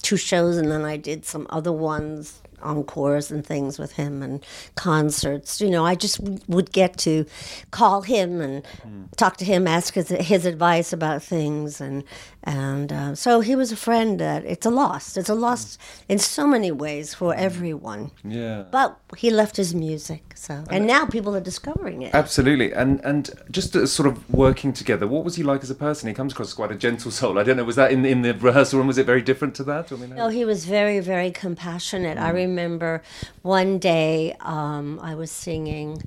two 0.02 0.16
shows 0.16 0.56
and 0.56 0.70
then 0.70 0.84
i 0.84 0.96
did 0.96 1.24
some 1.24 1.46
other 1.50 1.72
ones 1.72 2.42
encores 2.62 3.30
and 3.30 3.44
things 3.46 3.78
with 3.78 3.92
him 3.92 4.22
and 4.22 4.44
concerts. 4.74 5.60
You 5.60 5.70
know, 5.70 5.84
I 5.84 5.94
just 5.94 6.20
would 6.48 6.72
get 6.72 6.96
to 6.98 7.26
call 7.70 8.02
him 8.02 8.40
and 8.40 8.62
mm. 8.86 9.16
talk 9.16 9.36
to 9.38 9.44
him, 9.44 9.66
ask 9.66 9.94
his, 9.94 10.08
his 10.08 10.46
advice 10.46 10.92
about 10.92 11.22
things, 11.22 11.80
and 11.80 12.04
and 12.44 12.92
uh, 12.92 13.14
so 13.14 13.40
he 13.40 13.56
was 13.56 13.72
a 13.72 13.76
friend 13.76 14.20
that 14.20 14.44
it's 14.44 14.66
a 14.66 14.70
loss. 14.70 15.16
It's 15.16 15.30
a 15.30 15.34
loss 15.34 15.78
in 16.08 16.18
so 16.18 16.46
many 16.46 16.70
ways 16.70 17.14
for 17.14 17.34
everyone. 17.34 18.10
Yeah. 18.22 18.64
But 18.70 18.98
he 19.16 19.30
left 19.30 19.56
his 19.56 19.74
music, 19.74 20.34
so 20.36 20.54
and, 20.54 20.72
and 20.72 20.86
now 20.86 21.06
people 21.06 21.34
are 21.34 21.40
discovering 21.40 22.02
it. 22.02 22.14
Absolutely, 22.14 22.72
and 22.72 23.00
and 23.00 23.30
just 23.50 23.72
sort 23.88 24.06
of 24.06 24.30
working 24.32 24.74
together. 24.74 25.06
What 25.06 25.24
was 25.24 25.36
he 25.36 25.42
like 25.42 25.62
as 25.62 25.70
a 25.70 25.74
person? 25.74 26.08
He 26.08 26.14
comes 26.14 26.32
across 26.34 26.48
as 26.48 26.54
quite 26.54 26.70
a 26.70 26.76
gentle 26.76 27.10
soul. 27.10 27.38
I 27.38 27.44
don't 27.44 27.56
know. 27.56 27.64
Was 27.64 27.76
that 27.76 27.90
in 27.90 28.04
in 28.04 28.20
the 28.22 28.34
rehearsal 28.34 28.78
room? 28.78 28.88
Was 28.88 28.98
it 28.98 29.06
very 29.06 29.22
different 29.22 29.54
to 29.56 29.64
that? 29.64 29.90
I 29.90 29.96
mean, 29.96 30.14
no, 30.14 30.28
he 30.28 30.44
was 30.44 30.66
very 30.66 31.00
very 31.00 31.30
compassionate. 31.30 32.18
Mm. 32.18 32.22
I 32.22 32.30
remember 32.30 33.02
one 33.40 33.78
day 33.78 34.36
um, 34.40 35.00
I 35.02 35.14
was 35.14 35.30
singing 35.30 36.02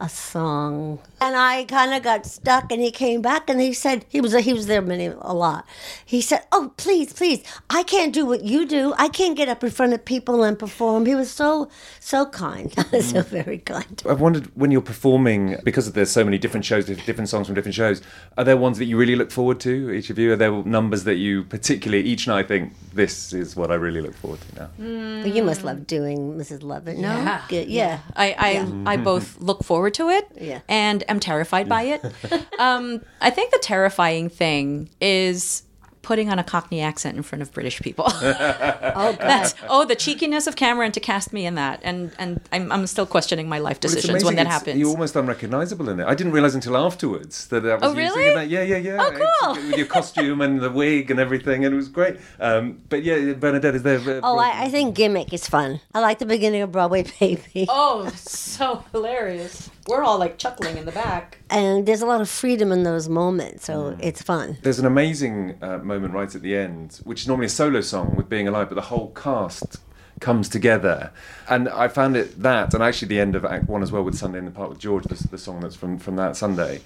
a 0.00 0.08
song. 0.08 0.98
And 1.20 1.36
I 1.36 1.64
kind 1.64 1.92
of 1.92 2.02
got 2.02 2.24
stuck, 2.24 2.72
and 2.72 2.80
he 2.80 2.90
came 2.90 3.20
back 3.20 3.50
and 3.50 3.60
he 3.60 3.74
said 3.74 4.06
he 4.08 4.20
was 4.20 4.34
he 4.34 4.54
was 4.54 4.66
there 4.66 4.80
many 4.80 5.06
a 5.06 5.34
lot. 5.34 5.66
He 6.04 6.22
said, 6.22 6.46
"Oh, 6.50 6.72
please, 6.78 7.12
please, 7.12 7.44
I 7.68 7.82
can't 7.82 8.12
do 8.12 8.24
what 8.24 8.42
you 8.42 8.66
do. 8.66 8.94
I 8.96 9.08
can't 9.08 9.36
get 9.36 9.48
up 9.48 9.62
in 9.62 9.70
front 9.70 9.92
of 9.92 10.04
people 10.04 10.42
and 10.42 10.58
perform." 10.58 11.04
He 11.04 11.14
was 11.14 11.30
so 11.30 11.68
so 12.00 12.26
kind, 12.26 12.72
so 12.74 12.80
mm. 12.80 13.24
very 13.26 13.58
kind. 13.58 14.02
I've 14.08 14.20
wondered 14.20 14.50
when 14.56 14.70
you're 14.70 14.80
performing 14.80 15.58
because 15.62 15.92
there's 15.92 16.10
so 16.10 16.24
many 16.24 16.38
different 16.38 16.64
shows, 16.64 16.86
different 16.86 17.28
songs 17.28 17.46
from 17.46 17.54
different 17.54 17.74
shows. 17.74 18.00
Are 18.38 18.44
there 18.44 18.56
ones 18.56 18.78
that 18.78 18.86
you 18.86 18.96
really 18.96 19.16
look 19.16 19.30
forward 19.30 19.60
to? 19.60 19.90
Each 19.90 20.08
of 20.08 20.18
you, 20.18 20.32
are 20.32 20.36
there 20.36 20.50
numbers 20.64 21.04
that 21.04 21.16
you 21.16 21.44
particularly 21.44 22.02
each 22.04 22.26
night 22.26 22.48
think 22.48 22.72
this 22.94 23.34
is 23.34 23.54
what 23.54 23.70
I 23.70 23.74
really 23.74 24.00
look 24.00 24.14
forward 24.14 24.40
to 24.40 24.54
now? 24.54 24.70
Mm. 24.80 25.24
Well, 25.24 25.34
you 25.36 25.42
must 25.42 25.62
love 25.62 25.86
doing 25.86 26.38
Mrs. 26.38 26.62
Lovett. 26.62 26.96
No, 26.96 27.14
yeah, 27.14 27.44
Good. 27.48 27.68
yeah. 27.68 28.00
I 28.16 28.32
I, 28.38 28.50
yeah. 28.52 28.82
I 28.86 28.96
both 28.96 29.38
look 29.40 29.62
forward 29.62 29.89
to 29.90 30.08
it 30.08 30.28
yeah. 30.40 30.60
and 30.68 31.08
am 31.08 31.20
terrified 31.20 31.68
by 31.68 31.82
it. 31.82 32.04
um, 32.58 33.02
I 33.20 33.30
think 33.30 33.52
the 33.52 33.58
terrifying 33.58 34.28
thing 34.28 34.90
is 35.00 35.62
putting 36.02 36.30
on 36.30 36.38
a 36.38 36.44
Cockney 36.44 36.80
accent 36.80 37.16
in 37.16 37.22
front 37.22 37.42
of 37.42 37.52
British 37.52 37.80
people. 37.80 38.06
oh, 38.08 39.16
That's, 39.20 39.54
oh, 39.68 39.84
the 39.84 39.94
cheekiness 39.94 40.46
of 40.46 40.56
Cameron 40.56 40.92
to 40.92 41.00
cast 41.00 41.32
me 41.32 41.46
in 41.46 41.54
that, 41.56 41.80
and 41.82 42.12
and 42.18 42.40
I'm, 42.52 42.72
I'm 42.72 42.86
still 42.86 43.06
questioning 43.06 43.48
my 43.48 43.58
life 43.58 43.80
decisions 43.80 44.24
well, 44.24 44.30
when 44.30 44.36
that 44.36 44.46
it's, 44.46 44.54
happens. 44.54 44.78
You're 44.78 44.88
almost 44.88 45.16
unrecognisable 45.16 45.88
in 45.88 46.00
it. 46.00 46.06
I 46.06 46.14
didn't 46.14 46.32
realise 46.32 46.54
until 46.54 46.76
afterwards 46.76 47.48
that 47.48 47.62
that 47.62 47.80
was 47.80 47.92
oh, 47.92 47.94
really? 47.94 48.34
That. 48.34 48.48
Yeah, 48.48 48.62
yeah, 48.62 48.76
yeah. 48.78 48.98
Oh, 49.00 49.54
cool. 49.54 49.54
with 49.66 49.76
your 49.76 49.86
costume 49.86 50.40
and 50.40 50.60
the 50.60 50.70
wig 50.70 51.10
and 51.10 51.20
everything, 51.20 51.64
and 51.64 51.72
it 51.72 51.76
was 51.76 51.88
great. 51.88 52.18
Um, 52.38 52.80
but 52.88 53.02
yeah, 53.02 53.34
Bernadette 53.34 53.74
is 53.74 53.82
there. 53.82 54.00
Uh, 54.00 54.20
oh, 54.22 54.38
I, 54.38 54.64
I, 54.64 54.68
think 54.68 54.94
gimmick 54.94 55.32
is 55.32 55.46
fun. 55.46 55.80
I 55.94 56.00
like 56.00 56.18
the 56.18 56.26
beginning 56.26 56.62
of 56.62 56.72
Broadway 56.72 57.04
Baby. 57.20 57.66
Oh, 57.68 58.08
so 58.16 58.84
hilarious. 58.92 59.70
We're 59.88 60.02
all 60.02 60.18
like 60.18 60.38
chuckling 60.38 60.76
in 60.76 60.84
the 60.84 60.92
back. 60.92 61.38
And 61.48 61.86
there's 61.86 62.02
a 62.02 62.06
lot 62.06 62.20
of 62.20 62.28
freedom 62.28 62.70
in 62.72 62.82
those 62.82 63.08
moments, 63.08 63.64
so 63.64 63.92
mm. 63.92 63.98
it's 64.00 64.22
fun. 64.22 64.58
There's 64.62 64.78
an 64.78 64.86
amazing 64.86 65.58
uh, 65.62 65.78
moment 65.78 66.14
right 66.14 66.32
at 66.34 66.42
the 66.42 66.56
end, 66.56 67.00
which 67.04 67.22
is 67.22 67.28
normally 67.28 67.46
a 67.46 67.50
solo 67.50 67.80
song 67.80 68.14
with 68.16 68.28
Being 68.28 68.46
Alive, 68.46 68.68
but 68.68 68.74
the 68.74 68.82
whole 68.82 69.10
cast 69.10 69.78
comes 70.20 70.48
together. 70.48 71.12
And 71.48 71.68
I 71.68 71.88
found 71.88 72.16
it 72.16 72.42
that, 72.42 72.74
and 72.74 72.82
actually 72.82 73.08
the 73.08 73.20
end 73.20 73.34
of 73.34 73.44
Act 73.44 73.68
One 73.68 73.82
as 73.82 73.90
well 73.90 74.02
with 74.02 74.16
Sunday 74.16 74.38
in 74.38 74.44
the 74.44 74.50
Park 74.50 74.70
with 74.70 74.78
George, 74.78 75.04
the, 75.04 75.28
the 75.28 75.38
song 75.38 75.60
that's 75.60 75.76
from, 75.76 75.98
from 75.98 76.16
that 76.16 76.36
Sunday 76.36 76.80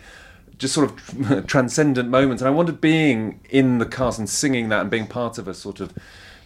just 0.57 0.73
sort 0.75 0.89
of 0.89 1.47
transcendent 1.47 2.09
moments. 2.09 2.41
And 2.41 2.49
I 2.49 2.53
wanted 2.53 2.81
being 2.81 3.41
in 3.51 3.79
the 3.79 3.87
cast 3.87 4.19
and 4.19 4.29
singing 4.29 4.69
that 4.69 4.83
and 4.83 4.91
being 4.91 5.07
part 5.07 5.39
of 5.39 5.49
a 5.49 5.55
sort 5.55 5.81
of 5.81 5.93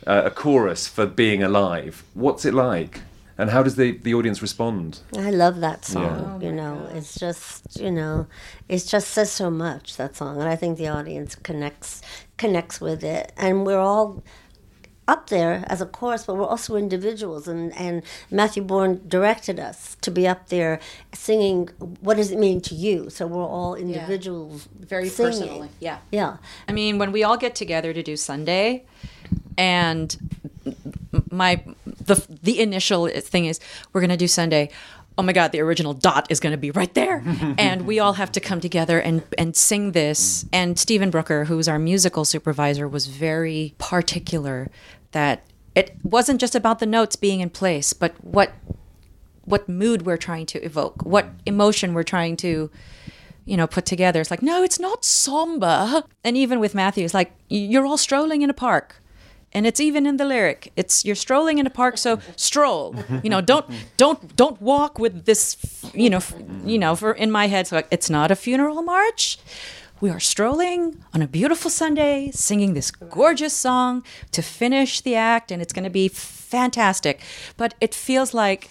uh, 0.07 0.23
a 0.25 0.31
chorus 0.31 0.87
for 0.87 1.07
being 1.07 1.43
alive. 1.43 2.05
What's 2.15 2.45
it 2.45 2.55
like? 2.55 3.03
And 3.39 3.51
how 3.51 3.63
does 3.63 3.77
the, 3.77 3.93
the 3.99 4.15
audience 4.15 4.43
respond? 4.43 5.01
I 5.17 5.31
love 5.31 5.61
that 5.61 5.85
song. 5.85 6.41
Yeah. 6.43 6.49
You 6.49 6.55
know, 6.55 6.89
it's 6.93 7.15
just 7.19 7.81
you 7.81 7.93
know, 7.93 8.27
it 8.69 8.85
just 8.85 9.09
says 9.11 9.31
so 9.31 9.49
much 9.49 9.97
that 9.97 10.17
song, 10.17 10.41
and 10.41 10.49
I 10.49 10.57
think 10.57 10.77
the 10.77 10.89
audience 10.89 11.37
connects 11.37 12.03
connects 12.37 12.81
with 12.81 13.05
it, 13.05 13.33
and 13.37 13.65
we're 13.65 13.79
all 13.79 14.25
up 15.09 15.31
there 15.31 15.65
as 15.69 15.81
a 15.81 15.87
chorus, 15.87 16.27
but 16.27 16.37
we're 16.37 16.47
also 16.47 16.77
individuals. 16.77 17.49
And, 17.49 17.75
and 17.77 18.03
Matthew 18.31 18.63
Bourne 18.63 19.01
directed 19.09 19.59
us 19.59 19.97
to 20.03 20.11
be 20.11 20.29
up 20.29 20.51
there 20.51 20.81
singing, 21.15 21.71
What 22.01 22.19
does 22.19 22.31
it 22.31 22.39
mean 22.39 22.61
to 22.63 22.75
you? 22.75 23.09
So 23.09 23.27
we're 23.27 23.43
all 23.43 23.75
individuals. 23.75 24.69
Yeah. 24.79 24.87
Very 24.87 25.09
singing. 25.09 25.33
personally. 25.33 25.69
Yeah. 25.81 25.99
Yeah. 26.13 26.37
I 26.69 26.73
mean, 26.73 26.99
when 26.99 27.11
we 27.11 27.25
all 27.25 27.39
get 27.39 27.55
together 27.55 27.95
to 27.95 28.03
do 28.03 28.17
Sunday, 28.17 28.85
and 29.57 30.15
my 31.31 31.63
the 32.09 32.39
the 32.43 32.61
initial 32.61 33.09
thing 33.09 33.45
is 33.47 33.61
we're 33.93 34.01
going 34.01 34.11
to 34.11 34.17
do 34.17 34.29
Sunday. 34.29 34.71
Oh 35.17 35.23
my 35.23 35.33
God, 35.33 35.51
the 35.51 35.61
original 35.61 35.95
dot 35.95 36.29
is 36.31 36.39
going 36.39 36.53
to 36.53 36.59
be 36.59 36.71
right 36.71 36.93
there, 36.95 37.23
and 37.59 37.87
we 37.87 37.99
all 37.99 38.15
have 38.15 38.33
to 38.33 38.41
come 38.41 38.61
together 38.61 39.01
and 39.01 39.23
and 39.37 39.57
sing 39.57 39.93
this. 39.93 40.45
And 40.53 40.79
Stephen 40.79 41.11
Brooker, 41.11 41.45
who's 41.45 41.69
our 41.69 41.79
musical 41.79 42.25
supervisor, 42.25 42.89
was 42.89 43.07
very 43.07 43.75
particular 43.79 44.69
that 45.13 45.45
it 45.75 45.97
wasn't 46.03 46.41
just 46.41 46.55
about 46.55 46.79
the 46.79 46.87
notes 46.87 47.17
being 47.17 47.41
in 47.41 47.51
place, 47.51 47.93
but 47.93 48.13
what 48.25 48.53
what 49.45 49.69
mood 49.69 50.03
we're 50.05 50.19
trying 50.19 50.47
to 50.47 50.63
evoke, 50.63 51.03
what 51.03 51.29
emotion 51.47 51.95
we're 51.95 52.03
trying 52.03 52.37
to 52.37 52.71
you 53.45 53.57
know, 53.57 53.67
put 53.67 53.87
together. 53.87 54.21
It's 54.21 54.31
like, 54.31 54.43
no, 54.43 54.63
it's 54.63 54.79
not 54.79 55.07
somber. 55.07 56.05
And 56.23 56.37
even 56.37 56.61
with 56.61 56.75
Matthew, 56.75 57.07
it's 57.07 57.15
like, 57.15 57.33
you're 57.49 57.87
all 57.87 57.97
strolling 57.97 58.43
in 58.43 58.51
a 58.51 58.55
park 58.55 59.01
and 59.53 59.67
it's 59.67 59.81
even 59.81 60.07
in 60.07 60.17
the 60.19 60.25
lyric. 60.25 60.73
It's 60.77 61.05
you're 61.05 61.15
strolling 61.15 61.59
in 61.59 61.67
a 61.67 61.71
park 61.71 61.99
so 61.99 62.21
stroll. 62.37 62.95
You 63.23 63.31
know 63.31 63.41
don't 63.41 63.67
don't 63.97 64.37
don't 64.37 64.61
walk 64.61 64.99
with 64.99 65.25
this 65.25 65.57
you 65.95 66.11
know 66.11 66.21
you 66.65 66.79
know 66.79 66.95
for 66.97 67.13
in 67.13 67.31
my 67.31 67.47
head 67.47 67.67
so 67.67 67.83
it's 67.91 68.11
not 68.11 68.31
a 68.31 68.37
funeral 68.37 68.83
march. 68.83 69.39
We 70.01 70.11
are 70.11 70.21
strolling 70.21 71.03
on 71.13 71.23
a 71.23 71.27
beautiful 71.27 71.71
sunday 71.71 72.31
singing 72.33 72.75
this 72.75 72.91
gorgeous 72.91 73.53
song 73.53 74.05
to 74.31 74.43
finish 74.43 75.01
the 75.01 75.17
act 75.17 75.51
and 75.51 75.61
it's 75.61 75.73
going 75.73 75.85
to 75.85 75.91
be 75.91 76.09
fantastic. 76.09 77.21
But 77.57 77.75
it 77.81 77.95
feels 77.95 78.33
like 78.33 78.71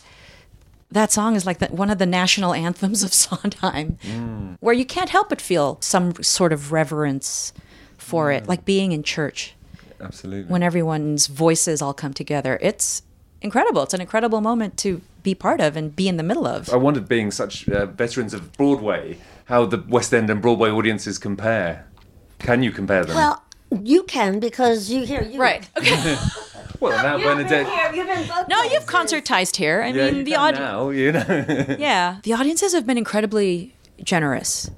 that 0.90 1.12
song 1.12 1.36
is 1.36 1.46
like 1.46 1.60
the, 1.60 1.68
one 1.68 1.90
of 1.90 1.98
the 1.98 2.06
national 2.06 2.54
anthems 2.54 3.04
of 3.04 3.13
Sondheim, 3.24 3.98
mm. 4.02 4.58
where 4.62 4.74
you 4.74 4.86
can't 4.86 5.10
help 5.10 5.30
but 5.30 5.42
feel 5.42 5.78
some 5.82 6.13
sort 6.24 6.54
of 6.54 6.72
reverence 6.72 7.52
for 7.98 8.28
mm. 8.28 8.38
it, 8.38 8.48
like 8.48 8.63
being 8.63 8.94
in 8.94 9.04
church 9.04 9.54
absolutely. 10.02 10.52
When 10.52 10.64
everyone's 10.64 11.28
voices 11.28 11.82
all 11.82 11.94
come 11.94 12.14
together, 12.14 12.58
it's 12.62 13.02
incredible. 13.42 13.84
It's 13.84 13.94
an 13.94 14.02
incredible 14.02 14.42
moment 14.42 14.78
to 14.78 15.02
be 15.24 15.36
part 15.36 15.60
of 15.60 15.76
and 15.76 15.96
be 15.96 16.08
in 16.08 16.18
the 16.18 16.24
middle 16.24 16.48
of. 16.48 16.70
I 16.70 16.78
wondered, 16.78 17.08
being 17.08 17.32
such 17.32 17.68
uh, 17.70 17.86
veterans 17.86 18.34
of 18.34 18.54
Broadway, 18.54 19.18
how 19.46 19.66
the 19.66 19.84
West 19.88 20.14
End 20.14 20.30
and 20.30 20.42
Broadway 20.42 20.70
audiences 20.70 21.18
compare. 21.18 21.88
Can 22.40 22.64
you 22.64 22.72
compare 22.72 23.04
them? 23.04 23.16
Well, 23.16 23.44
you 23.84 24.04
can 24.04 24.40
because 24.40 24.90
you 24.90 25.06
hear 25.06 25.24
you. 25.24 25.40
Right. 25.40 25.68
Okay. 26.80 26.90
well, 26.92 27.04
now 27.04 27.18
Bernadette. 27.18 27.66
Here, 27.68 27.92
you've 27.96 28.06
been 28.06 28.28
no, 28.50 28.62
you've 28.62 28.86
concertized 28.86 29.56
here. 29.56 29.82
I 29.82 29.88
yeah, 29.88 30.12
mean, 30.12 30.26
the 30.26 30.36
audience. 30.36 30.60
Now, 30.60 30.90
you 30.92 31.12
know. 31.12 31.26
yeah, 31.80 32.20
the 32.22 32.34
audiences 32.34 32.74
have 32.74 32.86
been 32.86 33.00
incredibly 33.00 33.74
generous 34.04 34.70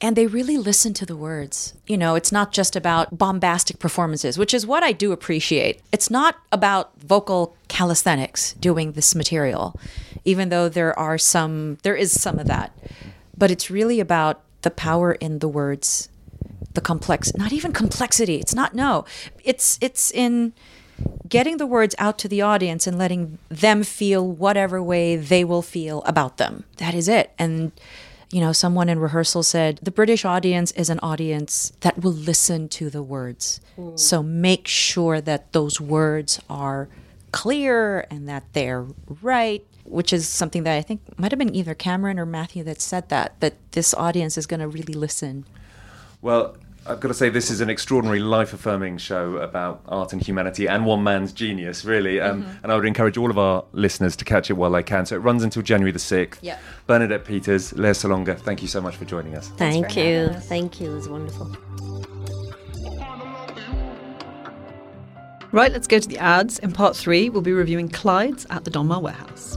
and 0.00 0.16
they 0.16 0.26
really 0.26 0.56
listen 0.56 0.94
to 0.94 1.06
the 1.06 1.16
words. 1.16 1.74
You 1.86 1.96
know, 1.96 2.14
it's 2.14 2.30
not 2.30 2.52
just 2.52 2.76
about 2.76 3.18
bombastic 3.18 3.78
performances, 3.78 4.38
which 4.38 4.54
is 4.54 4.66
what 4.66 4.82
I 4.82 4.92
do 4.92 5.12
appreciate. 5.12 5.80
It's 5.92 6.10
not 6.10 6.36
about 6.52 6.92
vocal 7.00 7.56
calisthenics 7.66 8.52
doing 8.54 8.92
this 8.92 9.14
material, 9.14 9.78
even 10.24 10.50
though 10.50 10.68
there 10.68 10.96
are 10.98 11.18
some, 11.18 11.78
there 11.82 11.96
is 11.96 12.18
some 12.18 12.38
of 12.38 12.46
that. 12.46 12.72
But 13.36 13.50
it's 13.50 13.70
really 13.70 13.98
about 13.98 14.42
the 14.62 14.70
power 14.70 15.12
in 15.12 15.40
the 15.40 15.48
words, 15.48 16.08
the 16.74 16.80
complex, 16.80 17.34
not 17.36 17.52
even 17.52 17.72
complexity. 17.72 18.36
It's 18.36 18.54
not 18.54 18.74
no. 18.74 19.04
It's 19.44 19.78
it's 19.80 20.10
in 20.10 20.52
getting 21.28 21.58
the 21.58 21.66
words 21.66 21.94
out 21.98 22.18
to 22.18 22.28
the 22.28 22.42
audience 22.42 22.86
and 22.86 22.98
letting 22.98 23.38
them 23.48 23.84
feel 23.84 24.26
whatever 24.26 24.82
way 24.82 25.16
they 25.16 25.44
will 25.44 25.62
feel 25.62 26.02
about 26.02 26.38
them. 26.38 26.64
That 26.78 26.94
is 26.94 27.08
it. 27.08 27.32
And 27.38 27.72
you 28.30 28.40
know, 28.40 28.52
someone 28.52 28.88
in 28.88 28.98
rehearsal 28.98 29.42
said 29.42 29.78
the 29.82 29.90
British 29.90 30.24
audience 30.24 30.70
is 30.72 30.90
an 30.90 31.00
audience 31.02 31.72
that 31.80 32.02
will 32.02 32.12
listen 32.12 32.68
to 32.68 32.90
the 32.90 33.02
words. 33.02 33.60
Mm. 33.78 33.98
So 33.98 34.22
make 34.22 34.68
sure 34.68 35.20
that 35.20 35.52
those 35.52 35.80
words 35.80 36.40
are 36.50 36.88
clear 37.32 38.06
and 38.10 38.28
that 38.28 38.44
they're 38.52 38.86
right, 39.22 39.64
which 39.84 40.12
is 40.12 40.28
something 40.28 40.64
that 40.64 40.76
I 40.76 40.82
think 40.82 41.00
might 41.18 41.32
have 41.32 41.38
been 41.38 41.54
either 41.54 41.74
Cameron 41.74 42.18
or 42.18 42.26
Matthew 42.26 42.62
that 42.64 42.80
said 42.80 43.08
that, 43.08 43.40
that 43.40 43.54
this 43.72 43.94
audience 43.94 44.36
is 44.36 44.46
going 44.46 44.60
to 44.60 44.68
really 44.68 44.94
listen. 44.94 45.46
Well, 46.20 46.56
I've 46.88 47.00
got 47.00 47.08
to 47.08 47.14
say, 47.14 47.28
this 47.28 47.50
is 47.50 47.60
an 47.60 47.68
extraordinary 47.68 48.18
life 48.20 48.54
affirming 48.54 48.96
show 48.96 49.36
about 49.36 49.82
art 49.88 50.14
and 50.14 50.22
humanity 50.22 50.66
and 50.66 50.86
one 50.86 51.02
man's 51.02 51.32
genius, 51.32 51.84
really. 51.84 52.20
Um, 52.20 52.38
Mm-hmm. 52.38 52.62
And 52.62 52.72
I 52.72 52.76
would 52.76 52.84
encourage 52.86 53.16
all 53.16 53.30
of 53.30 53.38
our 53.38 53.64
listeners 53.72 54.14
to 54.16 54.24
catch 54.24 54.48
it 54.48 54.52
while 54.52 54.70
they 54.70 54.82
can. 54.82 55.06
So 55.06 55.16
it 55.16 55.20
runs 55.20 55.42
until 55.42 55.62
January 55.62 55.90
the 55.90 55.98
6th. 55.98 56.38
Yeah. 56.40 56.58
Bernadette 56.86 57.24
Peters, 57.24 57.72
Lea 57.72 57.88
Salonga, 57.90 58.38
thank 58.38 58.62
you 58.62 58.68
so 58.68 58.80
much 58.80 58.96
for 58.96 59.04
joining 59.04 59.34
us. 59.34 59.48
Thank 59.56 59.96
you. 59.96 60.28
Thank 60.42 60.80
you. 60.80 60.92
It 60.92 60.94
was 60.94 61.08
wonderful. 61.08 61.56
Right, 65.50 65.72
let's 65.72 65.86
go 65.88 65.98
to 65.98 66.08
the 66.08 66.18
ads. 66.18 66.58
In 66.58 66.72
part 66.72 66.96
three, 66.96 67.28
we'll 67.28 67.42
be 67.42 67.52
reviewing 67.52 67.88
Clyde's 67.88 68.46
at 68.50 68.64
the 68.64 68.70
Donmar 68.70 69.00
Warehouse. 69.00 69.56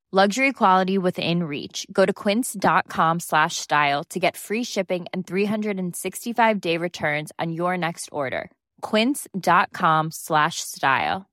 Luxury 0.13 0.51
quality 0.51 0.97
within 0.97 1.43
reach. 1.43 1.87
Go 1.89 2.05
to 2.05 2.11
quince.com 2.11 3.21
slash 3.21 3.55
style 3.55 4.03
to 4.09 4.19
get 4.19 4.35
free 4.35 4.61
shipping 4.65 5.05
and 5.13 5.25
365 5.25 6.59
day 6.59 6.75
returns 6.75 7.31
on 7.39 7.53
your 7.53 7.77
next 7.77 8.09
order. 8.11 8.51
Quince.com 8.81 10.11
slash 10.11 10.59
style. 10.59 11.29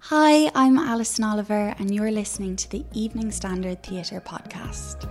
Hi, 0.00 0.50
I'm 0.54 0.78
Alison 0.78 1.24
Oliver, 1.24 1.74
and 1.78 1.94
you're 1.94 2.10
listening 2.10 2.56
to 2.56 2.70
the 2.70 2.82
Evening 2.94 3.30
Standard 3.30 3.82
Theatre 3.82 4.22
Podcast. 4.22 5.06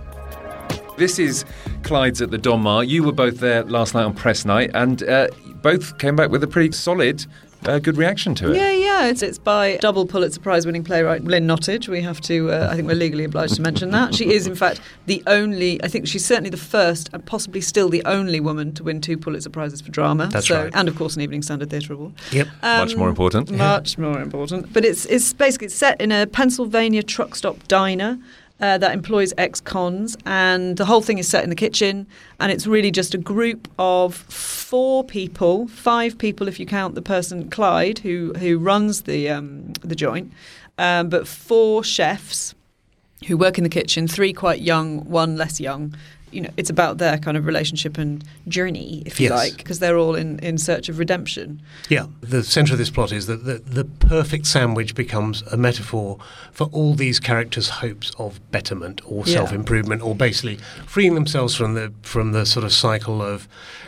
This 0.96 1.20
is 1.20 1.44
Clyde's 1.84 2.20
at 2.20 2.32
the 2.32 2.38
Donmar. 2.38 2.88
You 2.88 3.04
were 3.04 3.12
both 3.12 3.38
there 3.38 3.62
last 3.64 3.94
night 3.94 4.04
on 4.04 4.14
press 4.14 4.44
night, 4.44 4.72
and 4.74 5.04
uh, 5.04 5.28
both 5.62 5.98
came 5.98 6.16
back 6.16 6.30
with 6.30 6.42
a 6.42 6.48
pretty 6.48 6.72
solid, 6.72 7.24
uh, 7.64 7.78
good 7.78 7.96
reaction 7.96 8.34
to 8.36 8.52
it. 8.52 8.56
Yeah, 8.56 8.72
yeah. 8.72 9.06
It's, 9.06 9.22
it's 9.22 9.38
by 9.38 9.76
double 9.78 10.06
Pulitzer 10.06 10.40
Prize 10.40 10.66
winning 10.66 10.84
playwright 10.84 11.24
Lynn 11.24 11.46
Nottage. 11.46 11.88
We 11.88 12.02
have 12.02 12.20
to, 12.22 12.50
uh, 12.50 12.68
I 12.70 12.76
think 12.76 12.86
we're 12.86 12.94
legally 12.94 13.24
obliged 13.24 13.54
to 13.56 13.62
mention 13.62 13.90
that. 13.90 14.14
She 14.14 14.32
is, 14.32 14.46
in 14.46 14.54
fact, 14.54 14.80
the 15.06 15.22
only, 15.26 15.82
I 15.82 15.88
think 15.88 16.06
she's 16.06 16.24
certainly 16.24 16.50
the 16.50 16.56
first 16.56 17.10
and 17.12 17.24
possibly 17.24 17.60
still 17.60 17.88
the 17.88 18.04
only 18.04 18.40
woman 18.40 18.72
to 18.74 18.84
win 18.84 19.00
two 19.00 19.16
Pulitzer 19.16 19.50
Prizes 19.50 19.80
for 19.80 19.90
drama. 19.90 20.28
That's 20.28 20.48
so, 20.48 20.64
right. 20.64 20.72
And, 20.74 20.88
of 20.88 20.96
course, 20.96 21.16
an 21.16 21.22
Evening 21.22 21.42
Standard 21.42 21.70
Theatre 21.70 21.94
Award. 21.94 22.14
Yep. 22.32 22.48
Much 22.62 22.96
more 22.96 23.08
important. 23.08 23.50
Much 23.50 23.98
more 23.98 24.20
important. 24.20 24.72
But 24.72 24.84
it's, 24.84 25.06
it's 25.06 25.32
basically 25.32 25.68
set 25.68 26.00
in 26.00 26.12
a 26.12 26.26
Pennsylvania 26.26 27.02
truck 27.02 27.34
stop 27.34 27.66
diner. 27.68 28.18
Uh, 28.58 28.78
that 28.78 28.94
employs 28.94 29.34
ex-cons, 29.36 30.16
and 30.24 30.78
the 30.78 30.86
whole 30.86 31.02
thing 31.02 31.18
is 31.18 31.28
set 31.28 31.44
in 31.44 31.50
the 31.50 31.56
kitchen, 31.56 32.06
and 32.40 32.50
it's 32.50 32.66
really 32.66 32.90
just 32.90 33.12
a 33.12 33.18
group 33.18 33.68
of 33.78 34.14
four 34.14 35.04
people, 35.04 35.68
five 35.68 36.16
people 36.16 36.48
if 36.48 36.58
you 36.58 36.64
count 36.64 36.94
the 36.94 37.02
person 37.02 37.50
Clyde 37.50 37.98
who 37.98 38.32
who 38.38 38.58
runs 38.58 39.02
the 39.02 39.28
um, 39.28 39.74
the 39.82 39.94
joint, 39.94 40.32
um, 40.78 41.10
but 41.10 41.28
four 41.28 41.84
chefs 41.84 42.54
who 43.26 43.36
work 43.36 43.58
in 43.58 43.64
the 43.64 43.70
kitchen, 43.70 44.08
three 44.08 44.32
quite 44.32 44.62
young, 44.62 45.04
one 45.04 45.36
less 45.36 45.60
young. 45.60 45.94
You 46.32 46.40
know, 46.42 46.50
it's 46.56 46.70
about 46.70 46.98
their 46.98 47.18
kind 47.18 47.36
of 47.36 47.46
relationship 47.46 47.96
and 47.98 48.22
journey, 48.48 49.02
if 49.06 49.20
you 49.20 49.28
Yes. 49.28 49.32
like, 49.38 49.56
because 49.58 49.78
they're 49.78 49.96
all 49.96 50.14
in, 50.16 50.38
in 50.40 50.58
search 50.58 50.88
of 50.88 50.98
redemption. 50.98 51.62
Yeah, 51.88 52.06
the 52.20 52.42
centre 52.42 52.72
of 52.74 52.78
this 52.78 52.90
plot 52.90 53.12
is 53.12 53.26
that 53.26 53.44
the, 53.44 53.58
the 53.58 53.84
perfect 53.84 54.46
sandwich 54.46 54.94
becomes 54.96 55.42
a 55.42 55.56
metaphor 55.56 56.18
for 56.52 56.64
all 56.72 56.94
these 56.94 57.20
characters' 57.20 57.68
hopes 57.68 58.10
of 58.18 58.40
betterment 58.50 59.00
or 59.06 59.22
Yeah. 59.24 59.34
self 59.36 59.52
improvement, 59.52 60.02
or 60.02 60.14
basically 60.16 60.58
freeing 60.86 61.14
themselves 61.14 61.54
from 61.54 61.74
the 61.74 61.92
from 62.02 62.32
the 62.32 62.44
sort 62.44 62.64
of 62.64 62.72
cycle 62.72 63.22
of 63.22 63.46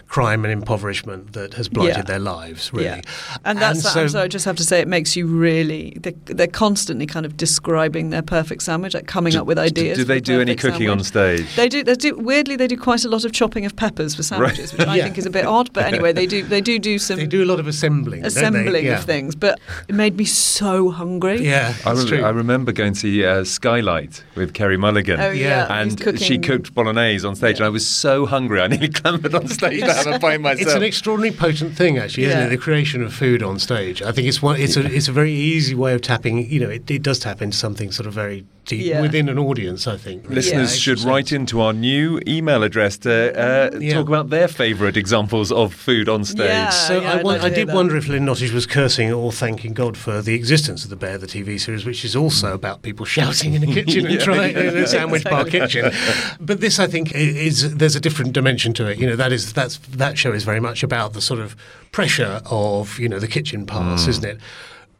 crime 0.09 0.42
and 0.44 0.51
impoverishment 0.53 1.35
that 1.35 1.55
has 1.55 1.68
blighted 1.68 1.97
Yeah. 1.97 2.03
their 2.03 2.18
lives. 2.18 2.73
Really, 2.73 2.87
Yeah. 2.87 3.01
And 3.44 3.59
that's 3.59 3.83
so- 3.83 4.01
I'm 4.01 4.09
sorry, 4.09 4.25
I 4.25 4.29
just 4.29 4.44
have 4.47 4.57
to 4.57 4.64
say 4.64 4.81
it 4.81 4.88
makes 4.88 5.14
you 5.16 5.27
really 5.27 5.97
they're, 6.01 6.14
they're 6.25 6.47
constantly 6.47 7.05
kind 7.07 7.27
of 7.27 7.37
describing 7.37 8.11
their 8.11 8.23
perfect 8.23 8.62
sandwich, 8.62 8.94
like 8.94 9.07
coming 9.07 9.37
up 9.37 9.47
with 9.47 9.59
ideas. 9.59 9.99
Do 9.99 10.05
for 10.05 10.09
they 10.09 10.21
do 10.21 10.40
any 10.40 10.55
perfect 10.57 10.73
cooking 10.75 10.88
on 10.88 11.05
stage? 11.05 11.55
They 11.57 11.68
do. 11.68 11.85
They 11.85 11.94
do. 11.94 12.16
Weirdly, 12.16 12.57
they 12.57 12.66
do 12.66 12.77
quite 12.77 13.05
a 13.05 13.09
lot 13.09 13.25
of 13.27 13.33
chopping 13.33 13.66
of 13.66 13.77
peppers 13.77 14.14
for 14.14 14.23
sandwiches, 14.23 14.73
which 14.73 14.87
I 14.88 14.97
Yeah. 14.99 15.05
think 15.05 15.18
is 15.18 15.27
a 15.27 15.31
bit 15.31 15.44
odd. 15.44 15.73
But 15.73 15.85
anyway, 15.85 16.12
they 16.12 16.27
do. 16.27 16.42
They 16.42 16.61
do 16.62 16.79
do 16.79 16.99
some. 17.07 17.18
They 17.18 17.27
do 17.27 17.44
a 17.44 17.49
lot 17.53 17.61
of 17.61 17.66
assembling, 17.66 18.25
assembling 18.25 18.87
Yeah. 18.87 18.99
of 18.99 19.05
things. 19.05 19.35
But 19.35 19.61
it 19.88 19.94
made 19.94 20.16
me 20.16 20.25
so 20.25 20.90
hungry. 20.90 21.44
Yeah, 21.44 21.75
I, 21.85 21.92
re- 21.92 22.07
true. 22.07 22.23
I 22.23 22.31
remember 22.31 22.73
going 22.73 22.94
to 22.94 22.99
see 23.01 23.25
uh, 23.25 23.44
Skylight 23.44 24.25
with 24.37 24.55
Carey 24.55 24.77
Mulligan. 24.79 25.21
Oh, 25.21 25.31
yeah. 25.31 25.66
Yeah. 25.68 25.81
And 25.81 26.18
she 26.18 26.38
cooked 26.38 26.75
bolognese 26.75 27.27
on 27.27 27.37
stage, 27.37 27.57
and 27.59 27.66
I 27.66 27.68
was 27.68 27.87
so 27.87 28.25
hungry, 28.27 28.61
I 28.62 28.68
nearly 28.68 28.88
clambered 29.01 29.35
on 29.35 29.49
stage 29.49 29.81
to 30.04 30.12
have 30.12 30.20
a 30.20 30.22
bite 30.22 30.40
myself. 30.40 30.61
It's 30.66 30.74
an 30.74 30.82
extraordinarily 30.82 31.37
potent 31.37 31.76
thing, 31.76 31.98
actually, 31.98 32.24
isn't 32.24 32.38
Yeah. 32.38 32.46
it? 32.46 32.50
The 32.50 32.56
creation 32.58 33.02
of 33.02 33.12
food 33.14 33.42
on 33.42 33.58
stage. 33.58 34.02
I 34.02 34.12
think 34.12 34.28
it's 34.28 34.40
one. 34.42 34.61
It's 34.61 34.76
a 34.76 34.84
it's 34.84 35.08
a 35.08 35.12
very 35.12 35.32
easy 35.32 35.74
way 35.74 35.94
of 35.94 36.02
tapping. 36.02 36.50
You 36.50 36.61
know, 36.61 36.70
it, 36.70 36.90
it 36.90 37.02
does 37.02 37.18
tap 37.18 37.42
into 37.42 37.56
something 37.56 37.90
sort 37.92 38.06
of 38.06 38.12
very 38.14 38.44
deep 38.68 38.85
Yeah. 38.87 39.00
within 39.00 39.28
an 39.28 39.38
audience. 39.38 39.87
I 39.88 39.96
think 39.96 40.28
Listeners 40.31 40.72
Yeah, 40.74 40.78
should 40.85 41.00
write 41.00 41.33
into 41.33 41.61
our 41.61 41.72
new 41.72 42.20
email 42.28 42.62
address 42.62 42.96
to 42.98 43.11
uh, 43.11 43.78
Yeah. 43.81 43.94
talk 43.94 44.07
about 44.09 44.31
their 44.31 44.46
favourite 44.46 44.96
examples 44.96 45.50
of 45.50 45.74
food 45.74 46.09
on 46.09 46.24
stage. 46.24 46.72
So 46.72 47.00
yeah, 47.00 47.14
I, 47.14 47.18
I'd 47.18 47.24
like 47.24 47.42
I 47.42 47.48
did 47.48 47.68
that. 47.68 47.74
wonder 47.74 47.96
if 47.96 48.07
Lynn 48.09 48.26
Nottage 48.26 48.52
was 48.52 48.66
cursing 48.66 49.12
or 49.12 49.33
thanking 49.33 49.72
God 49.72 49.96
for 49.96 50.22
the 50.22 50.35
existence 50.35 50.85
of 50.85 50.90
the 50.90 50.96
Bear, 50.96 51.18
the 51.18 51.26
TV 51.26 51.59
series, 51.59 51.85
which 51.85 52.04
is 52.04 52.14
also 52.14 52.52
about 52.54 52.83
people 52.83 53.04
shouting 53.07 53.54
in 53.54 53.62
a 53.62 53.66
kitchen 53.66 54.04
and 54.07 54.14
Yeah, 54.18 54.20
trying 54.24 54.57
in 54.57 54.76
a 54.76 54.87
sandwich 54.96 55.24
bar 55.24 55.46
exactly. 55.46 55.83
kitchen. 55.83 56.37
But 56.40 56.61
this, 56.61 56.78
I 56.78 56.87
think, 56.87 57.12
is 57.14 57.74
there's 57.76 57.96
a 57.96 58.00
different 58.00 58.33
dimension 58.35 58.72
to 58.74 58.87
it. 58.87 58.98
You 58.98 59.07
know, 59.09 59.16
that 59.16 59.33
is 59.33 59.52
that's 59.52 59.78
that 59.88 60.18
show 60.18 60.33
is 60.33 60.44
very 60.44 60.61
much 60.61 60.83
about 60.83 61.14
the 61.14 61.20
sort 61.20 61.40
of 61.40 61.57
pressure 61.90 62.42
of 62.46 62.98
you 62.98 63.09
know 63.09 63.18
the 63.18 63.26
kitchen 63.28 63.64
pass, 63.66 64.04
Mm. 64.04 64.09
isn't 64.09 64.24
it? 64.24 64.38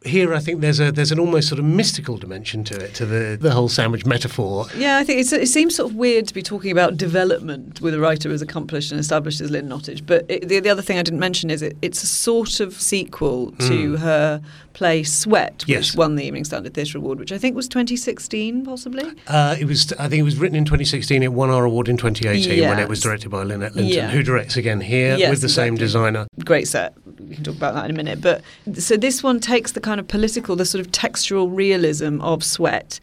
Here, 0.05 0.33
I 0.33 0.39
think 0.39 0.61
there's 0.61 0.79
a 0.79 0.93
there's 0.93 1.11
an 1.11 1.19
almost 1.19 1.49
sort 1.49 1.59
of 1.59 1.65
mystical 1.65 2.15
dimension 2.17 2.63
to 2.63 2.75
it, 2.85 2.93
to 2.95 3.05
the 3.05 3.37
the 3.39 3.51
whole 3.51 3.67
sandwich 3.67 4.05
metaphor. 4.05 4.65
Yeah, 4.77 4.97
I 4.97 5.03
think 5.03 5.19
it's, 5.19 5.33
it 5.33 5.49
seems 5.49 5.75
sort 5.75 5.91
of 5.91 5.97
weird 5.97 6.25
to 6.29 6.33
be 6.33 6.41
talking 6.41 6.71
about 6.71 6.95
development 6.95 7.81
with 7.81 7.93
a 7.93 7.99
writer 7.99 8.31
as 8.31 8.41
accomplished 8.41 8.91
and 8.91 8.99
established 8.99 9.41
as 9.41 9.51
Lynn 9.51 9.67
Nottage. 9.67 10.05
But 10.05 10.25
it, 10.29 10.47
the, 10.47 10.61
the 10.61 10.69
other 10.69 10.81
thing 10.81 10.97
I 10.97 11.03
didn't 11.03 11.19
mention 11.19 11.49
is 11.49 11.61
it, 11.61 11.75
it's 11.81 12.01
a 12.01 12.07
sort 12.07 12.61
of 12.61 12.73
sequel 12.79 13.51
to 13.51 13.69
Mm. 13.69 13.99
her 13.99 14.41
play 14.71 15.03
Sweat, 15.03 15.63
which 15.67 15.67
Yes. 15.67 15.95
won 15.97 16.15
the 16.15 16.23
Evening 16.23 16.45
Standard 16.45 16.73
Theatre 16.73 16.97
Award, 16.99 17.19
which 17.19 17.33
I 17.33 17.37
think 17.37 17.55
was 17.57 17.67
2016, 17.67 18.63
possibly. 18.63 19.03
Uh, 19.27 19.57
it 19.59 19.65
was, 19.65 19.91
I 19.99 20.07
think, 20.07 20.21
it 20.21 20.23
was 20.23 20.37
written 20.37 20.55
in 20.55 20.63
2016. 20.63 21.21
It 21.23 21.33
won 21.33 21.49
our 21.49 21.65
award 21.65 21.89
in 21.89 21.97
2018 21.97 22.69
when 22.69 22.79
it 22.79 22.87
was 22.87 23.01
directed 23.01 23.29
by 23.29 23.43
Lynette 23.43 23.75
Linton, 23.75 23.93
Yeah. 23.93 24.09
who 24.11 24.23
directs 24.23 24.55
again 24.55 24.79
here 24.79 25.17
Yes, 25.17 25.29
with 25.29 25.41
the 25.41 25.49
same 25.49 25.75
designer. 25.75 26.27
Great 26.45 26.69
set, 26.69 26.93
we 27.29 27.35
can 27.35 27.43
talk 27.43 27.55
about 27.55 27.75
that 27.75 27.85
in 27.85 27.91
a 27.91 27.93
minute. 27.93 28.19
But 28.21 28.41
so 28.73 28.97
this 28.97 29.21
one 29.23 29.39
takes 29.39 29.71
the 29.73 29.79
kind 29.79 29.99
of 29.99 30.07
political, 30.07 30.55
the 30.55 30.65
sort 30.65 30.85
of 30.85 30.91
textural 30.91 31.47
realism 31.51 32.19
of 32.21 32.43
Sweat. 32.43 32.99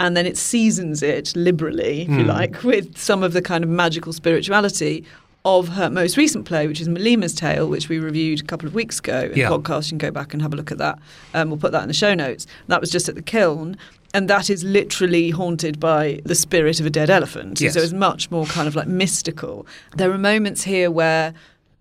And 0.00 0.16
then 0.16 0.26
it 0.26 0.36
seasons 0.36 1.02
it 1.02 1.34
liberally, 1.34 2.02
if 2.02 2.08
you 2.10 2.16
Mm. 2.24 2.26
like, 2.28 2.62
with 2.62 2.96
some 2.96 3.22
of 3.22 3.32
the 3.32 3.42
kind 3.42 3.64
of 3.64 3.70
magical 3.70 4.12
spirituality 4.12 5.04
of 5.44 5.68
her 5.70 5.88
most 5.90 6.16
recent 6.16 6.44
play, 6.44 6.66
which 6.68 6.80
is 6.80 6.88
Mlima's 6.88 7.34
Tale, 7.34 7.66
which 7.68 7.88
we 7.88 7.98
reviewed 7.98 8.40
a 8.40 8.44
couple 8.44 8.68
of 8.68 8.74
weeks 8.74 8.98
ago 8.98 9.28
in 9.32 9.38
Yeah. 9.38 9.48
the 9.48 9.58
podcast. 9.58 9.86
You 9.86 9.98
can 9.98 9.98
go 9.98 10.10
back 10.10 10.32
and 10.32 10.42
have 10.42 10.52
a 10.52 10.56
look 10.56 10.70
at 10.70 10.78
that. 10.78 10.98
Um, 11.34 11.48
we'll 11.50 11.58
put 11.58 11.72
that 11.72 11.82
in 11.82 11.88
the 11.88 11.94
show 11.94 12.14
notes. 12.14 12.46
That 12.68 12.80
was 12.80 12.90
just 12.90 13.08
at 13.08 13.14
the 13.14 13.22
Kiln. 13.22 13.76
And 14.14 14.28
that 14.28 14.48
is 14.50 14.64
literally 14.64 15.30
haunted 15.30 15.78
by 15.80 16.20
the 16.24 16.34
spirit 16.34 16.80
of 16.80 16.86
a 16.86 16.90
dead 16.90 17.10
elephant. 17.10 17.60
Yes. 17.60 17.74
So 17.74 17.80
it's 17.80 17.92
much 17.92 18.30
more 18.30 18.46
kind 18.46 18.66
of 18.68 18.74
like 18.74 18.88
mystical. 18.88 19.66
There 19.96 20.10
are 20.12 20.18
moments 20.18 20.62
here 20.64 20.90
where 20.90 21.34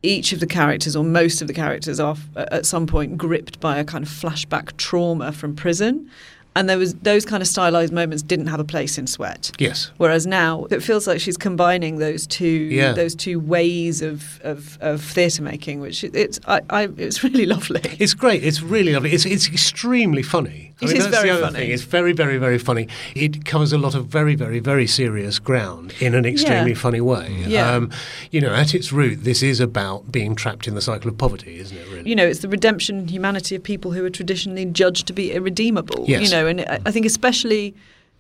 each 0.08 0.32
of 0.34 0.40
the 0.40 0.48
characters, 0.48 0.96
or 0.96 1.04
most 1.04 1.42
of 1.42 1.48
the 1.48 1.54
characters, 1.54 2.00
are 2.00 2.16
f- 2.36 2.48
at 2.52 2.66
some 2.66 2.88
point 2.88 3.18
gripped 3.18 3.60
by 3.60 3.78
a 3.78 3.84
kind 3.84 4.04
of 4.04 4.10
flashback 4.10 4.76
trauma 4.78 5.32
from 5.32 5.56
prison. 5.56 6.10
And 6.56 6.68
there 6.68 6.80
was 6.80 6.96
those 6.96 7.24
kind 7.24 7.42
of 7.44 7.48
stylized 7.48 7.94
moments 7.94 8.24
didn't 8.24 8.48
have 8.48 8.60
a 8.60 8.64
place 8.64 8.98
in 8.98 9.06
Sweat. 9.06 9.52
Yes. 9.60 9.92
Whereas 9.98 10.26
now 10.26 10.66
it 10.72 10.82
feels 10.82 11.06
like 11.06 11.20
she's 11.22 11.38
combining 11.38 12.00
those 12.00 12.26
two 12.26 12.48
Yeah. 12.48 12.94
those 12.94 13.14
two 13.14 13.40
ways 13.40 14.02
of 14.02 14.42
of, 14.44 14.76
of 14.82 15.04
theatre 15.04 15.44
making, 15.44 15.82
which 15.82 16.04
it's 16.04 16.40
I, 16.48 16.62
I 16.72 16.90
it's 16.98 17.24
really 17.28 17.46
lovely. 17.46 17.82
It's 18.00 18.16
great. 18.16 18.44
It's 18.44 18.64
really 18.64 18.92
lovely. 18.94 19.12
It's 19.14 19.24
it's 19.26 19.48
extremely 19.48 20.24
funny. 20.24 20.74
It 20.80 20.92
is 20.92 21.06
that's 21.06 21.08
very 21.18 21.30
the 21.30 21.36
other 21.36 21.46
funny. 21.48 21.60
thing. 21.60 21.72
It's 21.72 21.84
very, 21.84 22.12
very, 22.14 22.38
very 22.38 22.58
funny. 22.60 22.88
It 23.16 23.46
covers 23.46 23.74
a 23.74 23.78
lot 23.80 23.96
of 23.96 24.06
very, 24.08 24.36
very, 24.36 24.60
very 24.60 24.86
serious 24.86 25.40
ground 25.40 25.94
in 26.00 26.14
an 26.14 26.26
extremely 26.26 26.72
Yeah. 26.72 26.78
funny 26.78 27.02
way. 27.02 27.46
Yeah. 27.48 27.72
Um, 27.76 27.90
you 28.32 28.42
know, 28.42 28.54
at 28.54 28.76
its 28.76 28.92
root, 28.92 29.24
this 29.24 29.42
is 29.42 29.60
about 29.60 30.12
being 30.12 30.36
trapped 30.36 30.68
in 30.68 30.76
the 30.76 30.82
cycle 30.82 31.10
of 31.10 31.18
poverty, 31.18 31.58
isn't 31.60 31.76
it? 31.76 31.88
Really. 31.92 32.08
you 32.10 32.16
know, 32.16 32.26
it's 32.28 32.40
the 32.42 32.50
redemption 32.50 33.00
and 33.00 33.10
humanity 33.10 33.56
of 33.56 33.64
people 33.64 33.92
who 33.92 34.06
are 34.06 34.10
traditionally 34.12 34.66
judged 34.66 35.08
to 35.08 35.14
be 35.14 35.32
irredeemable. 35.32 36.06
Yes. 36.08 36.22
You 36.24 36.30
know, 36.30 36.46
and 36.48 36.62
I 36.62 36.80
I 36.86 36.92
think 36.92 37.06
especially 37.08 37.74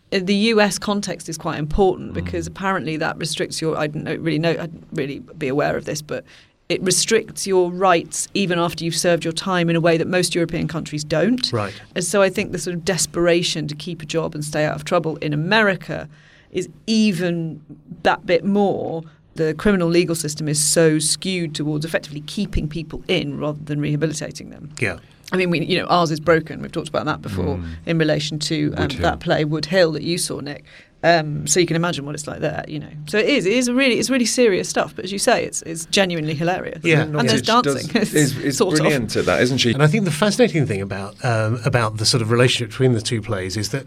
the 0.10 0.36
US 0.54 0.80
context 0.80 1.28
is 1.30 1.38
quite 1.38 1.58
Mm. 1.58 1.68
important 1.68 2.14
because 2.14 2.48
apparently 2.48 2.98
that 2.98 3.18
restricts 3.18 3.62
your. 3.62 3.78
I 3.78 3.88
don't 3.88 4.04
know, 4.06 4.16
really 4.16 4.40
know. 4.40 4.56
I'd 4.60 4.72
really 4.94 5.20
be 5.38 5.48
aware 5.50 5.76
of 5.78 5.86
this, 5.86 6.02
but 6.02 6.24
it 6.70 6.82
restricts 6.82 7.48
your 7.48 7.72
rights 7.72 8.28
even 8.34 8.60
after 8.60 8.84
you've 8.84 8.96
served 8.96 9.24
your 9.24 9.32
time 9.32 9.70
in 9.70 9.76
a 9.76 9.82
way 9.82 9.98
that 9.98 10.08
most 10.08 10.36
European 10.36 10.68
countries 10.68 11.04
don't. 11.04 11.52
Right. 11.54 11.74
And 11.96 12.04
so 12.04 12.22
I 12.22 12.30
think 12.30 12.52
the 12.52 12.60
sort 12.60 12.76
of 12.76 12.84
desperation 12.84 13.68
to 13.70 13.76
keep 13.76 14.02
a 14.02 14.06
job 14.06 14.36
and 14.36 14.44
stay 14.44 14.66
out 14.66 14.76
of 14.76 14.84
trouble 14.84 15.16
in 15.18 15.32
America 15.34 16.10
is 16.52 16.68
even 16.86 17.62
that 18.04 18.26
bit 18.26 18.44
more. 18.44 19.04
The 19.36 19.54
criminal 19.54 19.88
legal 19.88 20.16
system 20.16 20.48
is 20.50 20.62
so 20.64 20.98
skewed 21.00 21.54
towards 21.56 21.86
effectively 21.86 22.22
keeping 22.22 22.68
people 22.68 23.04
in 23.08 23.38
rather 23.38 23.60
than 23.64 23.80
rehabilitating 23.80 24.50
them. 24.50 24.72
Yeah. 24.80 24.98
I 25.32 25.38
mean, 25.38 25.50
we, 25.50 25.64
you 25.64 25.78
know, 25.78 25.86
ours 25.88 26.10
is 26.10 26.20
broken. 26.20 26.62
We've 26.62 26.72
talked 26.72 26.88
about 26.90 27.06
that 27.06 27.22
before 27.22 27.58
Mm. 27.58 27.66
in 27.86 27.98
relation 27.98 28.40
to 28.40 28.74
um, 28.78 28.88
that 29.00 29.20
play 29.20 29.44
Woodhill 29.46 29.94
that 29.94 30.04
you 30.04 30.18
saw, 30.18 30.40
Nick. 30.40 30.64
Um, 31.04 31.46
so 31.46 31.60
you 31.60 31.68
can 31.68 31.76
imagine 31.76 32.06
what 32.08 32.16
it's 32.16 32.26
like 32.26 32.40
there, 32.40 32.66
you 32.68 32.80
know. 32.80 32.90
So 33.08 33.20
it 33.20 33.28
is. 33.30 33.46
It 33.46 33.54
is 33.54 33.68
a 33.68 33.74
really. 33.74 34.00
It's 34.00 34.10
really 34.10 34.26
serious 34.26 34.68
stuff. 34.68 34.96
But 34.96 35.06
as 35.06 35.12
you 35.12 35.20
say, 35.20 35.46
it's 35.46 35.62
it's 35.62 35.86
genuinely 35.86 36.34
hilarious. 36.34 36.84
Yeah. 36.84 37.02
and 37.04 37.30
there's 37.30 37.44
dancing. 37.44 37.88
Does, 37.94 38.14
is, 38.16 38.36
is 38.40 38.58
sort 38.58 38.74
of. 38.74 38.80
brilliant 38.80 39.16
at 39.16 39.26
that, 39.26 39.42
isn't 39.42 39.60
she? 39.60 39.74
And 39.74 39.84
I 39.84 39.88
think 39.88 40.06
the 40.06 40.12
fascinating 40.12 40.66
thing 40.66 40.82
about 40.82 41.24
um, 41.24 41.60
about 41.64 41.98
the 41.98 42.06
sort 42.06 42.22
of 42.24 42.32
relationship 42.32 42.70
between 42.72 42.94
the 42.94 43.02
two 43.02 43.22
plays 43.22 43.56
is 43.58 43.70
that 43.70 43.86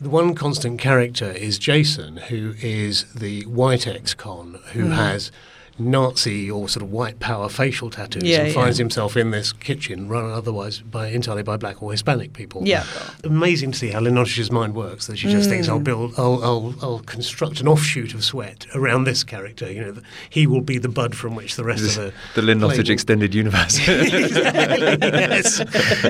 the 0.00 0.08
one 0.10 0.34
constant 0.34 0.80
character 0.80 1.30
is 1.30 1.58
Jason, 1.60 2.16
who 2.16 2.54
is 2.60 3.04
the 3.14 3.42
white 3.46 3.86
ex-con 3.86 4.58
who 4.72 4.84
Mm. 4.86 4.94
has 4.96 5.30
Nazi 5.78 6.50
or 6.50 6.68
sort 6.68 6.82
of 6.82 6.90
white 6.90 7.20
power 7.20 7.48
facial 7.48 7.90
tattoos 7.90 8.22
Yeah, 8.24 8.42
and 8.44 8.54
finds 8.54 8.78
himself 8.78 9.16
in 9.16 9.30
this 9.30 9.52
kitchen 9.52 10.08
run 10.08 10.30
otherwise 10.30 10.80
by 10.80 11.08
entirely 11.08 11.42
by 11.42 11.56
black 11.56 11.82
or 11.82 11.90
Hispanic 11.92 12.32
people. 12.32 12.62
Yeah. 12.66 12.84
Amazing 13.24 13.72
to 13.72 13.78
see 13.78 13.88
how 13.90 14.00
Lynn 14.00 14.14
mind 14.50 14.74
works. 14.74 15.06
That 15.06 15.18
she 15.18 15.28
just 15.28 15.48
thinks, 15.48 15.66
Mm. 15.68 15.70
"I'll 15.70 15.78
build, 15.80 16.14
I'll, 16.18 16.42
I'll, 16.44 16.74
I'll 16.82 16.98
construct 17.00 17.60
an 17.60 17.68
offshoot 17.68 18.14
of 18.14 18.24
Sweat 18.24 18.66
around 18.74 19.04
this 19.04 19.22
character. 19.24 19.70
You 19.70 19.80
know, 19.82 19.92
that 19.92 20.04
he 20.30 20.46
will 20.46 20.60
be 20.60 20.78
the 20.78 20.88
bud 20.88 21.14
from 21.14 21.34
which 21.34 21.56
the 21.56 21.64
rest 21.64 21.84
of 21.84 21.94
the 21.94 22.12
the 22.34 22.42
Lynn 22.42 22.60
play 22.60 22.74
Nottage 22.76 22.84
will- 22.84 22.90
extended 22.92 23.34
universe. 23.34 23.78
yes, 23.88 25.62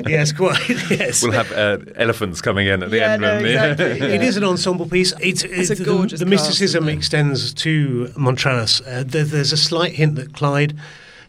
yes, 0.07 0.31
quite. 0.31 0.59
Yes, 0.89 1.21
We'll 1.23 1.31
have 1.33 1.51
uh, 1.51 1.77
elephants 1.95 2.41
coming 2.41 2.67
in 2.67 2.83
at 2.83 2.89
the 2.89 2.97
Yeah, 2.97 3.13
end. 3.13 3.21
no, 3.21 3.33
won't 3.35 3.45
exactly. 3.45 3.85
It 4.15 4.21
is 4.23 4.37
an 4.37 4.43
ensemble 4.43 4.87
piece. 4.87 5.13
It's, 5.19 5.43
It's 5.43 5.69
a 5.69 5.75
the- 5.75 5.83
gorgeous 5.85 6.19
The, 6.19 6.25
cast, 6.25 6.29
mysticism 6.31 6.89
extends 6.89 7.53
to 7.55 8.11
Montrellous. 8.17 8.81
Uh, 8.87 9.03
there, 9.05 9.23
there's 9.23 9.53
a 9.53 9.57
slight 9.59 9.93
hint 9.93 10.15
that 10.15 10.33
Clyde, 10.33 10.75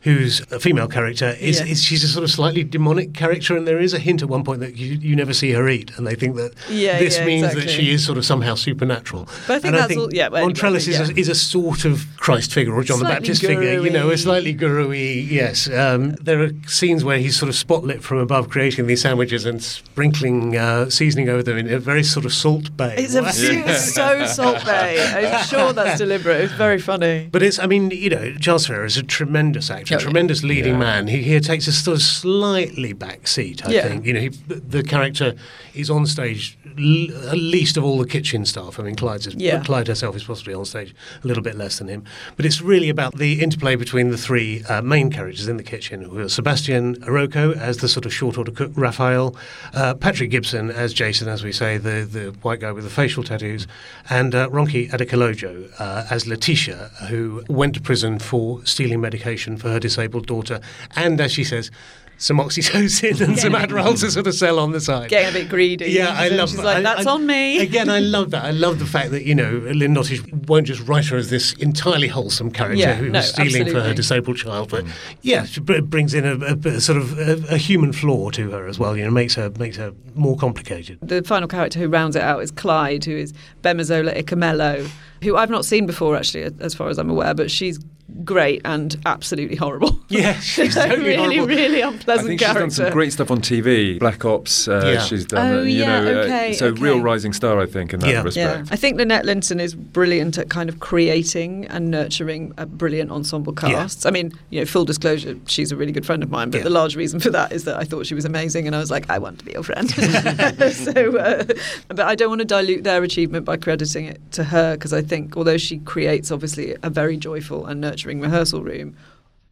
who's 0.02 0.40
a 0.50 0.58
female 0.58 0.88
character, 0.88 1.36
is, 1.40 1.60
Yeah. 1.60 1.66
is 1.66 1.82
she's 1.82 2.02
a 2.04 2.08
sort 2.08 2.24
of 2.24 2.30
slightly 2.30 2.64
demonic 2.64 3.12
character, 3.14 3.56
and 3.56 3.66
there 3.68 3.78
is 3.78 3.92
a 3.92 3.98
hint 3.98 4.22
at 4.22 4.28
one 4.28 4.44
point 4.44 4.60
that 4.60 4.76
you, 4.76 4.94
you 4.94 5.14
never 5.14 5.32
see 5.34 5.52
her 5.52 5.68
eat, 5.68 5.90
and 5.96 6.06
they 6.06 6.14
think 6.14 6.36
that 6.36 6.52
Yeah, 6.70 6.98
this 6.98 7.18
yeah, 7.18 7.24
means 7.26 7.42
exactly. 7.44 7.62
that 7.66 7.70
she 7.70 7.90
is 7.92 8.04
sort 8.04 8.16
of 8.18 8.24
somehow 8.24 8.54
supernatural. 8.54 9.28
But 9.46 9.56
I 9.56 9.58
think 9.58 9.64
and 9.66 9.74
that's 9.74 9.84
I 9.84 9.88
think 9.88 10.00
all- 10.00 10.14
yeah, 10.14 10.28
well, 10.28 10.42
anyway, 10.44 10.52
Montrellous 10.54 10.88
is, 10.88 11.10
a, 11.10 11.18
is 11.18 11.28
a 11.28 11.34
sort 11.34 11.84
of 11.84 12.06
Christ 12.16 12.52
figure 12.52 12.74
or 12.74 12.82
John 12.82 12.98
the 13.00 13.04
Slightly 13.06 13.14
Baptist 13.16 13.40
figure, 13.42 13.62
you 13.74 13.90
know, 13.90 14.00
guru-y. 14.04 14.12
a 14.14 14.18
slightly 14.18 14.52
guru-y, 14.54 14.96
yes. 14.96 15.68
Um, 15.70 16.12
there 16.22 16.42
are 16.42 16.50
scenes 16.66 17.04
where 17.04 17.18
he's 17.18 17.36
sort 17.38 17.48
of 17.48 17.54
spotlit 17.54 18.00
from 18.02 18.18
above 18.18 18.48
creating 18.48 18.86
these 18.86 19.02
sandwiches 19.02 19.44
and 19.44 19.62
sprinkling 19.62 20.56
uh, 20.56 20.88
seasoning 20.88 21.28
over 21.28 21.42
them 21.42 21.58
in 21.58 21.70
a 21.72 21.78
very 21.78 22.02
sort 22.02 22.24
of 22.24 22.32
Salt 22.32 22.74
Bae. 22.76 22.94
It's, 22.96 23.14
a, 23.14 23.30
so 23.32 24.24
Salt 24.26 24.64
Bae. 24.64 24.96
I'm 25.36 25.44
sure 25.44 25.72
that's 25.72 25.98
deliberate. 25.98 26.40
It's 26.42 26.52
very 26.54 26.78
funny. 26.78 27.28
But 27.30 27.42
it's, 27.42 27.58
I 27.58 27.66
mean, 27.66 27.90
you 27.90 28.10
know, 28.10 28.32
Giles 28.32 28.66
Terera 28.66 28.86
is 28.86 28.96
a 28.96 29.02
tremendous 29.02 29.70
actor, 29.70 29.89
A 29.90 29.94
yeah. 29.94 29.98
tremendous 29.98 30.42
leading 30.42 30.74
Yeah. 30.74 30.78
man. 30.78 31.06
He 31.08 31.22
here 31.22 31.40
takes 31.40 31.66
a 31.66 31.72
sort 31.72 31.96
of 31.96 32.02
slightly 32.02 32.92
back 32.92 33.26
seat, 33.26 33.66
I 33.66 33.70
Yeah. 33.72 33.88
think. 33.88 34.06
You 34.06 34.12
know, 34.14 34.20
he, 34.20 34.28
the 34.48 34.82
character 34.82 35.34
is 35.74 35.90
on 35.90 36.06
stage 36.06 36.56
l- 36.78 37.08
at 37.30 37.36
least 37.38 37.76
of 37.76 37.84
all 37.84 37.98
the 37.98 38.06
kitchen 38.06 38.44
staff. 38.46 38.78
I 38.78 38.82
mean, 38.84 38.94
Clyde's 38.94 39.26
is, 39.26 39.34
Yeah. 39.34 39.60
Clyde 39.60 39.88
herself 39.88 40.14
is 40.16 40.24
possibly 40.24 40.54
on 40.54 40.64
stage 40.64 40.94
a 41.22 41.26
little 41.26 41.42
bit 41.42 41.56
less 41.56 41.78
than 41.78 41.88
him. 41.88 42.04
But 42.36 42.46
it's 42.46 42.60
really 42.62 42.88
about 42.88 43.18
the 43.18 43.40
interplay 43.40 43.74
between 43.74 44.10
the 44.10 44.16
three 44.18 44.62
uh, 44.68 44.80
main 44.82 45.10
characters 45.10 45.48
in 45.48 45.56
the 45.56 45.62
kitchen, 45.62 46.02
who 46.02 46.18
are 46.20 46.28
Sebastian 46.28 46.96
Aroko 47.00 47.56
as 47.56 47.78
the 47.78 47.88
sort 47.88 48.06
of 48.06 48.14
short 48.14 48.38
order 48.38 48.52
cook, 48.52 48.70
Raphael, 48.76 49.34
uh, 49.74 49.94
Patrick 49.94 50.30
Gibson 50.30 50.70
as 50.70 50.92
Jason, 50.94 51.28
as 51.28 51.42
we 51.42 51.52
say, 51.52 51.76
the, 51.78 52.06
the 52.10 52.34
white 52.42 52.60
guy 52.60 52.70
with 52.72 52.84
the 52.84 52.90
facial 52.90 53.24
tattoos, 53.24 53.66
and 54.08 54.34
uh, 54.34 54.48
Ronke 54.48 54.90
Adekoluejo 54.90 55.70
uh, 55.80 56.06
as 56.10 56.26
Letitia, 56.26 56.90
who 57.08 57.42
went 57.48 57.74
to 57.74 57.80
prison 57.80 58.18
for 58.18 58.64
stealing 58.64 59.00
medication 59.00 59.56
for 59.56 59.68
her 59.70 59.79
disabled 59.80 60.26
daughter, 60.26 60.60
and 60.96 61.20
as 61.20 61.32
she 61.32 61.44
says, 61.44 61.70
some 62.18 62.36
oxytocin 62.36 63.18
and 63.22 63.38
some 63.38 63.54
Adderall 63.54 63.98
to 63.98 64.10
sort 64.10 64.26
of 64.26 64.34
sell 64.34 64.58
on 64.58 64.72
the 64.72 64.80
side. 64.80 65.08
Getting 65.08 65.30
a 65.30 65.32
bit 65.32 65.48
greedy. 65.48 65.86
Yeah, 65.86 66.10
I 66.10 66.26
And 66.26 66.36
love 66.36 66.50
She's 66.50 66.58
that. 66.58 66.64
like, 66.64 66.82
that's 66.82 67.06
I- 67.06 67.10
on 67.12 67.26
me. 67.26 67.58
Again, 67.62 67.88
I 67.88 68.00
love 68.00 68.30
that. 68.32 68.44
I 68.44 68.50
love 68.50 68.78
the 68.78 68.84
fact 68.84 69.10
that, 69.12 69.22
you 69.24 69.34
know, 69.34 69.52
Lynn 69.52 69.94
Nottage 69.94 70.46
won't 70.46 70.66
just 70.66 70.86
write 70.86 71.06
her 71.06 71.16
as 71.16 71.30
this 71.30 71.54
entirely 71.54 72.08
wholesome 72.08 72.50
character 72.50 72.76
Yeah, 72.78 72.96
who 72.96 73.08
no, 73.08 73.20
was 73.20 73.30
stealing 73.30 73.72
for 73.72 73.80
her 73.80 73.94
disabled 73.94 74.36
child, 74.36 74.68
but 74.68 74.84
mm. 74.84 74.90
yeah, 75.22 75.46
she 75.46 75.60
br- 75.60 75.80
brings 75.80 76.12
in 76.12 76.26
a, 76.26 76.34
a- 76.44 76.74
a 76.76 76.80
sort 76.82 76.98
of 76.98 77.18
a, 77.18 77.54
a 77.54 77.56
human 77.56 77.90
flaw 77.94 78.28
to 78.32 78.50
her 78.50 78.66
as 78.66 78.78
well, 78.78 78.94
you 78.98 79.04
know, 79.04 79.10
makes 79.10 79.34
her 79.36 79.48
makes 79.58 79.78
her 79.78 79.94
more 80.14 80.36
complicated. 80.36 80.98
the 81.00 81.22
final 81.22 81.48
character 81.48 81.78
who 81.78 81.88
rounds 81.88 82.16
it 82.16 82.22
out 82.22 82.42
is 82.42 82.50
Clyde, 82.50 83.06
who 83.06 83.16
is 83.16 83.32
Gbemisola 83.62 84.14
Ikumelo, 84.22 84.86
who 85.22 85.36
I've 85.36 85.48
not 85.48 85.64
seen 85.64 85.86
before, 85.86 86.16
actually, 86.16 86.50
as 86.60 86.74
far 86.74 86.90
as 86.90 86.98
I'm 86.98 87.08
aware, 87.08 87.32
but 87.32 87.50
she's 87.50 87.78
great 88.24 88.60
and 88.64 88.96
absolutely 89.06 89.56
horrible. 89.56 89.98
Yeah, 90.10 90.32
she's 90.40 90.76
a 90.76 90.88
totally 90.88 91.10
really, 91.10 91.36
horrible. 91.36 91.46
really 91.54 91.82
I 91.84 91.88
unpleasant 91.88 92.26
think 92.26 92.40
she's 92.40 92.52
done 92.52 92.70
some 92.72 92.90
great 92.92 93.12
stuff 93.12 93.30
on 93.30 93.40
TV. 93.40 94.00
Black 94.00 94.24
Ops, 94.24 94.66
uh, 94.66 94.82
Yeah. 94.94 95.00
she's 95.02 95.24
done. 95.24 95.46
Oh, 95.54 95.58
uh, 95.60 95.62
you 95.62 95.78
yeah, 95.82 96.00
know, 96.00 96.20
uh, 96.20 96.24
okay, 96.24 96.52
so 96.52 96.66
okay. 96.66 96.82
real 96.82 97.00
rising 97.00 97.32
star, 97.32 97.60
I 97.60 97.66
think, 97.66 97.94
in 97.94 98.00
that 98.00 98.08
Yeah. 98.10 98.22
respect. 98.22 98.66
Yeah, 98.66 98.72
I 98.72 98.76
think 98.76 98.96
Lynette 98.96 99.24
Linton 99.24 99.60
is 99.60 99.72
brilliant 99.76 100.36
at 100.36 100.48
kind 100.50 100.68
of 100.68 100.80
creating 100.80 101.66
and 101.66 101.92
nurturing 101.92 102.52
a 102.58 102.66
brilliant 102.66 103.12
ensemble 103.12 103.52
casts. 103.52 104.04
I 104.04 104.10
mean, 104.10 104.32
you 104.50 104.58
know, 104.58 104.66
full 104.66 104.84
disclosure, 104.84 105.36
she's 105.46 105.70
a 105.70 105.76
really 105.76 105.92
good 105.92 106.04
friend 106.04 106.24
of 106.24 106.30
mine, 106.30 106.50
but 106.50 106.58
Yeah. 106.58 106.64
the 106.64 106.70
large 106.70 106.96
reason 106.96 107.20
for 107.20 107.30
that 107.30 107.52
is 107.52 107.62
that 107.64 107.76
I 107.76 107.84
thought 107.84 108.04
she 108.04 108.14
was 108.16 108.24
amazing, 108.24 108.66
and 108.66 108.74
I 108.74 108.80
was 108.80 108.90
like, 108.90 109.08
I 109.08 109.18
want 109.18 109.38
to 109.38 109.44
be 109.44 109.52
your 109.52 109.62
friend. 109.62 109.88
so, 110.72 111.16
uh, 111.18 111.44
but 111.86 112.00
I 112.00 112.16
don't 112.16 112.30
want 112.30 112.40
to 112.40 112.44
dilute 112.46 112.82
their 112.82 113.02
achievement 113.04 113.44
by 113.44 113.56
crediting 113.58 114.06
it 114.06 114.20
to 114.32 114.42
her 114.42 114.74
because 114.74 114.92
I 114.92 115.02
think, 115.02 115.36
although 115.36 115.56
she 115.58 115.78
creates 115.78 116.32
obviously 116.32 116.74
a 116.82 116.90
very 116.90 117.16
joyful 117.16 117.66
and 117.66 117.80
nurturing 117.80 117.99
rehearsal 118.20 118.62
room. 118.62 118.96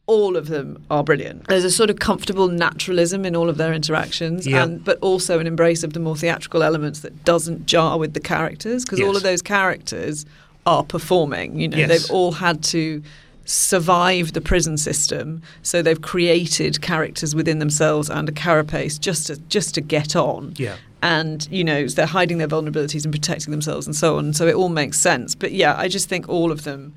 All 0.07 0.39
of 0.39 0.49
them 0.49 0.83
are 0.91 1.05
brilliant. 1.05 1.47
There's 1.49 1.65
a 1.65 1.71
sort 1.71 1.91
of 1.91 1.99
comfortable 1.99 2.49
naturalism 2.49 3.27
in 3.27 3.37
all 3.37 3.51
of 3.51 3.59
their 3.59 3.75
interactions, 3.75 4.47
Yeah. 4.47 4.63
and 4.65 4.83
but 4.83 4.99
also 5.03 5.39
an 5.39 5.47
embrace 5.47 5.83
of 5.85 5.93
the 5.93 6.01
more 6.01 6.17
theatrical 6.17 6.63
elements 6.63 7.01
that 7.01 7.25
doesn't 7.27 7.67
jar 7.67 7.99
with 7.99 8.15
the 8.15 8.21
characters 8.21 8.85
because 8.87 9.01
all 9.01 9.17
of 9.17 9.23
those 9.23 9.43
characters 9.43 10.25
are 10.65 10.83
performing. 10.83 11.61
You 11.61 11.69
know, 11.69 11.77
Yes. 11.77 11.89
they've 11.91 12.11
all 12.11 12.33
had 12.33 12.63
to 12.65 13.03
survive 13.45 14.33
the 14.35 14.41
prison 14.41 14.77
system, 14.77 15.41
so 15.63 15.83
they've 15.83 16.01
created 16.01 16.81
characters 16.81 17.35
within 17.35 17.59
themselves 17.59 18.09
and 18.11 18.29
a 18.29 18.33
carapace 18.33 18.99
just 18.99 19.27
to 19.27 19.37
just 19.49 19.75
to 19.75 19.81
get 19.81 20.15
on. 20.17 20.55
Yeah. 20.57 20.77
And 21.03 21.47
you 21.51 21.65
know 21.65 21.87
they're 21.87 22.07
hiding 22.07 22.39
their 22.39 22.49
vulnerabilities 22.49 23.05
and 23.05 23.13
protecting 23.13 23.51
themselves 23.51 23.87
and 23.87 23.95
so 23.97 24.17
on. 24.19 24.33
So 24.33 24.47
it 24.47 24.55
all 24.55 24.69
makes 24.69 24.99
sense. 24.99 25.35
But 25.35 25.53
yeah, 25.53 25.75
I 25.77 25.89
just 25.89 26.09
think 26.09 26.29
all 26.29 26.51
of 26.53 26.65
them 26.65 26.95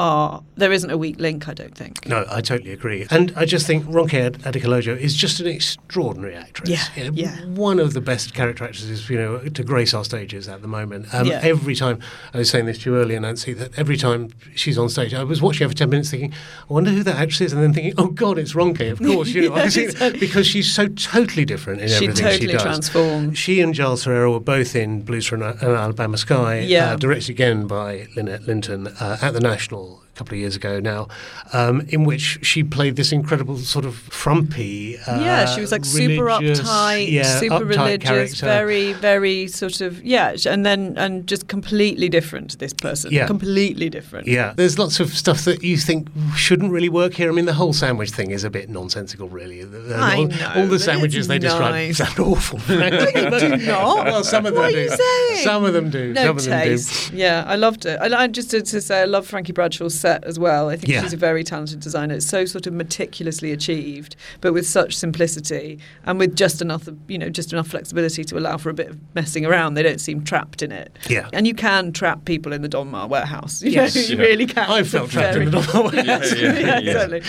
are 0.00 0.42
there 0.56 0.72
isn't 0.72 0.90
a 0.90 0.96
weak 0.96 1.20
link. 1.20 1.46
I 1.48 1.52
don't 1.54 1.74
think. 1.74 2.06
No, 2.08 2.24
I 2.30 2.40
totally 2.40 2.72
agree. 2.72 3.06
And 3.10 3.32
I 3.36 3.44
just 3.44 3.66
think 3.66 3.84
Ronke 3.84 4.30
Adekoluejo 4.38 4.96
is 4.96 5.14
just 5.14 5.40
an 5.40 5.46
extraordinary 5.46 6.34
actress. 6.34 6.70
Yeah, 6.70 7.10
yeah. 7.12 7.44
One 7.44 7.78
of 7.78 7.92
the 7.92 8.00
best 8.00 8.32
character 8.32 8.64
actresses, 8.64 9.08
you 9.10 9.18
know, 9.18 9.38
to 9.38 9.62
grace 9.62 9.92
our 9.92 10.04
stages 10.04 10.48
at 10.48 10.62
the 10.62 10.68
moment. 10.68 11.12
Um, 11.14 11.26
Yeah. 11.26 11.40
Every 11.42 11.74
time, 11.74 11.98
I 12.34 12.38
was 12.38 12.48
saying 12.50 12.64
this 12.66 12.78
to 12.78 12.90
you 12.90 12.96
earlier, 12.96 13.20
Nancy, 13.20 13.52
that 13.52 13.78
every 13.78 13.96
time 13.98 14.30
she's 14.54 14.78
on 14.78 14.88
stage, 14.88 15.12
I 15.12 15.22
was 15.22 15.42
watching 15.42 15.64
her 15.66 15.68
for 15.68 15.76
10 15.76 15.90
minutes 15.90 16.10
thinking, 16.10 16.32
I 16.68 16.72
wonder 16.72 16.90
who 16.90 17.02
that 17.02 17.16
actress 17.16 17.40
is, 17.42 17.52
and 17.52 17.62
then 17.62 17.74
thinking, 17.74 17.92
oh 17.98 18.08
God, 18.08 18.38
it's 18.38 18.54
Ronke, 18.54 18.90
of 18.90 18.98
course, 19.00 19.28
you 19.28 19.48
know, 19.50 19.56
exactly. 19.64 20.18
because 20.26 20.46
she's 20.46 20.72
so 20.72 20.88
totally 20.88 21.44
different 21.44 21.82
in 21.82 21.88
She 21.88 21.94
everything 22.06 22.14
totally 22.24 22.46
she 22.46 22.52
does. 22.52 22.62
transformed. 22.62 23.36
She 23.36 23.60
and 23.60 23.74
Giles 23.74 24.04
Terera 24.04 24.30
were 24.32 24.40
both 24.40 24.74
in 24.74 25.02
Blues 25.02 25.26
from 25.26 25.42
an 25.42 25.56
Alabama 25.60 26.16
Sky, 26.16 26.60
Yeah. 26.60 26.92
uh, 26.92 26.96
directed 26.96 27.30
again 27.30 27.66
by 27.66 28.06
Lynette 28.16 28.46
Linton 28.46 28.86
uh, 28.88 29.18
at 29.20 29.32
the 29.34 29.40
National 29.40 29.89
a 29.92 30.09
couple 30.14 30.34
of 30.34 30.40
years 30.40 30.54
ago 30.56 30.80
now, 30.80 31.08
um, 31.54 31.80
in 31.88 32.04
which 32.04 32.38
she 32.42 32.62
played 32.62 32.96
this 32.96 33.10
incredible 33.12 33.56
sort 33.56 33.84
of 33.86 33.94
frumpy. 33.94 34.98
Uh, 34.98 35.20
yeah, 35.20 35.46
she 35.46 35.60
was 35.60 35.72
like 35.72 35.84
super 35.84 36.26
uptight, 36.26 37.10
yeah, 37.10 37.38
super 37.38 37.64
uptight 37.64 37.68
religious, 37.68 38.08
character. 38.40 38.46
very, 38.46 38.92
very 38.94 39.46
sort 39.48 39.80
of 39.80 40.02
yeah, 40.04 40.36
and 40.46 40.66
then 40.66 40.94
and 40.98 41.26
just 41.26 41.48
completely 41.48 42.08
different. 42.08 42.50
To 42.50 42.58
this 42.58 42.72
person, 42.74 43.12
Yeah. 43.12 43.26
completely 43.26 43.88
different. 43.88 44.26
Yeah, 44.26 44.52
there's 44.56 44.78
lots 44.78 45.00
of 45.00 45.14
stuff 45.16 45.44
that 45.44 45.62
you 45.62 45.76
think 45.76 46.08
shouldn't 46.36 46.72
really 46.72 46.88
work 46.88 47.14
here. 47.14 47.30
I 47.30 47.32
mean, 47.32 47.46
the 47.46 47.54
whole 47.54 47.72
sandwich 47.72 48.10
thing 48.10 48.30
is 48.30 48.44
a 48.44 48.50
bit 48.50 48.68
nonsensical, 48.68 49.28
really. 49.28 49.62
I 49.62 50.16
all, 50.16 50.26
know, 50.26 50.52
all 50.56 50.66
the 50.66 50.78
sandwiches 50.78 51.28
they 51.28 51.38
describe 51.38 51.94
sound 51.94 52.18
awful. 52.18 52.58
do 52.68 52.78
not. 53.56 54.04
Well, 54.04 54.24
some 54.24 54.46
of 54.46 54.54
them 54.54 54.62
What 54.64 54.72
do. 54.72 54.78
are 54.78 54.82
you 54.82 54.88
saying? 54.90 55.44
Some 55.44 55.64
of 55.64 55.72
them 55.72 55.90
do. 55.90 56.12
No 56.12 56.22
some 56.22 56.36
of 56.36 56.44
them 56.44 56.58
do. 56.62 56.68
taste. 56.70 57.12
Yeah, 57.12 57.44
I 57.46 57.56
loved 57.56 57.86
it. 57.86 57.98
I, 58.00 58.24
I 58.24 58.26
just 58.26 58.50
to 58.50 58.80
say, 58.80 59.02
I 59.02 59.04
love 59.04 59.26
Frankie 59.26 59.52
Bradshaw's 59.52 59.98
set 60.00 60.24
as 60.24 60.38
well. 60.38 60.68
I 60.70 60.76
think 60.76 60.88
Yeah. 60.92 61.02
she's 61.02 61.12
a 61.12 61.16
very 61.18 61.44
talented 61.44 61.80
designer. 61.80 62.14
It's 62.14 62.26
so 62.26 62.44
sort 62.44 62.66
of 62.66 62.72
meticulously 62.72 63.52
achieved, 63.52 64.16
but 64.40 64.52
with 64.52 64.66
such 64.66 64.96
simplicity 64.96 65.78
and 66.04 66.18
with 66.18 66.34
just 66.34 66.60
enough, 66.62 66.88
you 67.08 67.18
know, 67.18 67.28
just 67.28 67.52
enough 67.52 67.68
flexibility 67.68 68.24
to 68.24 68.38
allow 68.38 68.56
for 68.56 68.70
a 68.70 68.74
bit 68.74 68.88
of 68.90 68.98
messing 69.14 69.44
around. 69.46 69.74
They 69.74 69.82
don't 69.82 70.00
seem 70.00 70.24
trapped 70.24 70.62
in 70.62 70.72
it. 70.72 70.96
Yeah. 71.08 71.28
and 71.32 71.46
you 71.46 71.54
can 71.54 71.92
trap 71.92 72.24
people 72.24 72.52
in 72.52 72.62
the 72.62 72.68
Donmar 72.68 73.08
warehouse. 73.08 73.62
You 73.70 73.70
Yes. 73.72 73.94
know, 73.94 74.02
you 74.02 74.16
Yeah. 74.16 74.22
really 74.24 74.46
can. 74.46 74.70
I 74.70 74.80
It's 74.80 74.90
felt 74.90 75.10
trapped 75.10 75.36
in 75.36 75.50
very- 75.50 75.50
the 75.50 75.58
Donmar 75.58 75.92
warehouse. 75.92 76.34
yeah, 76.34 76.40
Yeah, 76.40 76.58
yeah, 76.58 76.78
yeah. 76.78 76.90
exactly. 76.90 77.22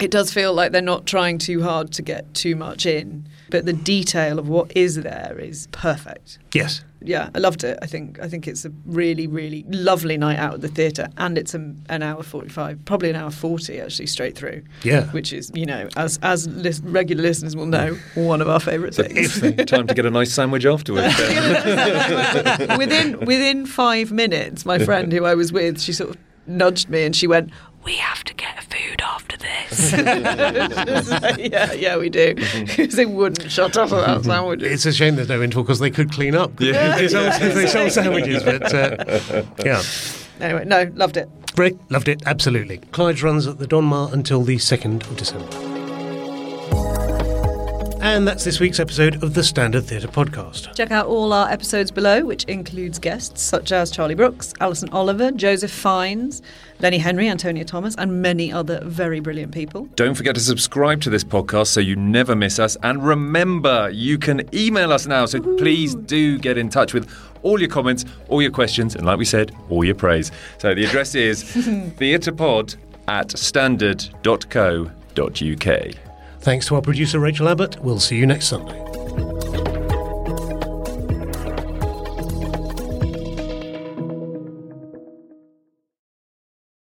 It 0.00 0.10
does 0.10 0.32
feel 0.32 0.52
like 0.52 0.72
they're 0.72 0.82
not 0.82 1.06
trying 1.06 1.38
too 1.38 1.62
hard 1.62 1.90
to 1.92 2.02
get 2.02 2.34
too 2.34 2.54
much 2.54 2.84
in, 2.84 3.26
but 3.50 3.64
the 3.64 3.72
detail 3.72 4.38
of 4.38 4.48
what 4.48 4.76
is 4.76 4.96
there 4.96 5.38
is 5.40 5.68
perfect 5.72 6.38
Yes. 6.52 6.82
yeah, 7.00 7.30
I 7.34 7.38
loved 7.38 7.64
it. 7.64 7.78
I 7.80 7.86
think 7.86 8.18
I 8.20 8.28
think 8.28 8.46
it's 8.48 8.64
a 8.64 8.72
really 8.84 9.26
really 9.26 9.64
lovely 9.68 10.16
night 10.18 10.38
out 10.38 10.54
at 10.54 10.60
the 10.60 10.68
theatre, 10.68 11.08
and 11.16 11.38
it's 11.38 11.54
a, 11.54 11.74
an 11.88 12.02
hour 12.02 12.22
forty 12.22 12.48
five, 12.48 12.84
probably 12.84 13.10
an 13.10 13.16
hour 13.16 13.30
forty 13.30 13.80
actually 13.80 14.06
straight 14.06 14.36
through. 14.36 14.62
Yeah. 14.82 15.04
which 15.12 15.32
is 15.32 15.50
you 15.54 15.64
know 15.66 15.88
as 15.96 16.18
as 16.22 16.48
regular 16.82 17.22
listeners 17.22 17.54
will 17.56 17.66
know 17.66 17.94
one 18.14 18.40
of 18.42 18.48
our 18.48 18.60
favourite 18.60 18.94
things. 18.94 19.40
Time 19.66 19.86
to 19.86 19.94
get 19.94 20.04
a 20.06 20.10
nice 20.10 20.32
sandwich 20.32 20.64
afterwards. 20.66 21.16
within 22.78 23.20
within 23.24 23.66
five 23.66 24.12
minutes, 24.12 24.64
my 24.66 24.78
friend 24.78 25.12
who 25.12 25.24
I 25.24 25.34
was 25.34 25.52
with, 25.52 25.80
she 25.80 25.92
sort 25.92 26.10
of 26.10 26.16
nudged 26.46 26.88
me 26.88 27.04
and 27.04 27.14
she 27.14 27.26
went, 27.26 27.50
"We 27.84 27.96
have 27.96 28.24
to 28.24 28.34
get 28.34 28.55
food 29.76 31.40
yeah, 31.52 31.72
yeah, 31.72 31.96
we 31.96 32.08
do 32.08 32.34
because 32.34 32.94
they 32.96 33.06
wouldn't 33.06 33.50
shut 33.50 33.76
up 33.76 33.88
about 33.88 34.24
sandwiches. 34.24 34.72
It's 34.72 34.86
a 34.86 34.92
shame 34.92 35.16
there's 35.16 35.28
no 35.28 35.42
interval 35.42 35.62
because 35.64 35.78
they 35.78 35.90
could 35.90 36.10
clean 36.12 36.34
up. 36.34 36.60
Yeah. 36.60 36.96
they, 36.98 37.08
sold, 37.08 37.26
Yeah. 37.26 37.48
they 37.48 37.66
sold 37.66 37.92
sandwiches, 37.92 38.42
but 38.42 38.74
uh, 38.74 39.42
yeah. 39.64 39.82
Anyway, 40.40 40.64
no, 40.64 40.90
loved 40.94 41.16
it. 41.16 41.28
Great, 41.54 41.76
loved 41.90 42.08
it, 42.08 42.22
absolutely. 42.26 42.78
Clyde's 42.92 43.22
runs 43.22 43.46
at 43.46 43.58
the 43.58 43.66
Donmar 43.66 44.12
until 44.12 44.42
the 44.42 44.56
2nd 44.56 45.08
of 45.10 45.16
December. 45.16 45.65
And 48.06 48.26
that's 48.26 48.44
this 48.44 48.60
week's 48.60 48.78
episode 48.78 49.24
of 49.24 49.34
the 49.34 49.42
Standard 49.42 49.84
Theatre 49.84 50.06
Podcast. 50.06 50.76
Check 50.76 50.92
out 50.92 51.06
all 51.06 51.32
our 51.32 51.50
episodes 51.50 51.90
below, 51.90 52.24
which 52.24 52.44
includes 52.44 53.00
guests 53.00 53.42
such 53.42 53.72
as 53.72 53.90
Charlie 53.90 54.14
Brooks, 54.14 54.54
Alison 54.60 54.88
Oliver, 54.90 55.32
Joseph 55.32 55.72
Fiennes, 55.72 56.40
Lenny 56.78 56.98
Henry, 56.98 57.28
Antonia 57.28 57.64
Thomas, 57.64 57.96
and 57.96 58.22
many 58.22 58.52
other 58.52 58.80
very 58.84 59.18
brilliant 59.18 59.52
people. 59.52 59.86
Don't 59.96 60.14
forget 60.14 60.36
to 60.36 60.40
subscribe 60.40 61.00
to 61.00 61.10
this 61.10 61.24
podcast 61.24 61.66
so 61.66 61.80
you 61.80 61.96
never 61.96 62.36
miss 62.36 62.60
us. 62.60 62.76
And 62.84 63.04
remember, 63.04 63.90
you 63.90 64.18
can 64.18 64.48
email 64.54 64.92
us 64.92 65.08
now. 65.08 65.26
So 65.26 65.40
please 65.56 65.96
do 65.96 66.38
get 66.38 66.56
in 66.56 66.68
touch 66.68 66.94
with 66.94 67.12
all 67.42 67.58
your 67.58 67.68
comments, 67.68 68.04
all 68.28 68.40
your 68.40 68.52
questions, 68.52 68.94
and 68.94 69.04
like 69.04 69.18
we 69.18 69.24
said, 69.24 69.52
all 69.68 69.84
your 69.84 69.96
praise. 69.96 70.30
So 70.58 70.76
the 70.76 70.84
address 70.84 71.16
is 71.16 71.42
theatrepod 71.42 72.76
at 73.08 73.36
standard.co.uk. 73.36 76.05
Thanks 76.46 76.68
to 76.68 76.76
our 76.76 76.80
producer 76.80 77.18
Rachel 77.18 77.48
Abbott. 77.48 77.76
We'll 77.80 77.98
see 77.98 78.14
you 78.14 78.24
next 78.24 78.46
Sunday. 78.46 78.85